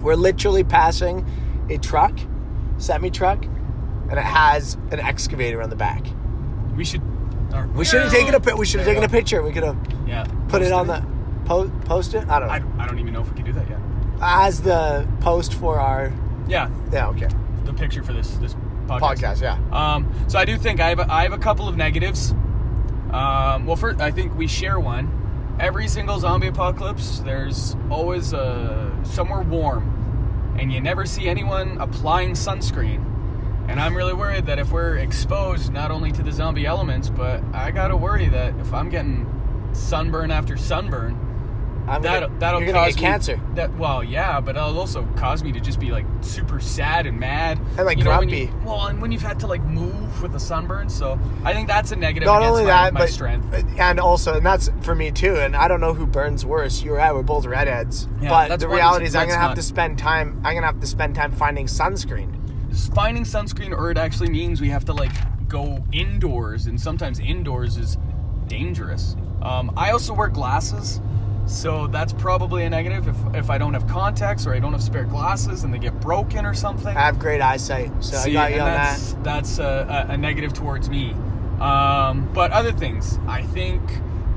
We're 0.00 0.14
literally 0.14 0.64
passing 0.64 1.26
a 1.68 1.78
truck, 1.78 2.18
semi 2.78 3.10
truck, 3.10 3.44
and 3.44 4.12
it 4.18 4.24
has 4.24 4.74
an 4.90 5.00
excavator 5.00 5.62
on 5.62 5.70
the 5.70 5.76
back. 5.76 6.04
We 6.76 6.84
should. 6.84 7.02
or- 7.52 7.66
We 7.74 7.84
should 7.84 8.02
have 8.02 8.12
taken 8.12 8.34
a 8.34 8.56
we 8.56 8.64
should 8.64 8.80
have 8.80 8.88
taken 8.88 9.04
a 9.04 9.08
picture. 9.08 9.42
We 9.42 9.52
could 9.52 9.64
have 9.64 9.76
Yeah. 10.06 10.24
put 10.48 10.62
it 10.62 10.72
on 10.72 10.86
the 10.86 11.04
po- 11.44 11.70
post 11.84 12.14
it. 12.14 12.26
I 12.28 12.38
don't 12.38 12.48
know. 12.48 12.54
I, 12.78 12.84
I 12.84 12.86
don't 12.86 12.98
even 12.98 13.12
know 13.12 13.20
if 13.20 13.28
we 13.28 13.36
can 13.36 13.44
do 13.44 13.52
that 13.52 13.68
yet. 13.68 13.78
As 14.22 14.60
the 14.62 15.06
post 15.20 15.54
for 15.54 15.80
our 15.80 16.12
Yeah, 16.48 16.68
yeah 16.92 17.08
okay 17.08 17.28
the 17.70 17.78
picture 17.78 18.02
for 18.02 18.12
this 18.12 18.30
this 18.36 18.54
podcast. 18.86 19.00
podcast. 19.00 19.42
Yeah. 19.42 19.58
Um, 19.94 20.12
so 20.28 20.38
I 20.38 20.44
do 20.44 20.56
think 20.56 20.80
I 20.80 20.88
have 20.88 20.98
a, 20.98 21.12
I 21.12 21.22
have 21.22 21.32
a 21.32 21.38
couple 21.38 21.68
of 21.68 21.76
negatives. 21.76 22.32
Um, 23.12 23.66
well, 23.66 23.76
first 23.76 24.00
I 24.00 24.10
think 24.10 24.36
we 24.36 24.46
share 24.46 24.78
one. 24.78 25.16
Every 25.58 25.88
single 25.88 26.18
zombie 26.18 26.46
apocalypse, 26.46 27.20
there's 27.20 27.76
always 27.90 28.32
a 28.32 28.98
somewhere 29.02 29.42
warm, 29.42 30.56
and 30.58 30.72
you 30.72 30.80
never 30.80 31.04
see 31.04 31.28
anyone 31.28 31.78
applying 31.78 32.32
sunscreen. 32.32 33.06
And 33.68 33.78
I'm 33.78 33.94
really 33.94 34.14
worried 34.14 34.46
that 34.46 34.58
if 34.58 34.72
we're 34.72 34.96
exposed 34.96 35.72
not 35.72 35.90
only 35.90 36.12
to 36.12 36.22
the 36.22 36.32
zombie 36.32 36.66
elements, 36.66 37.10
but 37.10 37.42
I 37.52 37.70
gotta 37.70 37.96
worry 37.96 38.28
that 38.28 38.54
if 38.58 38.72
I'm 38.72 38.88
getting 38.88 39.26
sunburn 39.72 40.30
after 40.30 40.56
sunburn, 40.56 41.14
I'm 41.88 42.02
that 42.02 42.20
gonna, 42.20 42.38
that'll 42.38 42.60
you're 42.62 42.72
gonna 42.72 42.86
cause 42.86 42.94
get 42.94 43.00
cancer. 43.02 43.40
That 43.54 43.76
well, 43.76 44.04
yeah, 44.04 44.40
but 44.40 44.56
it'll 44.56 44.78
also 44.78 45.04
cause 45.16 45.42
me 45.42 45.50
to 45.52 45.60
just 45.60 45.80
be 45.80 45.90
like 45.90 46.06
super 46.20 46.60
sad 46.60 47.06
and 47.06 47.18
mad 47.18 47.58
And, 47.76 47.84
like, 47.86 47.98
you 47.98 48.04
know, 48.04 48.16
grumpy. 48.18 48.36
you- 48.42 48.54
well, 48.64 48.86
and 48.86 49.00
when 49.02 49.10
you've 49.12 49.22
had 49.22 49.40
to 49.40 49.46
like 49.46 49.62
move 49.64 50.22
with 50.22 50.32
the 50.32 50.38
sunburn, 50.40 50.88
so 50.88 51.18
I 51.44 51.52
think 51.52 51.66
that's 51.68 51.90
a 51.92 51.96
negative. 51.96 52.26
Not 52.26 52.42
only 52.42 52.62
my, 52.62 52.68
that, 52.68 52.92
my 52.94 53.00
but 53.00 53.08
strength. 53.10 53.52
and 53.78 53.98
also, 53.98 54.34
and 54.34 54.46
that's 54.46 54.70
for 54.82 54.94
me 54.94 55.10
too. 55.10 55.36
And 55.36 55.56
I 55.56 55.66
don't 55.68 55.80
know 55.80 55.94
who 55.94 56.06
burns 56.06 56.44
worse. 56.44 56.82
You 56.82 56.92
or 56.94 57.00
I. 57.00 57.12
We're 57.12 57.22
both 57.22 57.46
redheads. 57.46 58.06
Yeah, 58.20 58.28
but 58.48 58.60
the 58.60 58.68
reality 58.68 59.06
is, 59.06 59.16
I'm 59.16 59.26
gonna 59.28 59.40
have 59.40 59.50
not- 59.50 59.56
to 59.56 59.62
spend 59.62 59.98
time. 59.98 60.40
I'm 60.44 60.54
gonna 60.54 60.66
have 60.66 60.80
to 60.80 60.86
spend 60.86 61.14
time 61.16 61.32
finding 61.32 61.66
sunscreen. 61.66 62.36
Finding 62.94 63.24
sunscreen, 63.24 63.76
or 63.76 63.90
it 63.90 63.98
actually 63.98 64.30
means 64.30 64.60
we 64.60 64.68
have 64.68 64.84
to 64.84 64.92
like 64.92 65.10
go 65.48 65.84
indoors, 65.90 66.66
and 66.66 66.80
sometimes 66.80 67.18
indoors 67.18 67.76
is 67.76 67.98
dangerous. 68.46 69.16
Um, 69.42 69.72
I 69.76 69.90
also 69.90 70.12
wear 70.14 70.28
glasses. 70.28 71.00
So 71.50 71.88
that's 71.88 72.12
probably 72.12 72.64
a 72.64 72.70
negative 72.70 73.08
if, 73.08 73.16
if 73.34 73.50
I 73.50 73.58
don't 73.58 73.74
have 73.74 73.86
contacts 73.88 74.46
or 74.46 74.54
I 74.54 74.60
don't 74.60 74.72
have 74.72 74.82
spare 74.82 75.04
glasses 75.04 75.64
and 75.64 75.74
they 75.74 75.80
get 75.80 76.00
broken 76.00 76.46
or 76.46 76.54
something. 76.54 76.96
I 76.96 77.00
have 77.00 77.18
great 77.18 77.40
eyesight, 77.40 77.90
so 78.02 78.18
See, 78.18 78.36
I 78.36 78.50
got 78.50 78.54
you 78.54 78.60
on 78.60 78.66
that's, 78.66 79.12
that. 79.14 79.24
That's 79.24 79.58
a, 79.58 80.06
a, 80.10 80.16
negative 80.16 80.52
towards 80.52 80.88
me. 80.88 81.10
Um, 81.60 82.30
but 82.32 82.52
other 82.52 82.70
things, 82.70 83.18
I 83.26 83.42
think, 83.42 83.82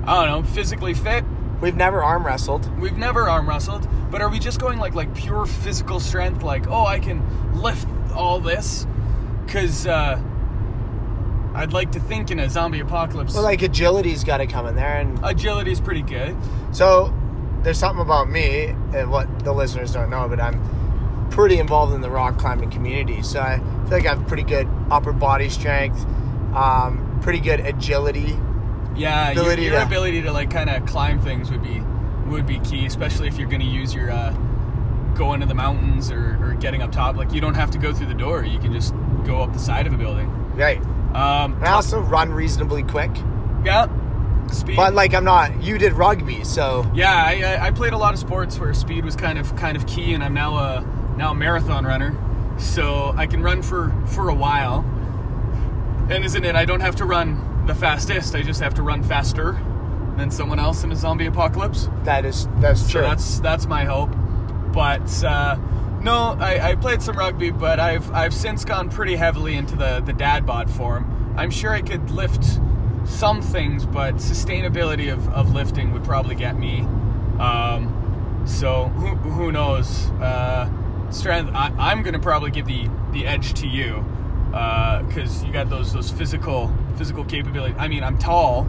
I 0.08 0.26
don't 0.26 0.44
know, 0.44 0.52
physically 0.54 0.96
fit. 0.96 1.24
We've 1.62 1.76
never 1.76 2.04
arm 2.04 2.26
wrestled. 2.26 2.68
We've 2.80 2.98
never 2.98 3.30
arm 3.30 3.48
wrestled, 3.48 3.88
but 4.10 4.20
are 4.22 4.30
we 4.30 4.40
just 4.40 4.60
going 4.60 4.80
like 4.80 4.96
like 4.96 5.14
pure 5.14 5.46
physical 5.46 6.00
strength? 6.00 6.42
Like, 6.42 6.68
oh, 6.68 6.86
I 6.86 7.00
can 7.00 7.62
lift 7.62 7.88
all 8.16 8.40
this, 8.40 8.88
because 9.46 9.86
uh, 9.86 10.20
I'd 11.56 11.74
like 11.74 11.92
to 11.92 12.00
think 12.00 12.32
in 12.32 12.40
a 12.40 12.50
zombie 12.50 12.80
apocalypse, 12.80 13.34
Well, 13.34 13.44
like 13.44 13.62
agility's 13.62 14.24
got 14.24 14.38
to 14.38 14.48
come 14.48 14.66
in 14.66 14.76
there, 14.76 14.98
and 14.98 15.20
agility 15.24 15.72
is 15.72 15.80
pretty 15.80 16.02
good. 16.02 16.36
So 16.72 17.14
there's 17.62 17.78
something 17.78 18.02
about 18.02 18.30
me 18.30 18.76
and 18.94 19.10
what 19.12 19.44
the 19.44 19.54
listeners 19.54 19.94
don't 19.94 20.10
know, 20.10 20.28
but 20.28 20.40
I'm 20.42 21.30
pretty 21.30 21.60
involved 21.60 21.94
in 21.94 22.02
the 22.02 22.10
rock 22.10 22.38
climbing 22.38 22.72
community. 22.72 23.22
So 23.22 23.40
I 23.40 23.58
feel 23.88 23.98
like 23.98 24.06
I 24.06 24.16
have 24.16 24.28
pretty 24.28 24.44
good 24.44 24.68
upper 24.90 25.14
body 25.14 25.50
strength, 25.50 26.04
um, 26.56 27.20
pretty 27.22 27.40
good 27.40 27.60
agility. 27.62 28.38
Yeah, 28.96 29.32
your, 29.32 29.42
Ability 29.44 29.64
your 29.64 29.72
to- 29.80 29.84
ability 29.84 30.22
to 30.24 30.32
like 30.32 30.52
kind 30.52 30.70
of 30.70 30.86
climb 30.86 31.20
things 31.22 31.50
would 31.52 31.64
be 31.64 31.82
would 32.28 32.46
be 32.48 32.60
key, 32.60 32.86
especially 32.86 33.28
if 33.28 33.38
you're 33.38 33.50
going 33.50 33.62
to 33.62 33.68
use 33.68 33.94
your 33.94 34.12
uh, 34.12 34.32
go 35.16 35.34
into 35.34 35.46
the 35.46 35.54
mountains 35.54 36.12
or, 36.12 36.38
or 36.44 36.54
getting 36.56 36.82
up 36.82 36.92
top. 36.92 37.16
Like 37.16 37.32
you 37.34 37.42
don't 37.42 37.54
have 37.56 37.70
to 37.72 37.78
go 37.78 37.94
through 37.94 38.08
the 38.08 38.14
door; 38.14 38.44
you 38.44 38.60
can 38.60 38.72
just 38.74 38.94
go 39.26 39.42
up 39.42 39.54
the 39.54 39.60
side 39.60 39.88
of 39.88 39.94
a 39.94 39.98
building. 39.98 40.30
Right. 40.56 40.82
Um, 41.16 41.54
And 41.56 41.66
I 41.66 41.72
also 41.74 42.00
run 42.02 42.34
reasonably 42.34 42.84
quick. 42.84 43.12
yeah, 43.64 43.88
speed. 44.52 44.76
But 44.76 44.94
like 44.94 45.14
I'm 45.14 45.24
not 45.24 45.62
you 45.64 45.78
did 45.78 45.94
rugby, 45.94 46.44
so 46.44 46.90
yeah, 46.94 47.14
I, 47.26 47.58
I- 47.60 47.68
I 47.68 47.72
played 47.72 47.94
a 47.94 47.98
lot 47.98 48.14
of 48.14 48.20
sports 48.20 48.60
where 48.60 48.74
speed 48.74 49.06
was 49.06 49.16
kind 49.16 49.38
of 49.38 49.56
kind 49.56 49.78
of 49.78 49.86
key, 49.86 50.14
and 50.14 50.24
I'm 50.24 50.34
now 50.34 50.58
a 50.58 50.86
now 51.18 51.32
a 51.32 51.36
marathon 51.36 51.86
runner, 51.86 52.16
so 52.58 53.14
I 53.16 53.28
can 53.28 53.44
run 53.44 53.62
for 53.62 53.94
for 54.08 54.30
a 54.30 54.34
while. 54.34 54.84
And 56.10 56.26
isn't 56.26 56.44
it? 56.44 56.56
I 56.56 56.66
don't 56.66 56.82
have 56.82 56.96
to 56.98 57.06
run 57.06 57.64
the 57.68 57.76
fastest; 57.76 58.36
I 58.36 58.42
just 58.42 58.60
have 58.62 58.74
to 58.76 58.82
run 58.84 59.04
faster 59.04 59.58
than 60.18 60.30
someone 60.32 60.60
else 60.60 60.84
in 60.84 60.92
a 60.92 60.96
zombie 60.96 61.26
apocalypse. 61.28 61.90
that 62.04 62.26
is 62.26 62.48
that's 62.60 62.82
So 62.82 62.90
true. 62.90 63.02
that's 63.02 63.40
that's 63.40 63.66
my 63.68 63.86
hope. 63.86 64.10
But 64.74 65.24
uh, 65.24 65.56
No, 66.04 66.36
I, 66.38 66.72
I 66.72 66.76
played 66.76 67.02
some 67.02 67.18
rugby, 67.18 67.50
but 67.50 67.80
I've 67.80 68.12
I've 68.12 68.34
since 68.34 68.66
gone 68.66 68.90
pretty 68.90 69.16
heavily 69.16 69.56
into 69.56 69.78
the 69.78 70.02
the 70.06 70.12
dad 70.12 70.46
bod 70.46 70.70
form. 70.70 71.34
I'm 71.38 71.50
sure 71.50 71.72
I 71.72 71.82
could 71.82 72.12
lift 72.12 72.60
some 73.06 73.42
things, 73.42 73.86
but 73.86 74.16
sustainability 74.16 75.12
of, 75.12 75.28
of 75.30 75.54
lifting 75.54 75.94
would 75.94 76.04
probably 76.04 76.36
get 76.36 76.60
me. 76.60 76.82
Um, 77.40 78.44
so 78.46 78.86
who, 78.90 79.08
who 79.16 79.52
knows? 79.54 80.10
Uh, 80.22 80.70
strength. 81.10 81.52
I, 81.54 81.74
I'm 81.78 82.04
gonna 82.04 82.20
probably 82.20 82.52
give 82.52 82.66
the 82.66 82.90
the 83.12 83.26
edge 83.26 83.54
to 83.62 83.68
you 83.68 84.04
because 84.48 85.44
you 85.44 85.54
got 85.54 85.70
those 85.70 85.94
those 85.94 86.12
physical 86.12 86.70
physical 86.98 87.24
capability. 87.24 87.76
I 87.78 87.88
mean, 87.88 88.04
I'm 88.04 88.18
tall. 88.18 88.68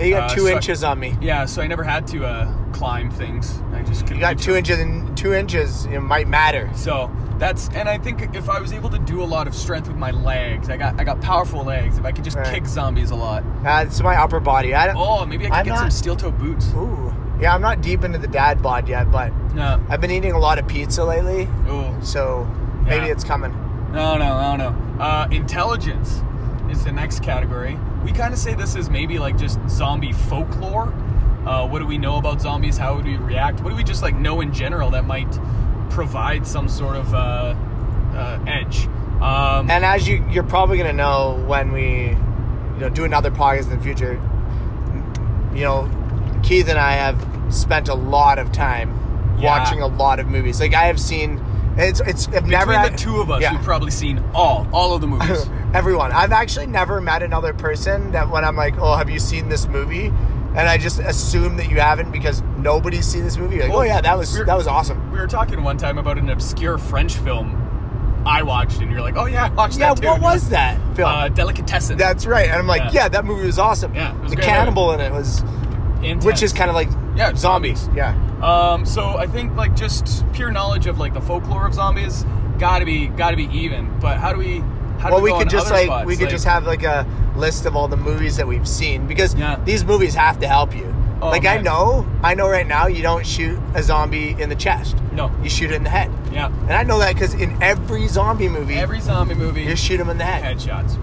Yeah, 0.00 0.06
you 0.06 0.14
got 0.14 0.30
Uh, 0.30 0.34
two 0.34 0.40
so- 0.48 0.54
inches 0.56 0.82
on 0.84 0.98
me. 0.98 1.16
Yeah, 1.20 1.44
so 1.44 1.60
I 1.62 1.66
never 1.66 1.84
had 1.84 2.06
to 2.08 2.24
uh, 2.26 2.50
climb 2.72 3.10
things. 3.10 3.62
I 3.74 3.82
just 3.82 4.06
could 4.06 4.16
You 4.16 4.20
got 4.20 4.38
two 4.38 4.52
them. 4.52 4.58
inches, 4.58 4.78
and 4.78 5.16
two 5.16 5.34
inches 5.34 5.84
it 5.86 6.00
might 6.00 6.26
matter. 6.26 6.70
So 6.74 7.10
that's 7.38 7.68
and 7.74 7.88
I 7.88 7.98
think 7.98 8.34
if 8.34 8.48
I 8.48 8.60
was 8.60 8.72
able 8.72 8.88
to 8.90 8.98
do 8.98 9.22
a 9.22 9.24
lot 9.24 9.46
of 9.46 9.54
strength 9.54 9.88
with 9.88 9.96
my 9.98 10.10
legs, 10.10 10.70
I 10.70 10.76
got 10.78 10.98
I 10.98 11.04
got 11.04 11.20
powerful 11.20 11.62
legs. 11.64 11.98
If 11.98 12.04
I 12.06 12.12
could 12.12 12.24
just 12.24 12.36
Right. 12.38 12.46
kick 12.46 12.66
zombies 12.66 13.10
a 13.10 13.14
lot. 13.16 13.42
Uh, 13.64 13.84
it's 13.86 14.00
my 14.02 14.16
upper 14.16 14.40
body. 14.40 14.74
I 14.74 14.86
don't. 14.86 14.96
Oh, 14.96 15.26
maybe 15.26 15.44
I 15.46 15.48
could 15.48 15.56
I'm 15.58 15.64
get 15.66 15.78
some 15.78 15.90
steel 15.90 16.16
toe 16.16 16.30
boots. 16.30 16.72
Ooh. 16.74 17.12
Yeah, 17.38 17.54
I'm 17.54 17.62
not 17.62 17.80
deep 17.82 18.02
into 18.04 18.18
the 18.18 18.26
dad 18.28 18.62
bod 18.62 18.88
yet, 18.88 19.10
but 19.10 19.32
No, 19.54 19.80
I've 19.88 20.00
been 20.00 20.10
eating 20.10 20.32
a 20.32 20.38
lot 20.38 20.58
of 20.58 20.66
pizza 20.68 21.02
lately, 21.04 21.48
oh, 21.68 21.94
so 22.02 22.46
maybe 22.84 23.06
Yeah. 23.06 23.12
it's 23.12 23.24
coming. 23.24 23.52
no, 23.92 24.16
no, 24.18 24.40
no, 24.40 24.56
no. 24.56 25.02
Uh, 25.02 25.26
intelligence 25.30 26.22
is 26.70 26.84
the 26.84 26.92
next 26.92 27.22
category. 27.22 27.78
We 28.04 28.12
kind 28.12 28.32
of 28.32 28.38
say 28.38 28.54
this 28.54 28.76
is 28.76 28.88
maybe 28.90 29.18
like 29.18 29.36
just 29.36 29.58
zombie 29.68 30.12
folklore. 30.12 30.92
Uh, 31.46 31.66
what 31.66 31.78
do 31.80 31.86
we 31.86 31.98
know 31.98 32.16
about 32.16 32.40
zombies? 32.40 32.76
How 32.76 32.94
would 32.96 33.04
we 33.04 33.16
react? 33.16 33.60
What 33.60 33.70
do 33.70 33.76
we 33.76 33.84
just 33.84 34.02
like 34.02 34.14
know 34.14 34.40
in 34.40 34.52
general 34.52 34.90
that 34.90 35.06
might 35.06 35.30
provide 35.90 36.46
some 36.46 36.68
sort 36.68 36.96
of 36.96 37.14
uh, 37.14 37.54
uh, 38.14 38.38
edge? 38.46 38.86
Um, 39.20 39.70
And 39.70 39.84
as 39.84 40.08
you, 40.08 40.24
you're 40.30 40.44
probably 40.44 40.78
gonna 40.78 40.92
know 40.92 41.42
when 41.46 41.72
we, 41.72 42.08
you 42.10 42.80
know, 42.80 42.88
do 42.88 43.04
another 43.04 43.30
podcast 43.30 43.64
in 43.70 43.76
the 43.78 43.82
future. 43.82 44.14
You 45.54 45.62
know, 45.62 45.90
Keith 46.42 46.68
and 46.68 46.78
I 46.78 46.92
have 46.92 47.26
spent 47.54 47.88
a 47.88 47.94
lot 47.94 48.38
of 48.38 48.52
time 48.52 49.36
Yeah. 49.38 49.58
watching 49.58 49.82
a 49.82 49.86
lot 49.86 50.20
of 50.20 50.26
movies. 50.26 50.60
Like 50.60 50.74
I 50.74 50.84
have 50.84 51.00
seen, 51.00 51.38
it's 51.80 52.00
it's 52.00 52.26
I've 52.28 52.32
between 52.44 52.50
never 52.50 52.72
the 52.90 52.96
two 52.96 53.20
of 53.20 53.30
us, 53.30 53.40
Yeah. 53.42 53.52
we've 53.52 53.62
probably 53.64 53.90
seen 53.90 54.22
all 54.34 54.66
all 54.72 54.94
of 54.94 55.00
the 55.00 55.06
movies. 55.06 55.46
Everyone. 55.74 56.12
I've 56.12 56.32
actually 56.32 56.66
never 56.66 57.00
met 57.00 57.22
another 57.22 57.52
person 57.54 58.10
that 58.12 58.28
when 58.28 58.44
I'm 58.44 58.56
like, 58.56 58.76
oh, 58.78 58.96
have 58.96 59.08
you 59.10 59.18
seen 59.20 59.48
this 59.48 59.66
movie? 59.68 60.06
And 60.56 60.68
I 60.68 60.78
just 60.78 60.98
assume 60.98 61.56
that 61.58 61.70
you 61.70 61.78
haven't 61.78 62.10
because 62.10 62.42
nobody's 62.58 63.06
seen 63.06 63.22
this 63.22 63.36
movie. 63.36 63.54
You're 63.56 63.64
like, 63.66 63.72
Well, 63.72 63.80
oh 63.82 63.84
yeah, 63.84 64.00
that 64.00 64.18
was 64.18 64.32
we're- 64.32 64.46
that 64.46 64.56
was 64.56 64.66
awesome. 64.66 65.12
We 65.12 65.18
were 65.18 65.28
talking 65.28 65.62
one 65.62 65.76
time 65.78 65.96
about 65.98 66.18
an 66.18 66.28
obscure 66.28 66.76
French 66.76 67.14
film 67.18 67.56
I 68.26 68.42
watched, 68.42 68.80
and 68.82 68.90
you're 68.90 69.00
like, 69.00 69.16
"Oh 69.16 69.24
yeah, 69.24 69.46
I 69.46 69.48
watched 69.48 69.78
Yeah, 69.78 69.94
that 69.94 70.02
too." 70.02 70.08
what 70.08 70.20
was 70.20 70.50
that 70.50 70.76
film? 70.94 71.08
Uh, 71.08 71.28
Delicatessen. 71.28 71.96
That's 71.96 72.26
right. 72.26 72.48
And 72.50 72.56
I'm 72.58 72.66
like, 72.66 72.92
Yeah. 72.92 73.04
yeah, 73.04 73.08
that 73.08 73.24
movie 73.24 73.46
was 73.46 73.58
awesome. 73.58 73.94
Yeah, 73.94 74.12
was 74.20 74.32
the 74.32 74.36
cannibal 74.36 74.92
in 74.92 75.00
it 75.00 75.10
was, 75.10 75.40
Intense. 76.02 76.24
which 76.26 76.42
is 76.42 76.52
kind 76.52 76.68
of 76.68 76.74
like 76.74 76.90
Yeah, 77.20 77.34
zombies. 77.34 77.88
Yeah. 77.94 78.14
Um, 78.42 78.86
so 78.86 79.18
I 79.18 79.26
think 79.26 79.54
like 79.54 79.76
just 79.76 80.24
pure 80.32 80.50
knowledge 80.50 80.86
of 80.86 80.98
like 80.98 81.12
the 81.12 81.20
folklore 81.20 81.66
of 81.66 81.74
zombies 81.74 82.24
gotta 82.58 82.86
be 82.86 83.08
gotta 83.08 83.36
be 83.36 83.44
even. 83.56 83.94
But 84.00 84.16
how 84.18 84.32
do 84.32 84.38
we? 84.38 84.60
How 84.98 85.08
do 85.08 85.14
Well, 85.14 85.22
we 85.22 85.30
go 85.30 85.38
could 85.38 85.48
on 85.48 85.50
just 85.50 85.70
like 85.70 85.86
spots? 85.86 86.06
we 86.06 86.14
could 86.16 86.24
Like, 86.24 86.30
just 86.30 86.44
have 86.46 86.66
like 86.66 86.82
a 86.82 87.06
list 87.36 87.66
of 87.66 87.76
all 87.76 87.88
the 87.88 87.96
movies 87.96 88.36
that 88.38 88.46
we've 88.48 88.66
seen 88.66 89.06
because 89.06 89.34
Yeah. 89.34 89.58
these 89.64 89.84
movies 89.84 90.14
have 90.14 90.40
to 90.40 90.48
help 90.48 90.74
you. 90.74 90.94
Oh, 91.22 91.28
like 91.28 91.44
I 91.44 91.58
know, 91.58 92.06
I 92.22 92.32
know 92.34 92.48
right 92.48 92.66
now 92.66 92.86
you 92.86 93.02
don't 93.02 93.26
shoot 93.26 93.58
a 93.74 93.82
zombie 93.82 94.34
in 94.38 94.48
the 94.48 94.54
chest. 94.54 94.96
No. 95.12 95.30
You 95.42 95.50
shoot 95.50 95.70
it 95.70 95.74
in 95.74 95.84
the 95.84 95.90
head. 95.90 96.10
yeah. 96.32 96.46
And 96.46 96.72
I 96.72 96.82
know 96.82 96.98
that 97.00 97.12
because 97.14 97.34
in 97.34 97.62
every 97.62 98.08
zombie 98.08 98.48
movie, 98.48 98.76
Every 98.76 99.00
zombie 99.00 99.34
movie, 99.34 99.64
you 99.64 99.76
shoot 99.76 99.98
them 99.98 100.08
in 100.08 100.16
the 100.16 100.24
head. 100.24 100.56
headshots. 100.56 100.96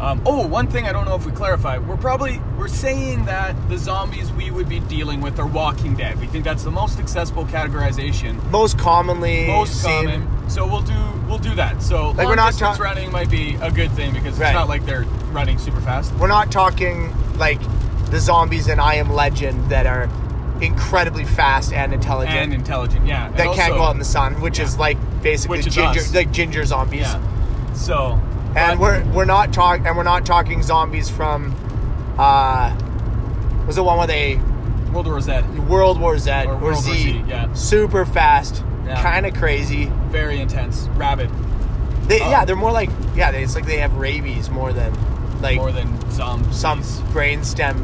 Um, 0.00 0.20
oh, 0.26 0.46
one 0.46 0.66
thing 0.66 0.86
I 0.86 0.92
don't 0.92 1.04
know 1.06 1.14
if 1.14 1.24
we 1.24 1.32
clarify. 1.32 1.78
We're 1.78 1.96
probably 1.96 2.40
we're 2.58 2.68
saying 2.68 3.24
that 3.26 3.54
the 3.68 3.78
zombies 3.78 4.32
we 4.32 4.50
would 4.50 4.68
be 4.68 4.80
dealing 4.80 5.20
with 5.20 5.38
are 5.38 5.46
Walking 5.46 5.94
Dead. 5.94 6.20
We 6.20 6.26
think 6.26 6.44
that's 6.44 6.64
the 6.64 6.70
most 6.70 6.98
accessible 6.98 7.44
categorization. 7.46 8.42
Most 8.50 8.76
commonly 8.78 9.46
most 9.46 9.82
seen. 9.82 10.04
common. 10.06 10.50
So 10.50 10.66
we'll 10.66 10.82
do 10.82 10.94
we'll 11.28 11.38
do 11.38 11.54
that. 11.54 11.80
So 11.80 12.10
Like, 12.10 12.26
we're 12.26 12.34
not 12.34 12.52
distance 12.52 12.76
ta- 12.76 12.82
running 12.82 13.10
might 13.12 13.30
be 13.30 13.54
a 13.62 13.70
good 13.70 13.90
thing 13.92 14.12
because 14.12 14.38
Right. 14.38 14.48
it's 14.48 14.54
not 14.54 14.68
like 14.68 14.84
they're 14.84 15.04
running 15.32 15.58
super 15.58 15.80
fast. 15.80 16.12
We're 16.16 16.26
not 16.28 16.50
talking 16.50 17.14
like 17.38 17.60
the 18.10 18.18
zombies 18.20 18.68
in 18.68 18.78
I 18.80 18.96
Am 18.96 19.12
Legend 19.12 19.70
that 19.70 19.86
are 19.86 20.08
incredibly 20.60 21.24
fast 21.24 21.72
and 21.72 21.92
intelligent. 21.92 22.36
And 22.36 22.52
intelligent, 22.54 23.06
yeah. 23.06 23.26
And 23.26 23.36
that 23.36 23.46
can't 23.54 23.72
also- 23.72 23.74
go 23.74 23.82
out 23.84 23.92
in 23.92 23.98
the 23.98 24.04
sun, 24.04 24.40
which 24.40 24.58
is 24.58 24.76
like 24.78 24.98
basically 25.22 25.58
Which 25.58 25.70
ginger, 25.70 26.00
like 26.12 26.30
ginger 26.32 26.64
zombies. 26.64 27.00
Yeah. 27.02 27.20
So 27.74 28.20
And 28.56 28.78
we're 28.78 29.04
we're 29.12 29.24
not 29.24 29.52
talking 29.52 29.86
and 29.86 29.96
we're 29.96 30.02
not 30.04 30.24
talking 30.24 30.62
zombies 30.62 31.10
from 31.10 31.54
uh 32.18 32.74
was 33.66 33.76
the 33.76 33.82
one 33.82 33.98
where 33.98 34.06
they 34.06 34.36
World 34.92 35.08
War 35.08 35.20
Z, 35.20 35.32
World 35.68 35.98
War 36.00 36.18
Z 36.18 36.30
Or 36.30 36.52
or, 36.52 36.56
World 36.56 36.62
War 36.62 36.74
Z, 36.74 36.94
Z, 36.94 37.24
yeah. 37.26 37.52
super 37.54 38.04
fast, 38.06 38.62
Yeah. 38.86 39.02
kind 39.02 39.26
of 39.26 39.34
crazy. 39.34 39.90
very 40.10 40.40
intense, 40.40 40.88
rabid, 40.94 41.30
They, 42.06 42.20
Oh. 42.20 42.30
yeah, 42.30 42.44
they're 42.44 42.54
more 42.54 42.70
like 42.72 42.90
yeah, 43.16 43.32
they, 43.32 43.42
it's 43.42 43.54
like 43.56 43.66
they 43.66 43.78
have 43.78 43.96
rabies 43.96 44.50
more 44.50 44.72
than 44.72 44.92
like 45.42 45.56
more 45.56 45.72
than 45.72 45.98
zombies. 46.12 46.54
some 46.56 46.82
brainstem 47.12 47.74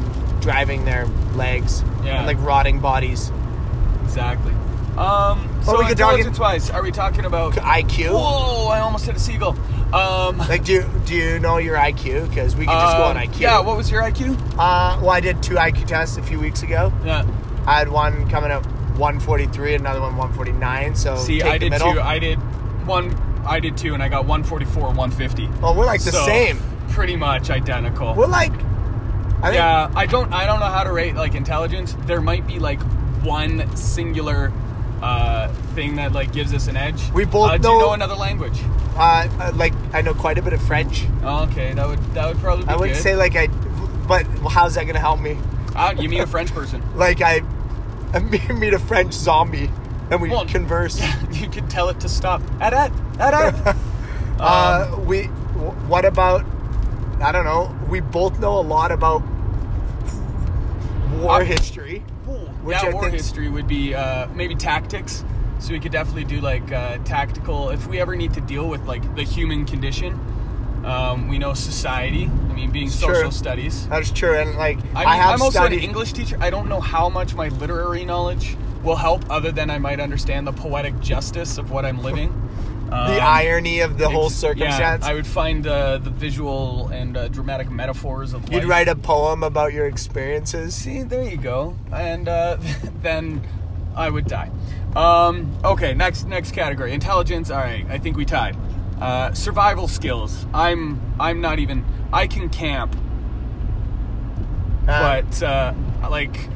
driving 0.41 0.85
their 0.85 1.05
legs 1.35 1.83
Yeah. 2.03 2.19
and 2.19 2.27
like 2.27 2.37
rotting 2.39 2.79
bodies. 2.79 3.31
exactly. 4.03 4.53
Um, 4.97 5.49
so 5.63 5.71
we 5.73 5.77
talk 5.77 5.85
in- 5.85 5.91
intelligence 5.91 6.39
wise, 6.39 6.69
are 6.69 6.81
we 6.83 6.91
talking 6.91 7.25
about? 7.25 7.53
IQ. 7.53 8.11
Whoa! 8.13 8.67
I 8.69 8.79
almost 8.79 9.05
hit 9.05 9.15
a 9.15 9.19
seagull. 9.19 9.57
Um, 9.93 10.37
Like, 10.37 10.63
do 10.63 10.83
do 11.05 11.15
you 11.15 11.39
know 11.39 11.57
your 11.57 11.75
IQ? 11.77 12.29
Because 12.29 12.55
we 12.55 12.65
could 12.65 12.71
just 12.73 12.97
go 12.97 13.03
on 13.03 13.17
um, 13.17 13.23
IQ. 13.23 13.39
Yeah. 13.39 13.59
What 13.59 13.77
was 13.77 13.91
your 13.91 14.01
IQ? 14.01 14.37
Uh, 14.57 14.99
well, 15.01 15.09
I 15.11 15.19
did 15.19 15.41
two 15.43 15.55
IQ 15.55 15.85
tests 15.87 16.17
a 16.17 16.23
few 16.23 16.39
weeks 16.39 16.63
ago. 16.63 16.91
Yeah. 17.05 17.25
I 17.67 17.77
had 17.77 17.89
one 17.89 18.29
coming 18.29 18.51
up 18.51 18.65
143, 18.97 19.75
another 19.75 19.99
one 20.01 20.15
149. 20.17 20.95
So 20.95 21.15
See, 21.17 21.41
I 21.41 21.57
did 21.57 21.71
middle. 21.71 21.93
two. 21.93 21.99
I 22.01 22.19
did 22.19 22.37
one. 22.87 23.13
I 23.45 23.59
did 23.59 23.75
two, 23.77 23.93
and 23.93 24.01
I 24.03 24.07
got 24.09 24.25
144, 24.25 24.83
150. 24.93 25.49
Oh, 25.63 25.75
we're 25.77 25.85
like 25.85 26.01
the 26.03 26.11
So, 26.11 26.25
same. 26.25 26.59
Pretty 26.89 27.15
much 27.15 27.49
identical. 27.49 28.13
We're 28.15 28.27
like, 28.27 28.51
I 28.53 29.45
think, 29.45 29.55
yeah, 29.55 29.91
I 29.95 30.05
don't. 30.05 30.31
I 30.33 30.45
don't 30.45 30.59
know 30.59 30.67
how 30.67 30.83
to 30.83 30.91
rate 30.91 31.15
like 31.15 31.35
intelligence. 31.35 31.95
There 32.05 32.21
might 32.21 32.45
be 32.47 32.59
like 32.59 32.81
one 33.23 33.75
singular 33.75 34.51
uh, 35.01 35.47
thing 35.75 35.95
that 35.95 36.13
like 36.13 36.31
gives 36.31 36.53
us 36.53 36.67
an 36.67 36.77
edge. 36.77 37.09
We 37.11 37.25
both 37.25 37.49
uh, 37.51 37.57
Do 37.57 37.67
you 37.69 37.73
know- 37.75 37.85
know 37.87 37.93
another 37.93 38.15
language? 38.15 38.59
uh, 38.97 39.27
uh, 39.39 39.51
like 39.55 39.73
I 39.93 40.01
know 40.01 40.13
quite 40.13 40.37
a 40.37 40.41
bit 40.41 40.53
of 40.53 40.61
French. 40.61 41.05
Oh, 41.23 41.43
okay, 41.45 41.73
that 41.73 41.87
would 41.87 41.99
that 42.13 42.27
would 42.27 42.37
probably 42.37 42.65
be 42.65 42.71
I 42.71 42.75
wouldn't 42.75 42.97
good. 42.97 43.03
say 43.03 43.15
like 43.15 43.35
I, 43.35 43.47
but 44.07 44.25
how's 44.51 44.75
that 44.75 44.85
gonna 44.85 44.99
help 44.99 45.19
me? 45.19 45.37
Uh, 45.75 45.93
you 45.97 46.09
meet 46.09 46.19
a 46.19 46.27
French 46.27 46.51
person. 46.53 46.81
Like 46.95 47.21
I, 47.21 47.41
I 48.13 48.19
meet 48.53 48.73
a 48.73 48.79
French 48.79 49.13
zombie 49.13 49.69
and 50.11 50.21
we 50.21 50.29
Well, 50.29 50.45
converse. 50.45 51.01
you 51.31 51.49
could 51.49 51.69
tell 51.69 51.87
it 51.89 51.99
to 52.01 52.09
stop. 52.09 52.41
At 52.59 52.73
at 52.73 52.91
at 53.19 53.33
at. 53.33 53.75
Uh, 54.39 54.97
we. 55.05 55.23
What 55.87 56.03
about? 56.05 56.45
I 57.21 57.31
don't 57.31 57.45
know. 57.45 57.73
We 57.89 57.99
both 58.01 58.39
know 58.39 58.59
a 58.59 58.61
lot 58.61 58.91
about 58.91 59.21
war 61.21 61.41
Uh, 61.41 61.45
history. 61.45 62.03
Which 62.63 62.77
yeah, 62.81 62.89
I 62.89 62.93
war 62.93 63.09
history 63.09 63.49
would 63.49 63.67
be 63.67 63.93
uh, 63.95 64.27
maybe 64.29 64.55
tactics. 64.55 65.23
So 65.59 65.73
we 65.73 65.79
could 65.79 65.91
definitely 65.91 66.23
do 66.23 66.41
like 66.41 66.71
uh, 66.71 66.97
tactical. 66.99 67.69
If 67.69 67.87
we 67.87 67.99
ever 67.99 68.15
need 68.15 68.33
to 68.33 68.41
deal 68.41 68.67
with 68.67 68.81
like 68.85 69.15
the 69.15 69.23
human 69.23 69.65
condition, 69.65 70.19
um, 70.85 71.27
we 71.27 71.37
know 71.37 71.53
society. 71.53 72.25
I 72.25 72.53
mean, 72.53 72.71
being 72.71 72.89
Sure. 72.89 73.13
social 73.15 73.31
studies. 73.31 73.87
That's 73.87 74.11
true. 74.11 74.37
And 74.37 74.55
like 74.57 74.79
I 74.95 75.03
I, 75.03 75.05
mean, 75.05 75.21
have 75.21 75.33
I'm 75.35 75.41
also 75.41 75.59
studied. 75.59 75.77
an 75.79 75.83
English 75.83 76.13
teacher. 76.13 76.37
I 76.39 76.49
don't 76.49 76.67
know 76.67 76.81
how 76.81 77.09
much 77.09 77.35
my 77.35 77.49
literary 77.49 78.05
knowledge 78.05 78.57
will 78.83 78.95
help, 78.95 79.29
other 79.29 79.51
than 79.51 79.69
I 79.69 79.77
might 79.77 79.99
understand 79.99 80.47
the 80.47 80.51
poetic 80.53 80.99
justice 80.99 81.59
of 81.59 81.69
what 81.69 81.85
I'm 81.85 82.01
living. 82.01 82.33
the 82.91 82.97
Um, 82.97 83.21
irony 83.21 83.79
of 83.79 83.97
the 83.97 84.09
whole 84.09 84.29
circumstance. 84.29 85.05
Yeah, 85.05 85.11
I 85.11 85.13
would 85.13 85.25
find 85.25 85.65
uh, 85.65 85.97
the 85.97 86.09
visual 86.09 86.89
and 86.89 87.15
uh, 87.15 87.29
dramatic 87.29 87.71
metaphors 87.71 88.33
of 88.33 88.43
You'd 88.51 88.59
life. 88.63 88.69
write 88.69 88.87
a 88.89 88.95
poem 88.95 89.43
about 89.43 89.71
your 89.73 89.87
experiences. 89.87 90.75
See, 90.75 91.03
there 91.03 91.23
you 91.23 91.37
go. 91.37 91.75
And 91.93 92.27
uh, 92.27 92.57
then 93.01 93.41
I 93.95 94.09
would 94.09 94.25
die. 94.27 94.51
Um, 94.95 95.57
okay, 95.63 95.93
next 95.93 96.25
next 96.27 96.51
category. 96.51 96.91
Intelligence. 96.93 97.49
All 97.49 97.59
right, 97.59 97.85
I 97.89 97.97
think 97.97 98.17
we 98.17 98.25
tied. 98.25 98.57
Uh, 98.99 99.33
survival 99.33 99.87
skills. 99.87 100.45
I'm 100.53 100.99
I'm 101.19 101.39
not 101.41 101.59
even. 101.59 101.85
I 102.13 102.27
can 102.27 102.49
camp, 102.49 102.93
Uh, 104.87 105.21
but 105.21 105.43
uh, 105.43 105.73
like 106.09 106.49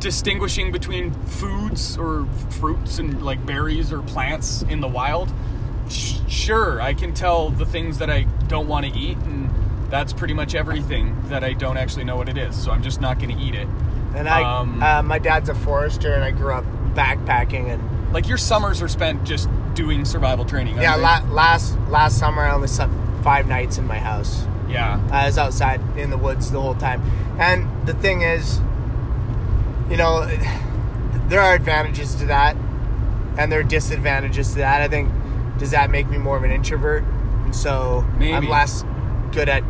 distinguishing 0.00 0.70
between 0.70 1.12
foods 1.24 1.96
or 1.96 2.26
fruits 2.60 2.98
and 2.98 3.22
like 3.22 3.44
berries 3.46 3.90
or 3.92 4.02
plants 4.02 4.62
in 4.68 4.80
the 4.80 4.88
wild. 4.88 5.32
Sure, 6.28 6.80
I 6.80 6.94
can 6.94 7.14
tell 7.14 7.50
the 7.50 7.64
things 7.66 7.98
that 7.98 8.10
I 8.10 8.22
don't 8.48 8.68
want 8.68 8.86
to 8.86 8.92
eat, 8.92 9.16
and 9.18 9.50
that's 9.90 10.12
pretty 10.12 10.34
much 10.34 10.54
everything 10.54 11.16
that 11.28 11.42
I 11.42 11.54
don't 11.54 11.76
actually 11.78 12.04
know 12.04 12.16
what 12.16 12.28
it 12.28 12.36
is. 12.38 12.54
So 12.62 12.70
I'm 12.70 12.82
just 12.82 13.00
not 13.00 13.18
going 13.18 13.36
to 13.36 13.42
eat 13.42 13.54
it. 13.54 13.66
and 14.14 14.28
I, 14.28 14.42
um, 14.58 14.82
uh, 14.82 15.02
my 15.02 15.18
dad's 15.18 15.48
a 15.48 15.54
forester, 15.54 16.12
and 16.12 16.22
I 16.22 16.30
grew 16.30 16.52
up 16.52 16.64
backpacking, 16.94 17.68
and 17.72 18.12
Like 18.12 18.28
your 18.28 18.38
summers 18.38 18.82
are 18.82 18.88
spent 18.88 19.24
just 19.24 19.48
doing 19.74 20.04
survival 20.04 20.44
training. 20.44 20.76
Yeah, 20.76 20.96
la- 20.96 21.22
last 21.30 21.76
last 21.88 22.18
summer 22.18 22.42
I 22.42 22.52
only 22.52 22.68
slept 22.68 22.92
five 23.22 23.46
nights 23.46 23.78
in 23.78 23.86
my 23.86 23.98
house. 23.98 24.44
yeah, 24.68 25.00
I 25.12 25.26
was 25.26 25.38
outside 25.38 25.80
in 25.96 26.10
the 26.10 26.16
woods 26.18 26.50
the 26.50 26.60
whole 26.60 26.74
time. 26.74 27.00
And 27.38 27.68
the 27.86 27.94
thing 27.94 28.22
is, 28.22 28.60
you 29.90 29.96
know, 29.96 30.26
there 31.28 31.40
are 31.40 31.54
advantages 31.54 32.14
to 32.16 32.26
that, 32.26 32.56
and 33.38 33.50
there 33.52 33.60
are 33.60 33.70
disadvantages 33.78 34.50
to 34.52 34.58
that. 34.58 34.82
I 34.82 34.88
think 34.88 35.10
does 35.58 35.72
that 35.72 35.90
make 35.90 36.08
me 36.08 36.18
more 36.18 36.36
of 36.36 36.44
an 36.44 36.50
introvert, 36.50 37.02
and 37.44 37.54
so 37.54 38.06
Maybe. 38.16 38.32
I'm 38.32 38.48
less 38.48 38.84
good 39.32 39.48
at 39.48 39.62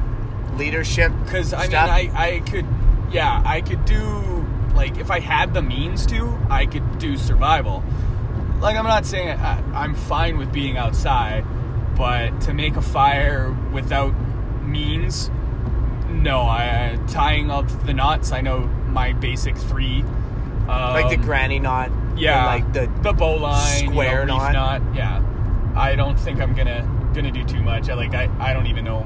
leadership. 0.57 1.13
because 1.25 1.53
I 1.53 1.67
mean. 1.67 1.75
I 1.77 2.11
I 2.15 2.41
could, 2.41 2.67
yeah, 3.11 3.43
I 3.45 3.61
could 3.61 3.85
do 3.85 4.47
like 4.75 4.99
if 4.99 5.11
I 5.11 5.21
had 5.21 5.55
the 5.55 5.63
means 5.63 6.07
to, 6.07 6.39
I 6.49 6.67
could 6.67 6.99
do 6.99 7.17
survival. 7.17 7.83
Like 8.61 8.77
I'm 8.77 8.85
not 8.85 9.07
saying 9.07 9.39
I, 9.41 9.63
I'm 9.75 9.95
fine 9.95 10.39
with 10.39 10.53
being 10.53 10.77
outside, 10.77 11.45
but 11.97 12.41
to 12.43 12.55
make 12.55 12.77
a 12.77 12.83
fire 12.83 13.57
without 13.73 14.15
means, 14.63 15.31
no. 16.11 16.43
I 16.43 16.99
tying 17.09 17.51
up 17.51 17.67
the 17.87 17.95
knots. 17.95 18.33
I 18.33 18.41
know 18.41 18.61
my 18.89 19.13
basic 19.13 19.57
three. 19.57 20.03
Um, 20.69 20.93
like 20.93 21.09
the 21.09 21.17
granny 21.17 21.59
knot. 21.59 21.91
Yeah, 22.17 22.47
like 22.47 22.73
the 22.73 22.91
the 23.03 23.13
bow 23.13 23.37
line, 23.37 23.81
you 23.81 23.87
know, 23.87 23.93
square 23.93 24.27
knot. 24.27 24.83
Yeah, 24.95 25.23
I 25.79 25.95
don't 25.97 26.19
think 26.19 26.41
I'm 26.41 26.55
gonna 26.55 26.83
gonna 27.15 27.31
do 27.31 27.45
too 27.45 27.63
much. 27.63 27.89
I 27.89 27.95
like 27.95 28.15
I, 28.15 28.29
I 28.39 28.53
don't 28.53 28.67
even 28.67 28.85
know 28.85 29.01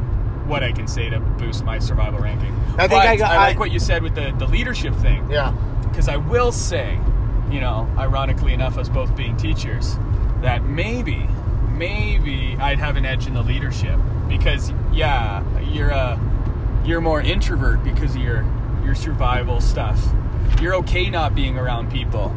what 0.46 0.64
I 0.64 0.72
can 0.72 0.86
say 0.88 1.08
to 1.10 1.20
boost 1.20 1.64
my 1.64 1.78
survival 1.78 2.18
ranking. 2.18 2.52
I 2.78 2.88
think 2.88 2.90
But 2.90 3.06
I 3.06 3.16
got- 3.16 3.30
I 3.32 3.36
like 3.36 3.56
I- 3.56 3.60
what 3.60 3.70
you 3.70 3.78
said 3.78 4.02
with 4.02 4.14
the 4.14 4.32
the 4.38 4.46
leadership 4.46 4.94
thing 4.96 5.30
Yeah. 5.30 5.52
because 5.82 6.08
I 6.08 6.16
will 6.16 6.50
say, 6.52 6.98
you 7.50 7.60
know, 7.60 7.86
ironically 7.98 8.52
enough, 8.54 8.76
us 8.78 8.88
both 8.88 9.14
being 9.14 9.36
teachers, 9.36 9.98
that 10.40 10.64
maybe 10.64 11.28
maybe 11.70 12.56
I'd 12.60 12.78
have 12.78 12.96
an 12.96 13.04
edge 13.04 13.26
in 13.26 13.34
the 13.34 13.42
leadership 13.42 13.98
because 14.28 14.72
yeah, 14.92 15.42
you're 15.60 15.90
a 15.90 16.18
you're 16.84 17.00
more 17.00 17.20
introvert 17.20 17.84
because 17.84 18.14
of 18.16 18.20
your 18.22 18.44
your 18.84 18.94
survival 18.94 19.60
stuff. 19.60 20.00
You're 20.60 20.74
okay 20.76 21.08
not 21.10 21.34
being 21.34 21.56
around 21.58 21.90
people. 21.92 22.34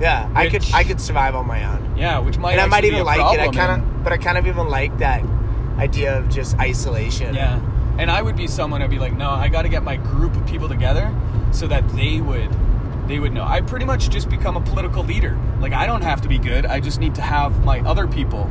Yeah, 0.00 0.30
I 0.34 0.48
could 0.48 0.64
I 0.72 0.84
could 0.84 1.00
survive 1.00 1.34
on 1.34 1.46
my 1.46 1.64
own. 1.64 1.96
Yeah, 1.96 2.18
which 2.18 2.36
might 2.38 2.52
and 2.52 2.60
I 2.60 2.66
might 2.66 2.84
even 2.84 3.00
a 3.00 3.04
like 3.04 3.34
it. 3.34 3.40
I 3.40 3.48
kind 3.48 3.82
of, 3.82 4.04
but 4.04 4.12
I 4.12 4.16
kind 4.16 4.36
of 4.36 4.46
even 4.46 4.68
like 4.68 4.98
that 4.98 5.24
idea 5.78 6.18
of 6.18 6.28
just 6.28 6.58
isolation. 6.58 7.34
Yeah. 7.34 7.60
And 7.98 8.10
I 8.10 8.22
would 8.22 8.36
be 8.36 8.48
someone 8.48 8.82
I'd 8.82 8.90
be 8.90 8.98
like, 8.98 9.12
no, 9.12 9.30
I 9.30 9.48
got 9.48 9.62
to 9.62 9.68
get 9.68 9.84
my 9.84 9.96
group 9.96 10.34
of 10.34 10.44
people 10.46 10.68
together 10.68 11.14
so 11.52 11.68
that 11.68 11.88
they 11.90 12.20
would 12.20 12.50
they 13.06 13.18
would 13.18 13.32
know. 13.32 13.44
I 13.44 13.60
pretty 13.60 13.84
much 13.84 14.10
just 14.10 14.28
become 14.28 14.56
a 14.56 14.60
political 14.60 15.04
leader. 15.04 15.38
Like 15.60 15.72
I 15.72 15.86
don't 15.86 16.02
have 16.02 16.20
to 16.22 16.28
be 16.28 16.38
good. 16.38 16.66
I 16.66 16.80
just 16.80 16.98
need 16.98 17.14
to 17.16 17.22
have 17.22 17.64
my 17.64 17.80
other 17.80 18.06
people 18.08 18.50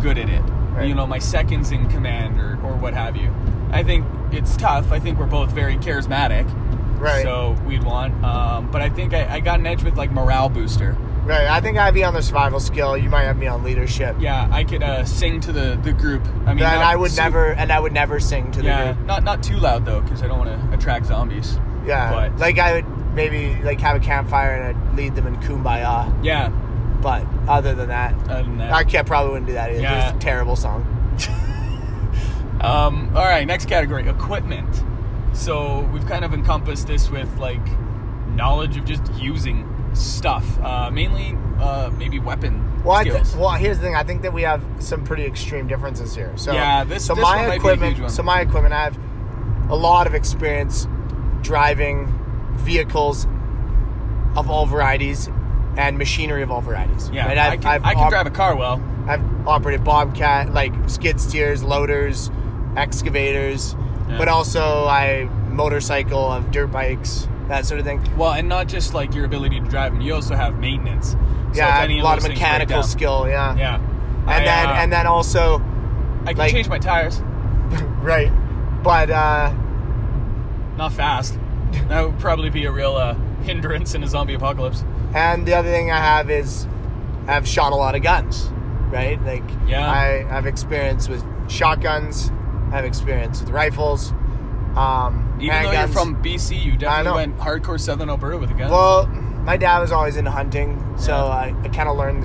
good 0.00 0.18
at 0.18 0.28
it. 0.28 0.40
Right. 0.40 0.88
You 0.88 0.94
know, 0.94 1.06
my 1.06 1.18
seconds 1.18 1.70
in 1.70 1.88
command 1.88 2.40
or, 2.40 2.58
or 2.64 2.76
what 2.76 2.94
have 2.94 3.16
you. 3.16 3.34
I 3.70 3.82
think 3.82 4.06
it's 4.32 4.56
tough. 4.56 4.92
I 4.92 5.00
think 5.00 5.18
we're 5.18 5.26
both 5.26 5.50
very 5.50 5.76
charismatic. 5.76 6.48
Right. 7.04 7.22
So 7.22 7.56
we'd 7.66 7.82
want. 7.84 8.24
Um, 8.24 8.70
but 8.70 8.80
I 8.82 8.88
think 8.90 9.14
I, 9.14 9.34
I 9.34 9.40
got 9.40 9.58
an 9.60 9.66
edge 9.66 9.82
with 9.84 9.96
like 9.96 10.10
morale 10.10 10.48
booster. 10.48 10.96
Right. 11.24 11.46
I 11.46 11.60
think 11.60 11.78
I'd 11.78 11.94
be 11.94 12.04
on 12.04 12.12
the 12.14 12.22
survival 12.22 12.60
skill. 12.60 12.96
You 12.98 13.08
might 13.08 13.22
have 13.24 13.38
me 13.38 13.46
on 13.46 13.62
leadership. 13.64 14.16
Yeah, 14.20 14.48
I 14.52 14.62
could 14.64 14.82
uh, 14.82 15.04
sing 15.04 15.40
to 15.40 15.52
the, 15.52 15.78
the 15.82 15.92
group. 15.92 16.22
I 16.46 16.52
mean, 16.54 16.64
and 16.64 16.82
I 16.82 16.96
would 16.96 17.12
su- 17.12 17.20
never, 17.22 17.52
and 17.52 17.72
I 17.72 17.80
would 17.80 17.92
never 17.92 18.20
sing 18.20 18.50
to 18.52 18.58
the 18.60 18.66
Yeah, 18.66 18.92
group. 18.92 19.06
not 19.06 19.24
not 19.24 19.42
too 19.42 19.56
loud 19.56 19.84
though, 19.86 20.00
because 20.02 20.22
I 20.22 20.26
don't 20.28 20.38
want 20.38 20.50
to 20.50 20.74
attract 20.76 21.06
zombies. 21.06 21.58
Yeah. 21.86 22.10
But- 22.12 22.38
like 22.38 22.58
I 22.58 22.74
would 22.74 23.14
maybe 23.14 23.54
like 23.62 23.80
have 23.80 23.96
a 23.96 24.00
campfire 24.00 24.50
and 24.54 24.76
I'd 24.76 24.96
lead 24.96 25.14
them 25.14 25.26
in 25.26 25.36
kumbaya. 25.36 26.12
Yeah. 26.24 26.48
But 27.00 27.24
other 27.48 27.74
than 27.74 27.88
that, 27.88 28.14
Other 28.30 28.42
than 28.44 28.58
that. 28.58 28.72
I 28.72 28.82
can't 28.84 29.06
probably 29.06 29.32
wouldn't 29.32 29.46
do 29.46 29.52
that 29.54 29.70
either. 29.70 29.80
Yeah. 29.82 30.08
It's 30.08 30.16
a 30.16 30.20
terrible 30.20 30.56
song. 30.56 30.84
Um, 32.60 33.10
all 33.14 33.24
right, 33.24 33.46
next 33.46 33.66
category 33.68 34.08
equipment. 34.08 34.82
So 35.34 35.80
we've 35.92 36.06
kind 36.06 36.24
of 36.24 36.32
encompassed 36.32 36.86
this 36.86 37.10
with 37.10 37.36
like 37.38 37.60
knowledge 38.28 38.76
of 38.76 38.84
just 38.84 39.02
using 39.14 39.68
stuff, 39.94 40.44
uh, 40.60 40.90
mainly 40.90 41.36
uh, 41.60 41.90
maybe 41.98 42.18
weapon 42.18 42.82
Well, 42.82 42.96
I 42.96 43.02
skills. 43.02 43.30
th- 43.32 43.40
well, 43.40 43.50
here's 43.50 43.78
the 43.78 43.84
thing. 43.84 43.94
I 43.94 44.02
think 44.02 44.22
that 44.22 44.32
we 44.32 44.42
have 44.42 44.62
some 44.80 45.04
pretty 45.04 45.24
extreme 45.24 45.66
differences 45.68 46.14
here. 46.14 46.32
So 46.36 46.52
Yeah, 46.52 46.84
this- 46.84 47.04
so 47.04 47.14
this 47.14 47.22
my 47.22 47.36
one 47.36 47.48
might 47.48 47.62
be 47.62 47.68
a 47.68 47.72
equipment. 47.74 48.10
So 48.10 48.22
my 48.22 48.40
equipment, 48.40 48.74
I 48.74 48.84
have 48.84 48.98
a 49.70 49.76
lot 49.76 50.06
of 50.06 50.14
experience 50.14 50.86
driving 51.42 52.12
vehicles 52.56 53.26
of 54.36 54.50
all 54.50 54.66
varieties 54.66 55.28
and 55.76 55.96
machinery 55.98 56.42
of 56.42 56.50
all 56.50 56.60
varieties. 56.60 57.10
yeah, 57.12 57.26
Right? 57.26 57.38
I 57.38 57.48
I've- 57.52 57.58
can, 57.58 57.70
I've 57.70 57.84
I 57.84 57.94
can 57.94 58.02
op- 58.04 58.10
drive 58.10 58.26
a 58.26 58.30
car 58.30 58.56
well. 58.56 58.80
I've 59.06 59.22
operated 59.46 59.84
Bobcat, 59.84 60.52
like 60.54 60.72
skid 60.86 61.20
steers, 61.20 61.62
loaders, 61.62 62.30
excavators, 62.76 63.76
Yeah. 64.08 64.18
but 64.18 64.28
also 64.28 64.86
I 64.86 65.24
motorcycle, 65.50 66.30
of 66.32 66.50
dirt 66.50 66.68
bikes, 66.68 67.26
that 67.48 67.64
sort 67.66 67.80
of 67.80 67.86
thing. 67.86 68.02
Well, 68.16 68.32
and 68.32 68.48
not 68.48 68.68
just 68.68 68.92
like 68.94 69.14
your 69.14 69.24
ability 69.24 69.60
to 69.60 69.66
drive 69.66 69.92
them, 69.92 70.00
you 70.00 70.14
also 70.14 70.34
have 70.34 70.58
maintenance. 70.58 71.12
So 71.12 71.18
yeah, 71.54 71.68
I 71.68 71.70
have 71.70 71.84
any 71.84 72.00
a 72.00 72.04
lot 72.04 72.18
of 72.18 72.24
break 72.24 72.34
mechanical 72.36 72.82
skill. 72.82 73.26
Yeah, 73.28 73.56
Yeah, 73.56 73.76
and 73.76 74.28
I, 74.30 74.44
then 74.44 74.66
uh, 74.66 74.72
and 74.72 74.92
then 74.92 75.06
also 75.06 75.56
I 76.24 76.28
can 76.28 76.36
like- 76.38 76.52
change 76.52 76.68
my 76.68 76.78
tires. 76.78 77.20
right, 78.02 78.30
but 78.82 79.10
uh, 79.10 79.52
Not 80.76 80.92
fast. 80.92 81.38
That 81.88 82.02
would 82.06 82.18
probably 82.18 82.50
be 82.50 82.64
a 82.66 82.72
real 82.72 82.94
uh, 82.96 83.14
hindrance 83.42 83.94
in 83.94 84.02
a 84.04 84.06
zombie 84.08 84.34
apocalypse. 84.34 84.84
and 85.14 85.46
the 85.46 85.54
other 85.54 85.70
thing 85.70 85.90
I 85.90 85.98
have 85.98 86.30
is 86.30 86.66
I've 87.26 87.46
shot 87.48 87.72
a 87.72 87.76
lot 87.76 87.94
of 87.94 88.02
guns. 88.02 88.50
Right, 88.90 89.20
like 89.24 89.42
Yeah. 89.66 89.88
I 89.90 90.24
have 90.28 90.46
experience 90.46 91.08
with 91.08 91.24
shotguns. 91.50 92.30
Have 92.74 92.84
experience 92.84 93.40
with 93.40 93.50
rifles. 93.50 94.10
Um, 94.76 95.38
Even 95.40 95.62
though 95.62 95.70
you're 95.70 95.86
from 95.88 96.20
BC, 96.22 96.60
you 96.64 96.76
definitely 96.76 97.12
went 97.20 97.38
hardcore 97.38 97.78
Southern 97.78 98.10
Alberta 98.10 98.36
with 98.38 98.50
a 98.50 98.54
gun. 98.54 98.68
Well, 98.70 99.06
my 99.06 99.56
dad 99.56 99.78
was 99.78 99.92
always 99.92 100.16
into 100.16 100.32
hunting, 100.32 100.82
so 100.98 101.12
Yeah. 101.12 101.24
I, 101.26 101.54
I 101.62 101.68
kind 101.68 101.88
of 101.88 101.96
learned, 101.96 102.24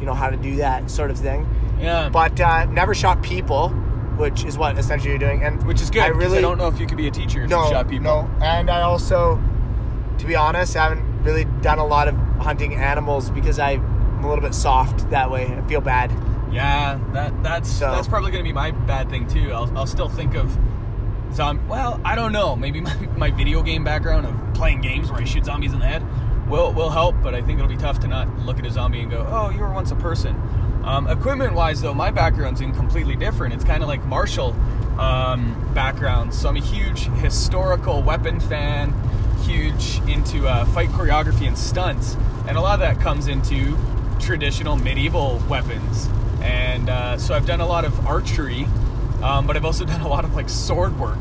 you 0.00 0.06
know, 0.06 0.14
how 0.14 0.30
to 0.30 0.36
do 0.36 0.56
that 0.56 0.90
sort 0.90 1.12
of 1.12 1.18
thing. 1.18 1.46
yeah, 1.80 2.08
But 2.08 2.40
uh, 2.40 2.64
never 2.64 2.92
shot 2.94 3.22
people, 3.22 3.68
which 4.16 4.44
is 4.44 4.58
what 4.58 4.76
essentially 4.78 5.10
you're 5.10 5.18
doing. 5.20 5.44
And 5.44 5.64
which 5.64 5.80
is 5.80 5.90
good. 5.90 6.02
I 6.02 6.08
really 6.08 6.38
I 6.38 6.40
don't 6.40 6.58
know 6.58 6.66
if 6.66 6.80
you 6.80 6.86
could 6.86 6.96
be 6.98 7.06
a 7.06 7.12
teacher 7.12 7.44
if 7.44 7.50
no 7.50 7.62
you 7.64 7.70
shot 7.70 7.88
people. 7.88 8.04
no. 8.04 8.28
And 8.44 8.68
I 8.70 8.80
also, 8.82 9.40
to 10.18 10.26
be 10.26 10.34
honest, 10.34 10.76
I 10.76 10.88
haven't 10.88 11.22
really 11.22 11.44
done 11.62 11.78
a 11.78 11.86
lot 11.86 12.08
of 12.08 12.16
hunting 12.40 12.74
animals 12.74 13.30
because 13.30 13.60
I'm 13.60 14.24
a 14.24 14.28
little 14.28 14.42
bit 14.42 14.54
soft 14.54 15.08
that 15.10 15.30
way. 15.30 15.46
I 15.46 15.60
feel 15.68 15.80
bad. 15.80 16.10
Yeah, 16.54 17.00
that 17.12 17.42
that's 17.42 17.68
So- 17.70 17.90
that's 17.90 18.08
probably 18.08 18.30
gonna 18.30 18.44
be 18.44 18.52
my 18.52 18.70
bad 18.70 19.10
thing 19.10 19.26
too. 19.26 19.52
I'll, 19.52 19.76
I'll 19.76 19.86
still 19.86 20.08
think 20.08 20.34
of 20.34 20.56
zombie. 21.32 21.62
Well, 21.68 22.00
I 22.04 22.14
don't 22.14 22.32
know. 22.32 22.54
Maybe 22.56 22.80
my, 22.88 22.94
my 23.16 23.30
video 23.30 23.62
game 23.62 23.82
background 23.84 24.26
of 24.26 24.54
playing 24.54 24.80
games 24.80 25.10
where 25.10 25.20
I 25.20 25.24
shoot 25.24 25.44
zombies 25.44 25.72
in 25.72 25.80
the 25.80 25.86
head 25.86 26.02
will 26.48 26.72
will 26.72 26.90
help. 26.90 27.16
But 27.22 27.34
I 27.34 27.42
think 27.42 27.58
it'll 27.58 27.68
be 27.68 27.76
tough 27.76 27.98
to 28.00 28.08
not 28.08 28.28
look 28.46 28.58
at 28.58 28.66
a 28.66 28.70
zombie 28.70 29.00
and 29.00 29.10
go, 29.10 29.26
"Oh, 29.28 29.50
you 29.50 29.60
were 29.60 29.72
once 29.72 29.90
a 29.90 29.96
person." 29.96 30.40
Um, 30.84 31.08
equipment 31.08 31.54
wise, 31.54 31.80
though, 31.80 31.94
my 31.94 32.10
background's 32.10 32.60
in 32.60 32.72
completely 32.74 33.16
different. 33.16 33.54
It's 33.54 33.64
kind 33.64 33.82
of 33.82 33.88
like 33.88 34.04
martial 34.04 34.54
um, 34.98 35.56
background. 35.74 36.34
So 36.34 36.48
I'm 36.50 36.56
a 36.56 36.60
huge 36.60 37.04
historical 37.22 38.02
weapon 38.02 38.38
fan, 38.38 38.92
huge 39.44 40.00
into 40.06 40.46
uh, 40.46 40.66
fight 40.66 40.90
choreography 40.90 41.48
and 41.48 41.56
stunts, 41.56 42.16
and 42.46 42.58
a 42.58 42.60
lot 42.60 42.74
of 42.74 42.80
that 42.80 43.00
comes 43.00 43.28
into 43.28 43.76
traditional 44.20 44.76
medieval 44.76 45.42
weapons. 45.48 46.08
And 46.44 46.90
uh, 46.90 47.18
so 47.18 47.34
I've 47.34 47.46
done 47.46 47.60
a 47.60 47.66
lot 47.66 47.84
of 47.84 48.06
archery, 48.06 48.66
um, 49.22 49.46
but 49.46 49.56
I've 49.56 49.64
also 49.64 49.84
done 49.86 50.02
a 50.02 50.08
lot 50.08 50.24
of 50.24 50.34
like 50.34 50.48
sword 50.48 50.98
work. 50.98 51.18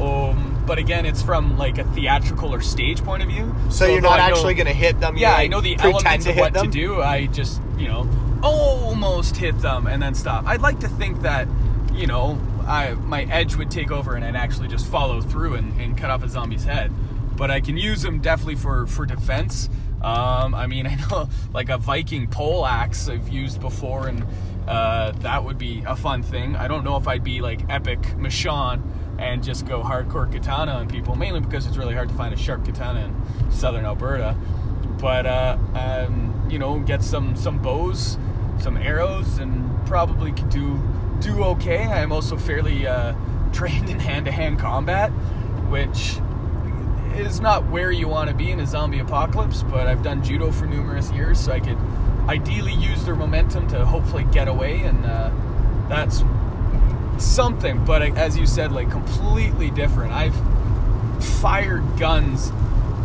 Um, 0.00 0.62
but 0.66 0.78
again, 0.78 1.06
it's 1.06 1.22
from 1.22 1.56
like 1.56 1.78
a 1.78 1.84
theatrical 1.84 2.52
or 2.52 2.60
stage 2.60 3.02
point 3.04 3.22
of 3.22 3.28
view. 3.28 3.54
So, 3.70 3.86
you're 3.86 4.00
not 4.00 4.18
I 4.18 4.28
actually 4.28 4.54
going 4.54 4.66
to 4.66 4.72
hit 4.72 5.00
them. 5.00 5.16
yeah, 5.16 5.38
you, 5.38 5.44
I 5.44 5.46
know 5.46 5.60
the 5.60 5.76
elements 5.78 6.26
of 6.26 6.36
what 6.36 6.52
them. 6.52 6.66
to 6.66 6.70
do. 6.70 7.00
I 7.00 7.26
just, 7.26 7.60
you 7.78 7.88
know, 7.88 8.08
almost 8.42 9.36
hit 9.36 9.58
them 9.60 9.86
and 9.86 10.02
then 10.02 10.14
stop. 10.14 10.46
I'd 10.46 10.60
like 10.60 10.80
to 10.80 10.88
think 10.88 11.22
that, 11.22 11.48
you 11.92 12.06
know, 12.06 12.38
I 12.66 12.94
my 12.94 13.24
edge 13.24 13.56
would 13.56 13.70
take 13.70 13.90
over 13.90 14.16
and 14.16 14.24
I'd 14.24 14.36
actually 14.36 14.68
just 14.68 14.86
follow 14.86 15.20
through 15.20 15.54
and, 15.54 15.80
and 15.80 15.96
cut 15.96 16.10
off 16.10 16.22
a 16.22 16.28
zombie's 16.28 16.64
head. 16.64 16.92
But 17.36 17.50
I 17.50 17.60
can 17.60 17.76
use 17.76 18.02
them 18.02 18.18
definitely 18.18 18.56
for 18.56 18.86
for 18.86 19.06
defense. 19.06 19.68
Um, 20.02 20.54
I 20.54 20.66
mean, 20.66 20.86
I 20.92 20.94
know 20.94 21.28
like 21.52 21.68
a 21.68 21.78
Viking 21.78 22.28
pole 22.28 22.66
axe 22.66 23.08
I've 23.08 23.28
used 23.28 23.60
before, 23.60 24.08
and 24.08 24.24
uh, 24.66 25.12
that 25.20 25.44
would 25.44 25.58
be 25.58 25.82
a 25.86 25.96
fun 25.96 26.22
thing. 26.22 26.56
I 26.56 26.68
don't 26.68 26.84
know 26.84 26.96
if 26.96 27.06
I'd 27.08 27.24
be 27.24 27.40
like 27.40 27.60
epic 27.68 28.00
Michonne 28.18 28.82
and 29.18 29.42
just 29.42 29.66
go 29.66 29.82
hardcore 29.82 30.30
katana 30.30 30.72
on 30.72 30.88
people, 30.88 31.14
mainly 31.16 31.40
because 31.40 31.66
it's 31.66 31.76
really 31.76 31.94
hard 31.94 32.08
to 32.10 32.14
find 32.14 32.34
a 32.34 32.36
sharp 32.36 32.64
katana 32.64 33.06
in 33.06 33.50
southern 33.50 33.84
Alberta 33.84 34.36
but 34.98 35.26
uh, 35.26 35.58
um, 35.74 36.48
you 36.50 36.58
know, 36.58 36.78
get 36.80 37.02
some 37.02 37.36
some 37.36 37.58
bows, 37.58 38.18
some 38.58 38.76
arrows, 38.76 39.38
and 39.38 39.86
probably 39.86 40.32
could 40.32 40.48
do 40.48 40.80
do 41.20 41.44
okay. 41.44 41.82
I'm 41.84 42.12
also 42.12 42.36
fairly 42.36 42.86
uh, 42.86 43.14
trained 43.52 43.88
in 43.88 43.98
hand-to-hand 43.98 44.58
combat, 44.58 45.10
which 45.68 46.18
is 47.24 47.40
not 47.40 47.64
where 47.70 47.90
you 47.92 48.08
want 48.08 48.28
to 48.28 48.34
be 48.36 48.50
in 48.50 48.60
a 48.60 48.66
zombie 48.66 48.98
apocalypse. 48.98 49.62
But 49.62 49.86
I've 49.86 50.02
done 50.02 50.22
judo 50.24 50.50
for 50.50 50.66
numerous 50.66 51.10
years, 51.12 51.38
so 51.40 51.52
I 51.52 51.60
could 51.60 51.78
ideally 52.28 52.74
use 52.74 53.04
their 53.04 53.14
momentum 53.14 53.68
to 53.68 53.86
hopefully 53.86 54.24
get 54.32 54.48
away, 54.48 54.80
and 54.80 55.06
uh, 55.06 55.30
that's 55.88 56.22
something. 57.18 57.84
But 57.84 58.02
uh, 58.02 58.06
as 58.16 58.36
you 58.36 58.46
said, 58.46 58.72
like 58.72 58.90
completely 58.90 59.70
different. 59.70 60.12
I've 60.12 60.34
fired 61.40 61.84
guns 61.98 62.50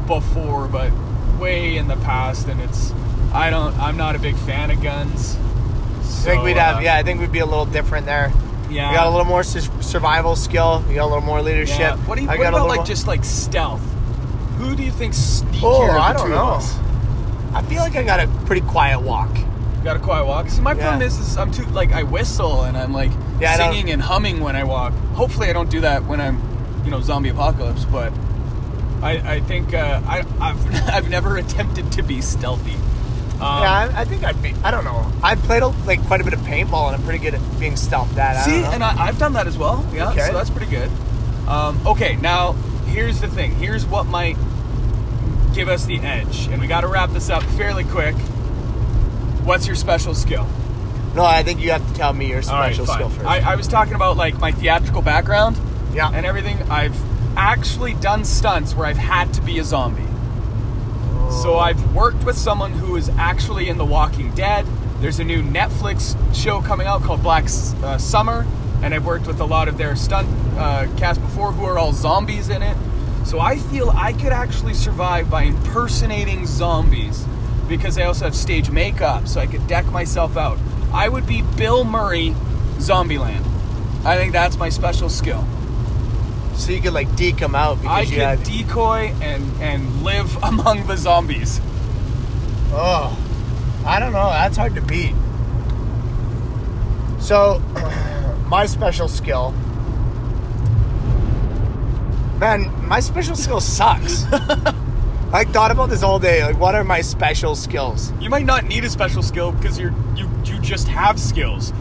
before, 0.08 0.68
but 0.68 0.92
way 1.40 1.78
in 1.78 1.88
the 1.88 1.96
past, 1.98 2.48
and 2.48 2.60
it's 2.62 2.92
I 3.34 3.50
don't. 3.50 3.78
I'm 3.80 3.98
not 3.98 4.16
a 4.16 4.20
big 4.20 4.36
fan 4.36 4.72
of 4.72 4.82
guns. 4.82 5.38
I 5.38 6.24
think 6.34 6.44
we'd 6.44 6.58
have, 6.58 6.84
yeah, 6.84 6.96
I 6.98 7.04
think 7.04 7.20
we'd 7.20 7.32
be 7.32 7.40
a 7.40 7.46
little 7.46 7.66
different 7.66 8.06
there. 8.06 8.32
Yeah. 8.70 8.90
We 8.92 8.96
got 8.96 9.08
a 9.08 9.10
little 9.10 9.26
more 9.26 9.44
sus- 9.44 9.70
survival 9.86 10.36
skill. 10.36 10.84
We 10.88 10.96
got 10.96 11.04
a 11.06 11.08
little 11.08 11.22
more 11.24 11.42
leadership. 11.42 11.80
Yeah. 11.80 11.96
What 11.98 12.18
do 12.18 12.24
you? 12.24 12.30
I 12.30 12.38
What 12.38 12.44
got 12.44 12.46
a 12.46 12.50
about 12.50 12.54
little 12.58 12.68
like 12.68 12.78
more- 12.80 12.86
just 12.86 13.08
like 13.08 13.24
stealth? 13.24 13.82
Who 14.62 14.76
do 14.76 14.84
you 14.84 14.92
think 14.92 15.14
sneakier 15.14 15.62
Oh, 15.64 15.82
of 15.88 15.94
the 15.94 16.00
I 16.00 16.14
don't 16.14 16.28
two 16.28 16.34
of 16.34 16.38
know. 16.38 16.52
us? 16.54 16.78
I 17.54 17.62
feel 17.64 17.80
like 17.82 17.96
I 17.96 18.04
got 18.04 18.20
a 18.20 18.28
pretty 18.46 18.62
quiet 18.62 19.02
walk. 19.02 19.30
Got 19.84 19.96
a 19.96 20.00
quiet 20.00 20.26
walk. 20.26 20.50
See, 20.50 20.62
my 20.62 20.74
Yeah. 20.74 20.82
problem 20.84 21.02
is, 21.02 21.18
is 21.18 21.38
I'm 21.38 21.52
too 21.52 21.66
like 21.66 21.92
I 21.94 22.04
whistle 22.04 22.64
and 22.64 22.78
I'm 22.78 22.94
like 22.94 23.12
Yeah, 23.40 23.54
I 23.54 23.58
don't- 23.58 23.74
singing 23.74 23.92
and 23.92 24.02
humming 24.02 24.40
when 24.40 24.56
I 24.56 24.64
walk. 24.64 24.94
Hopefully, 25.16 25.50
I 25.50 25.54
don't 25.54 25.70
do 25.70 25.82
that 25.82 26.06
when 26.06 26.22
I'm, 26.22 26.40
you 26.86 26.92
know, 26.92 27.02
zombie 27.02 27.30
apocalypse. 27.30 27.86
But 27.86 28.14
I, 29.02 29.12
I 29.36 29.40
think 29.42 29.74
uh, 29.74 30.00
I, 30.08 30.24
I've, 30.40 30.90
I've 30.90 31.10
never 31.10 31.38
attempted 31.38 31.92
to 31.94 32.04
be 32.04 32.22
stealthy. 32.22 32.76
Um, 33.42 33.64
yeah, 33.64 33.90
I, 33.96 34.02
I 34.02 34.06
think 34.06 34.24
I'd 34.24 34.40
be. 34.44 34.54
I 34.64 34.70
don't 34.70 34.84
know. 34.86 35.12
I 35.24 35.34
played 35.34 35.64
a, 35.64 35.70
like 35.88 36.00
quite 36.06 36.22
a 36.22 36.24
bit 36.24 36.34
of 36.34 36.40
paintball, 36.42 36.86
and 36.94 36.96
I'm 36.96 37.02
pretty 37.04 37.18
good 37.18 37.34
at 37.34 37.42
being 37.60 37.74
stealthed 37.74 38.16
at. 38.18 38.38
I 38.38 38.42
See, 38.46 38.52
don't 38.52 38.62
know. 38.62 38.70
and 38.74 38.84
I, 38.84 39.08
I've 39.08 39.18
done 39.18 39.34
that 39.34 39.48
as 39.48 39.58
well. 39.58 39.84
Yeah, 39.92 40.12
Okay. 40.12 40.28
so 40.28 40.34
that's 40.34 40.52
pretty 40.52 40.70
good. 40.70 40.92
Um, 41.48 41.80
okay, 41.88 42.18
now 42.18 42.56
here's 42.92 43.22
the 43.22 43.28
thing. 43.28 43.52
Here's 43.56 43.86
what 43.86 44.06
might 44.06 44.38
give 45.54 45.68
us 45.68 45.86
the 45.86 46.00
edge, 46.00 46.48
and 46.48 46.62
we 46.62 46.68
got 46.68 46.82
to 46.82 46.88
wrap 46.88 47.12
this 47.12 47.30
up 47.30 47.44
fairly 47.44 47.84
quick. 47.84 48.16
What's 49.44 49.66
your 49.66 49.76
special 49.76 50.14
skill? 50.14 50.48
no, 51.16 51.26
I 51.26 51.44
think 51.44 51.60
you 51.60 51.72
have 51.72 51.86
to 51.86 51.94
tell 51.94 52.14
me 52.14 52.30
your 52.30 52.42
special 52.42 52.86
fine. 52.86 52.96
skill 52.96 53.10
first. 53.10 53.26
I, 53.26 53.52
I 53.52 53.56
was 53.56 53.68
talking 53.68 53.96
about 53.96 54.18
like 54.18 54.40
my 54.40 54.52
theatrical 54.52 55.02
background 55.02 55.58
yeah. 55.94 56.10
and 56.14 56.26
everything. 56.26 56.58
I've 56.70 56.96
actually 57.38 57.94
done 57.96 58.24
stunts 58.24 58.74
where 58.76 58.88
I've 58.88 58.98
had 58.98 59.34
to 59.34 59.42
be 59.42 59.60
a 59.60 59.64
zombie. 59.64 60.08
So 61.42 61.58
I've 61.58 61.96
worked 61.96 62.26
with 62.26 62.38
someone 62.38 62.72
who 62.72 62.98
is 62.98 63.10
actually 63.10 63.70
in 63.70 63.78
The 63.78 63.86
Walking 63.86 64.34
Dead. 64.36 64.66
There's 65.00 65.20
a 65.20 65.24
new 65.24 65.42
Netflix 65.42 66.16
show 66.36 66.62
coming 66.62 66.88
out 66.88 67.04
called 67.04 67.24
Black 67.24 67.46
uh, 67.46 67.98
Summer, 67.98 68.46
and 68.82 68.94
I've 68.94 69.06
worked 69.06 69.28
with 69.28 69.40
a 69.40 69.46
lot 69.46 69.68
of 69.68 69.78
their 69.78 69.96
stunt 69.96 70.28
uh, 70.58 70.88
cast 70.98 71.22
before 71.22 71.52
who 71.52 71.66
are 71.66 71.78
all 71.78 71.94
zombies 71.94 72.50
in 72.50 72.62
it. 72.62 72.76
So 73.26 73.40
I 73.40 73.58
feel 73.58 73.90
I 73.92 74.14
could 74.14 74.34
actually 74.34 74.74
survive 74.74 75.30
by 75.30 75.44
impersonating 75.44 76.46
zombies 76.46 77.24
because 77.68 77.98
I 77.98 78.04
also 78.04 78.26
have 78.26 78.36
stage 78.36 78.70
makeup, 78.72 79.28
so 79.28 79.40
I 79.40 79.48
could 79.48 79.66
deck 79.68 79.86
myself 79.88 80.36
out. 80.36 80.58
I 80.92 81.08
would 81.08 81.26
be 81.28 81.42
Bill 81.56 81.84
Murray, 81.86 82.36
Zombieland. 82.78 83.46
I 84.04 84.18
think 84.18 84.34
that's 84.34 84.58
my 84.58 84.70
special 84.70 85.08
skill. 85.10 85.46
so 86.56 86.72
you 86.72 86.82
could 86.82 86.94
like 86.94 87.16
deke 87.16 87.38
them 87.38 87.54
out 87.56 87.76
because 87.82 87.92
I 87.98 88.02
you 88.02 88.10
could 88.10 88.40
had. 88.40 88.44
decoy 88.44 89.14
and 89.22 89.44
and 89.62 90.04
live 90.04 90.36
among 90.44 90.88
the 90.88 90.98
zombies. 90.98 91.62
oh, 92.74 93.16
I 93.86 94.00
don't 94.00 94.12
know. 94.12 94.30
That's 94.30 94.58
hard 94.58 94.76
to 94.76 94.82
beat. 94.82 95.14
So, 97.20 97.62
my 98.52 98.66
special 98.66 99.08
skill. 99.08 99.52
Man, 102.38 102.70
my 102.86 103.00
special 103.00 103.38
skill 103.38 103.62
sucks. 103.62 104.26
I 105.32 105.46
thought 105.46 105.72
about 105.72 105.90
this 105.90 106.04
all 106.04 106.20
day. 106.20 106.44
Like, 106.44 106.60
what 106.60 106.76
are 106.76 106.84
my 106.84 107.00
special 107.00 107.56
skills? 107.56 108.12
You 108.20 108.30
might 108.30 108.46
not 108.46 108.66
need 108.66 108.84
a 108.84 108.90
special 108.90 109.24
skill 109.24 109.54
because 109.54 109.80
you're 109.80 109.94
you 110.18 110.30
you 110.44 110.60
just 110.60 110.90
have 110.90 111.18
skills. 111.18 111.72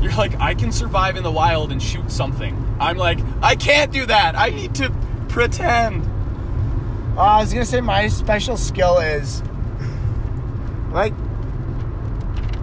You're 0.00 0.12
like 0.16 0.34
I 0.40 0.56
can 0.56 0.72
survive 0.72 1.16
in 1.16 1.22
the 1.22 1.30
wild 1.30 1.70
and 1.70 1.80
shoot 1.80 2.10
something. 2.10 2.76
I'm 2.80 2.96
like 2.96 3.20
I 3.40 3.54
can't 3.54 3.92
do 3.92 4.04
that. 4.06 4.34
I 4.34 4.50
need 4.50 4.74
to 4.74 4.92
pretend. 5.28 6.04
Uh, 7.16 7.20
I 7.20 7.40
was 7.42 7.52
gonna 7.52 7.64
say 7.64 7.80
my 7.80 8.08
special 8.08 8.56
skill 8.56 8.98
is 8.98 9.40
like 10.90 11.14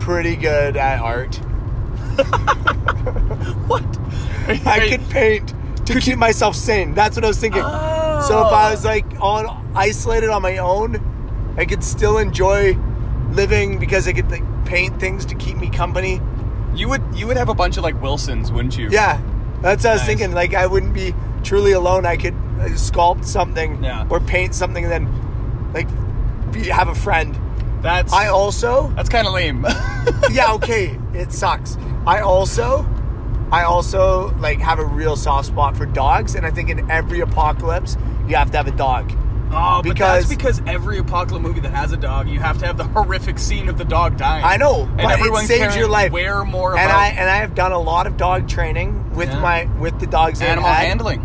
pretty 0.01 0.35
good 0.35 0.75
at 0.75 0.99
art. 0.99 1.39
What? 3.67 3.83
I 4.47 4.87
could 4.89 5.09
paint 5.09 5.53
to 5.87 5.99
keep 5.99 6.17
myself 6.17 6.55
sane. 6.55 6.93
That's 6.93 7.15
what 7.15 7.23
I 7.25 7.27
was 7.27 7.39
thinking. 7.39 7.61
So 7.61 8.45
if 8.47 8.53
I 8.53 8.71
was 8.71 8.85
like 8.85 9.05
on 9.19 9.73
isolated 9.75 10.29
on 10.29 10.41
my 10.41 10.57
own, 10.57 11.53
I 11.57 11.65
could 11.65 11.83
still 11.83 12.17
enjoy 12.17 12.77
living 13.31 13.79
because 13.79 14.07
I 14.07 14.13
could 14.13 14.29
like, 14.31 14.43
paint 14.65 14.99
things 14.99 15.25
to 15.27 15.35
keep 15.35 15.57
me 15.57 15.69
company. 15.69 16.21
You 16.75 16.89
would 16.89 17.03
you 17.13 17.27
would 17.27 17.37
have 17.37 17.49
a 17.49 17.53
bunch 17.55 17.77
of 17.77 17.83
like 17.83 17.99
Wilsons, 18.01 18.51
wouldn't 18.51 18.77
you? 18.77 18.89
Yeah, 18.89 19.21
that's 19.61 19.83
what 19.83 19.91
I 19.91 19.93
was 19.95 20.03
thinking. 20.03 20.31
Like 20.33 20.53
I 20.53 20.67
wouldn't 20.67 20.93
be 20.93 21.13
truly 21.43 21.71
alone. 21.73 22.05
I 22.05 22.17
could 22.17 22.33
uh, 22.33 22.69
sculpt 22.75 23.25
something 23.25 23.83
Yeah. 23.83 24.07
or 24.09 24.19
paint 24.19 24.55
something 24.55 24.83
and 24.83 24.91
then 24.91 25.71
like 25.73 25.87
be, 26.51 26.63
have 26.69 26.87
a 26.87 26.95
friend. 26.95 27.37
That's 27.81 28.11
I 28.13 28.27
also 28.27 28.89
that's 28.95 29.09
kind 29.09 29.27
of 29.27 29.33
lame. 29.33 29.65
yeah, 30.31 30.53
okay, 30.53 30.97
it 31.13 31.31
sucks. 31.31 31.77
I 32.07 32.19
also, 32.21 32.85
I 33.51 33.63
also 33.63 34.33
like 34.39 34.59
have 34.59 34.79
a 34.79 34.85
real 34.85 35.15
soft 35.15 35.47
spot 35.47 35.75
for 35.77 35.85
dogs, 35.85 36.35
and 36.35 36.45
I 36.45 36.51
think 36.51 36.69
in 36.69 36.89
every 36.89 37.19
apocalypse 37.19 37.97
you 38.27 38.35
have 38.35 38.49
to 38.51 38.57
have 38.57 38.67
a 38.67 38.71
dog. 38.71 39.11
oh, 39.51 39.81
Because- 39.83 40.27
because 40.27 40.61
every 40.65 40.97
apocalypse 40.97 41.43
movie 41.43 41.59
that 41.59 41.71
has 41.71 41.91
a 41.91 41.97
dog, 41.97 42.27
you 42.27 42.39
have 42.39 42.57
to 42.59 42.65
have 42.65 42.77
the 42.77 42.83
horrific 42.95 43.37
scene 43.37 43.69
of 43.69 43.77
the 43.77 43.85
dog 43.85 44.17
dying. 44.17 44.43
I 44.43 44.57
know, 44.57 44.83
and 44.83 44.97
but 44.97 45.11
everyone 45.11 45.43
it 45.43 45.47
saves 45.47 45.75
your 45.75 45.87
life. 45.87 46.11
Where 46.11 46.43
more 46.43 46.75
and 46.77 46.91
I 46.91 47.07
and 47.09 47.29
I 47.29 47.37
have 47.37 47.53
done 47.55 47.71
a 47.71 47.79
lot 47.79 48.07
of 48.07 48.17
dog 48.17 48.47
training 48.47 49.11
with 49.13 49.29
Yeah. 49.29 49.39
my 49.39 49.65
with 49.79 49.99
the 49.99 50.07
dogs 50.07 50.41
animal 50.41 50.69
handling. 50.69 51.21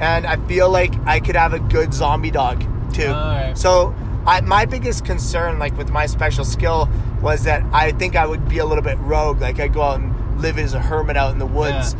and 0.00 0.26
I 0.26 0.36
feel 0.48 0.68
like 0.70 0.92
I 1.06 1.20
could 1.20 1.36
have 1.36 1.52
a 1.52 1.60
good 1.60 1.94
zombie 1.94 2.30
dog 2.32 2.64
too. 2.92 3.06
Alright. 3.08 3.56
So. 3.56 3.94
I, 4.26 4.40
my 4.42 4.66
biggest 4.66 5.04
concern, 5.04 5.58
like 5.58 5.76
with 5.76 5.90
my 5.90 6.06
special 6.06 6.44
skill, 6.44 6.88
was 7.20 7.44
that 7.44 7.62
I 7.72 7.92
think 7.92 8.16
I 8.16 8.26
would 8.26 8.48
be 8.48 8.58
a 8.58 8.66
little 8.66 8.84
bit 8.84 8.98
rogue. 8.98 9.40
Like 9.40 9.58
I'd 9.60 9.72
go 9.72 9.82
out 9.82 10.00
and 10.00 10.40
live 10.40 10.58
as 10.58 10.74
a 10.74 10.80
hermit 10.80 11.16
out 11.16 11.32
in 11.32 11.38
the 11.38 11.46
woods, 11.46 11.96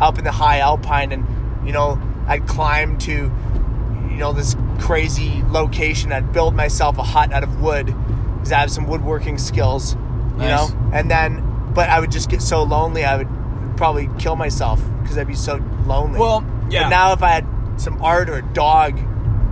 up 0.00 0.18
in 0.18 0.24
the 0.24 0.32
high 0.32 0.58
alpine, 0.60 1.12
and 1.12 1.26
you 1.66 1.72
know 1.72 2.00
I'd 2.26 2.46
climb 2.46 2.98
to, 2.98 3.12
you 3.12 4.16
know, 4.16 4.32
this 4.32 4.56
crazy 4.80 5.42
location. 5.48 6.12
I'd 6.12 6.32
build 6.32 6.54
myself 6.54 6.98
a 6.98 7.02
hut 7.02 7.32
out 7.32 7.42
of 7.42 7.60
wood 7.60 7.86
because 7.86 8.52
I 8.52 8.58
have 8.58 8.70
some 8.70 8.86
woodworking 8.86 9.38
skills, 9.38 9.94
you 9.94 10.48
know. 10.48 10.68
And 10.92 11.10
then, 11.10 11.72
but 11.74 11.88
I 11.88 12.00
would 12.00 12.10
just 12.12 12.28
get 12.28 12.42
so 12.42 12.62
lonely, 12.62 13.04
I 13.04 13.16
would 13.16 13.28
probably 13.76 14.08
kill 14.18 14.36
myself 14.36 14.80
because 15.02 15.16
I'd 15.18 15.26
be 15.26 15.34
so 15.34 15.56
lonely. 15.86 16.20
Well, 16.20 16.44
yeah. 16.70 16.84
But 16.84 16.88
now 16.90 17.12
if 17.12 17.22
I 17.22 17.30
had 17.30 17.46
some 17.80 18.02
art 18.02 18.28
or 18.28 18.36
a 18.36 18.42
dog, 18.42 18.98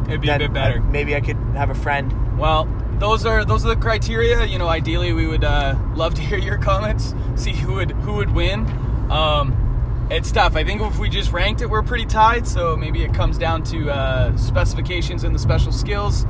It'd 0.09 0.21
be 0.21 0.29
a 0.29 0.39
bit 0.39 0.53
better. 0.53 0.81
Maybe 0.81 1.15
I 1.15 1.21
could 1.21 1.37
have 1.55 1.71
a 1.71 1.75
friend. 1.75 2.39
Well, 2.39 2.69
those 2.99 3.25
are 3.25 3.45
those 3.45 3.65
are 3.65 3.69
the 3.75 3.81
criteria. 3.81 4.45
You 4.45 4.59
know, 4.59 4.69
ideally, 4.69 5.13
we 5.13 5.27
would 5.27 5.45
uh, 5.45 5.77
love 5.95 6.15
to 6.15 6.21
hear 6.29 6.39
your 6.39 6.59
comments, 6.59 7.15
see 7.37 7.53
who 7.53 7.75
would 7.75 7.91
who 7.93 8.15
would 8.15 8.33
win. 8.33 8.67
Um, 9.11 10.09
it's 10.11 10.33
tough. 10.33 10.57
I 10.57 10.65
think 10.65 10.81
if 10.83 10.99
we 10.99 11.09
just 11.09 11.31
ranked 11.33 11.61
it, 11.63 11.71
we're 11.71 11.83
pretty 11.83 12.07
tied. 12.07 12.47
So 12.47 12.77
maybe 12.77 13.03
it 13.05 13.15
comes 13.15 13.39
down 13.39 13.63
to 13.65 13.91
uh, 13.91 14.37
specifications 14.37 15.25
and 15.25 15.35
the 15.35 15.39
special 15.39 15.73
skills. 15.73 16.25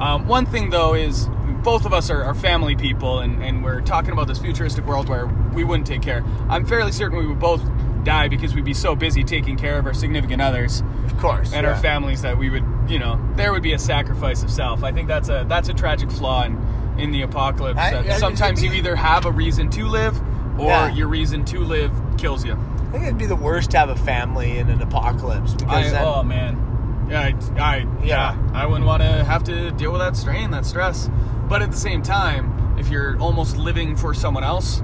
Um, 0.00 0.26
one 0.26 0.44
thing 0.46 0.70
though 0.70 0.94
is 0.94 1.28
both 1.62 1.86
of 1.86 1.94
us 1.94 2.10
are, 2.10 2.22
are 2.22 2.34
family 2.34 2.76
people, 2.76 3.20
and, 3.20 3.42
and 3.42 3.64
we're 3.64 3.80
talking 3.80 4.10
about 4.10 4.28
this 4.28 4.38
futuristic 4.38 4.84
world 4.84 5.08
where 5.08 5.26
we 5.54 5.64
wouldn't 5.64 5.86
take 5.86 6.02
care. 6.02 6.22
I'm 6.50 6.66
fairly 6.66 6.92
certain 6.92 7.16
we 7.18 7.26
would 7.26 7.38
both 7.38 7.62
die 8.04 8.28
because 8.28 8.54
we'd 8.54 8.66
be 8.66 8.74
so 8.74 8.94
busy 8.94 9.24
taking 9.24 9.56
care 9.56 9.78
of 9.78 9.86
our 9.86 9.94
significant 9.94 10.42
others 10.42 10.82
Of 11.06 11.16
course. 11.16 11.54
and 11.54 11.64
our 11.66 11.74
families 11.76 12.20
that 12.20 12.36
we 12.36 12.50
would, 12.50 12.62
you 12.88 12.98
know, 12.98 13.18
there 13.36 13.52
would 13.52 13.62
be 13.62 13.72
a 13.72 13.78
sacrifice 13.78 14.42
of 14.42 14.50
self. 14.50 14.82
I 14.84 14.92
think 14.92 15.08
that's 15.08 15.28
a 15.28 15.44
that's 15.48 15.68
a 15.68 15.74
tragic 15.74 16.10
flaw 16.10 16.44
in, 16.44 16.58
in 16.98 17.10
the 17.12 17.22
apocalypse. 17.22 17.78
I- 17.78 17.90
that 17.90 18.06
I- 18.06 18.18
sometimes 18.18 18.62
you 18.62 18.72
either 18.72 18.94
have 18.96 19.24
a 19.26 19.30
reason 19.30 19.70
to 19.70 19.86
live, 19.86 20.20
or 20.58 20.66
Yeah. 20.66 20.88
your 20.92 21.08
reason 21.08 21.44
to 21.46 21.60
live 21.60 21.92
kills 22.18 22.44
you. 22.44 22.52
I 22.88 22.92
think 22.92 23.04
it'd 23.04 23.18
be 23.18 23.26
the 23.26 23.34
worst 23.36 23.70
to 23.72 23.78
have 23.78 23.88
a 23.88 23.96
family 23.96 24.58
in 24.58 24.68
an 24.70 24.80
apocalypse 24.80 25.54
because 25.54 25.88
I, 25.88 25.90
then, 25.90 26.02
oh 26.04 26.22
man, 26.22 27.06
yeah, 27.10 27.20
I, 27.22 27.60
I 27.60 27.76
yeah, 27.78 27.86
Yeah. 28.04 28.36
I 28.54 28.66
wouldn't 28.66 28.86
want 28.86 29.02
to 29.02 29.24
have 29.24 29.42
to 29.44 29.70
deal 29.72 29.90
with 29.90 30.00
that 30.00 30.16
strain, 30.16 30.50
that 30.52 30.64
stress. 30.64 31.10
But 31.48 31.60
at 31.62 31.70
the 31.72 31.76
same 31.76 32.02
time, 32.02 32.76
if 32.78 32.88
you're 32.90 33.18
almost 33.18 33.56
living 33.56 33.96
for 33.96 34.14
someone 34.14 34.44
else, 34.44 34.82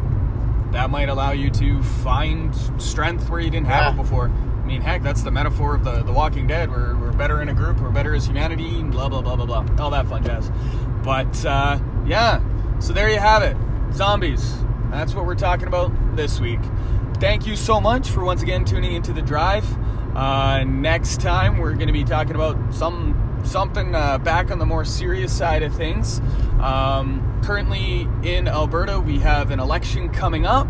that 0.72 0.90
might 0.90 1.08
allow 1.08 1.30
you 1.32 1.50
to 1.50 1.82
find 1.82 2.54
strength 2.78 3.28
where 3.30 3.40
you 3.40 3.50
didn't 3.50 3.66
have 3.68 3.94
it 3.94 3.96
before. 3.96 4.30
Mean, 4.70 4.82
heck, 4.82 5.02
that's 5.02 5.22
the 5.22 5.32
metaphor 5.32 5.74
of 5.74 5.82
the, 5.82 6.04
the 6.04 6.12
Walking 6.12 6.46
Dead. 6.46 6.70
We're, 6.70 6.96
we're 6.96 7.12
better 7.12 7.42
in 7.42 7.48
a 7.48 7.52
group, 7.52 7.80
we're 7.80 7.90
better 7.90 8.14
as 8.14 8.26
humanity, 8.26 8.84
blah, 8.84 9.08
blah, 9.08 9.20
blah, 9.20 9.34
blah, 9.34 9.44
blah. 9.44 9.84
All 9.84 9.90
that 9.90 10.06
fun 10.06 10.24
jazz. 10.24 10.48
But, 11.02 11.44
uh, 11.44 11.80
yeah, 12.06 12.40
so 12.78 12.92
there 12.92 13.10
you 13.10 13.18
have 13.18 13.42
it. 13.42 13.56
Zombies. 13.92 14.54
That's 14.92 15.12
what 15.12 15.26
we're 15.26 15.34
talking 15.34 15.66
about 15.66 15.90
this 16.14 16.38
week. 16.38 16.60
Thank 17.14 17.48
you 17.48 17.56
so 17.56 17.80
much 17.80 18.10
for 18.10 18.22
once 18.22 18.42
again 18.42 18.64
tuning 18.64 18.94
into 18.94 19.12
the 19.12 19.22
drive. 19.22 19.66
Uh, 20.16 20.62
next 20.62 21.20
time, 21.20 21.58
we're 21.58 21.74
going 21.74 21.88
to 21.88 21.92
be 21.92 22.04
talking 22.04 22.36
about 22.36 22.72
some 22.72 23.42
something 23.42 23.92
uh, 23.96 24.18
back 24.18 24.52
on 24.52 24.60
the 24.60 24.66
more 24.66 24.84
serious 24.84 25.36
side 25.36 25.64
of 25.64 25.74
things. 25.74 26.20
Um, 26.60 27.40
currently 27.42 28.06
in 28.22 28.46
Alberta, 28.46 29.00
we 29.00 29.18
have 29.18 29.50
an 29.50 29.58
election 29.58 30.10
coming 30.10 30.46
up, 30.46 30.68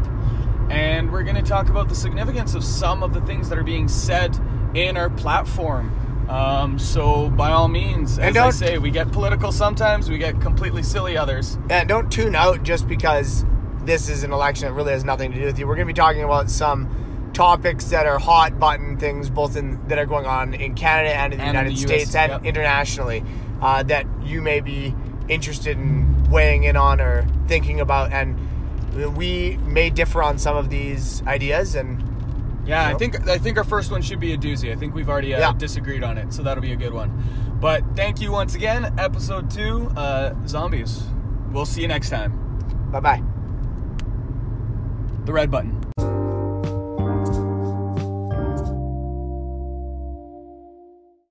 and 0.71 1.11
we're 1.11 1.25
going 1.25 1.37
to 1.37 1.43
talk 1.43 1.69
about 1.69 1.89
the 1.89 1.95
significance 1.95 2.55
of 2.55 2.65
some 2.65 3.03
of 3.03 3.13
the 3.13 3.21
things 3.23 3.49
that 3.49 3.59
are 3.59 3.65
being 3.65 3.89
said 3.89 4.39
in 4.75 4.97
our 4.97 5.11
platform. 5.11 5.97
Um, 6.31 6.79
so, 6.79 7.29
by 7.31 7.51
all 7.51 7.67
means, 7.67 8.21
as 8.21 8.37
I 8.37 8.51
say, 8.51 8.79
we 8.79 8.93
get 8.93 9.11
political 9.11 9.51
sometimes, 9.51 10.09
we 10.09 10.17
get 10.17 10.41
completely 10.41 10.85
silly 10.85 11.17
others. 11.17 11.59
And 11.69 11.89
don't 11.89 12.11
tune 12.11 12.37
out 12.37 12.63
just 12.63 12.87
because 12.87 13.45
this 13.83 14.09
is 14.09 14.23
an 14.23 14.33
election 14.33 14.69
that 14.69 14.75
really 14.75 14.93
has 14.93 15.03
nothing 15.03 15.33
to 15.33 15.39
do 15.39 15.45
with 15.47 15.59
you. 15.59 15.67
We're 15.67 15.75
going 15.75 15.89
to 15.89 15.93
be 15.93 15.97
talking 15.97 16.23
about 16.23 16.49
some 16.49 17.31
topics 17.33 17.87
that 17.87 18.07
are 18.07 18.19
hot 18.19 18.61
button 18.61 18.97
things, 18.97 19.29
both 19.29 19.57
in 19.57 19.85
that 19.89 19.99
are 19.99 20.07
going 20.07 20.27
on 20.27 20.55
in 20.55 20.75
Canada 20.75 21.15
and 21.15 21.33
in 21.33 21.39
the 21.41 21.45
And 21.45 21.57
in 21.57 21.65
United 21.65 21.77
the 21.77 21.89
States 21.89 22.15
and 22.15 22.31
yep. 22.31 22.45
internationally 22.45 23.25
uh, 23.61 23.83
that 23.85 24.07
you 24.23 24.41
may 24.41 24.61
be 24.61 24.95
interested 25.29 25.77
in 25.77 26.31
weighing 26.31 26.65
in 26.65 26.77
on 26.77 27.01
or 27.01 27.27
thinking 27.49 27.81
about. 27.81 28.13
And 28.13 28.39
we 29.17 29.57
may 29.67 29.91
differ 29.91 30.23
on 30.23 30.39
some 30.39 30.57
of 30.57 30.69
these 30.71 31.23
ideas, 31.27 31.75
and 31.75 32.03
Yeah, 32.67 32.87
I 32.89 32.95
think 32.95 33.29
I 33.29 33.39
think 33.39 33.57
our 33.59 33.65
first 33.65 33.91
one 33.91 34.03
should 34.03 34.21
be 34.21 34.33
a 34.35 34.37
doozy. 34.39 34.71
I 34.73 34.77
think 34.77 34.95
we've 34.95 35.09
already 35.09 35.35
uh, 35.35 35.39
Yeah. 35.41 35.53
disagreed 35.53 36.05
on 36.05 36.19
it, 36.19 36.33
so 36.33 36.43
that'll 36.43 36.63
be 36.63 36.73
a 36.73 36.77
good 36.77 36.93
one. 36.93 37.11
But 37.61 37.83
thank 37.97 38.21
you 38.21 38.33
once 38.33 38.55
again, 38.55 38.93
episode 38.99 39.51
two, 39.51 39.91
uh, 39.97 40.35
zombies. 40.47 41.03
We'll 41.53 41.67
see 41.67 41.83
you 41.83 41.89
next 41.89 42.11
time. 42.11 42.33
bye 42.93 43.01
bye. 43.01 43.23
The 45.25 45.33
red 45.33 45.51
button. 45.51 46.20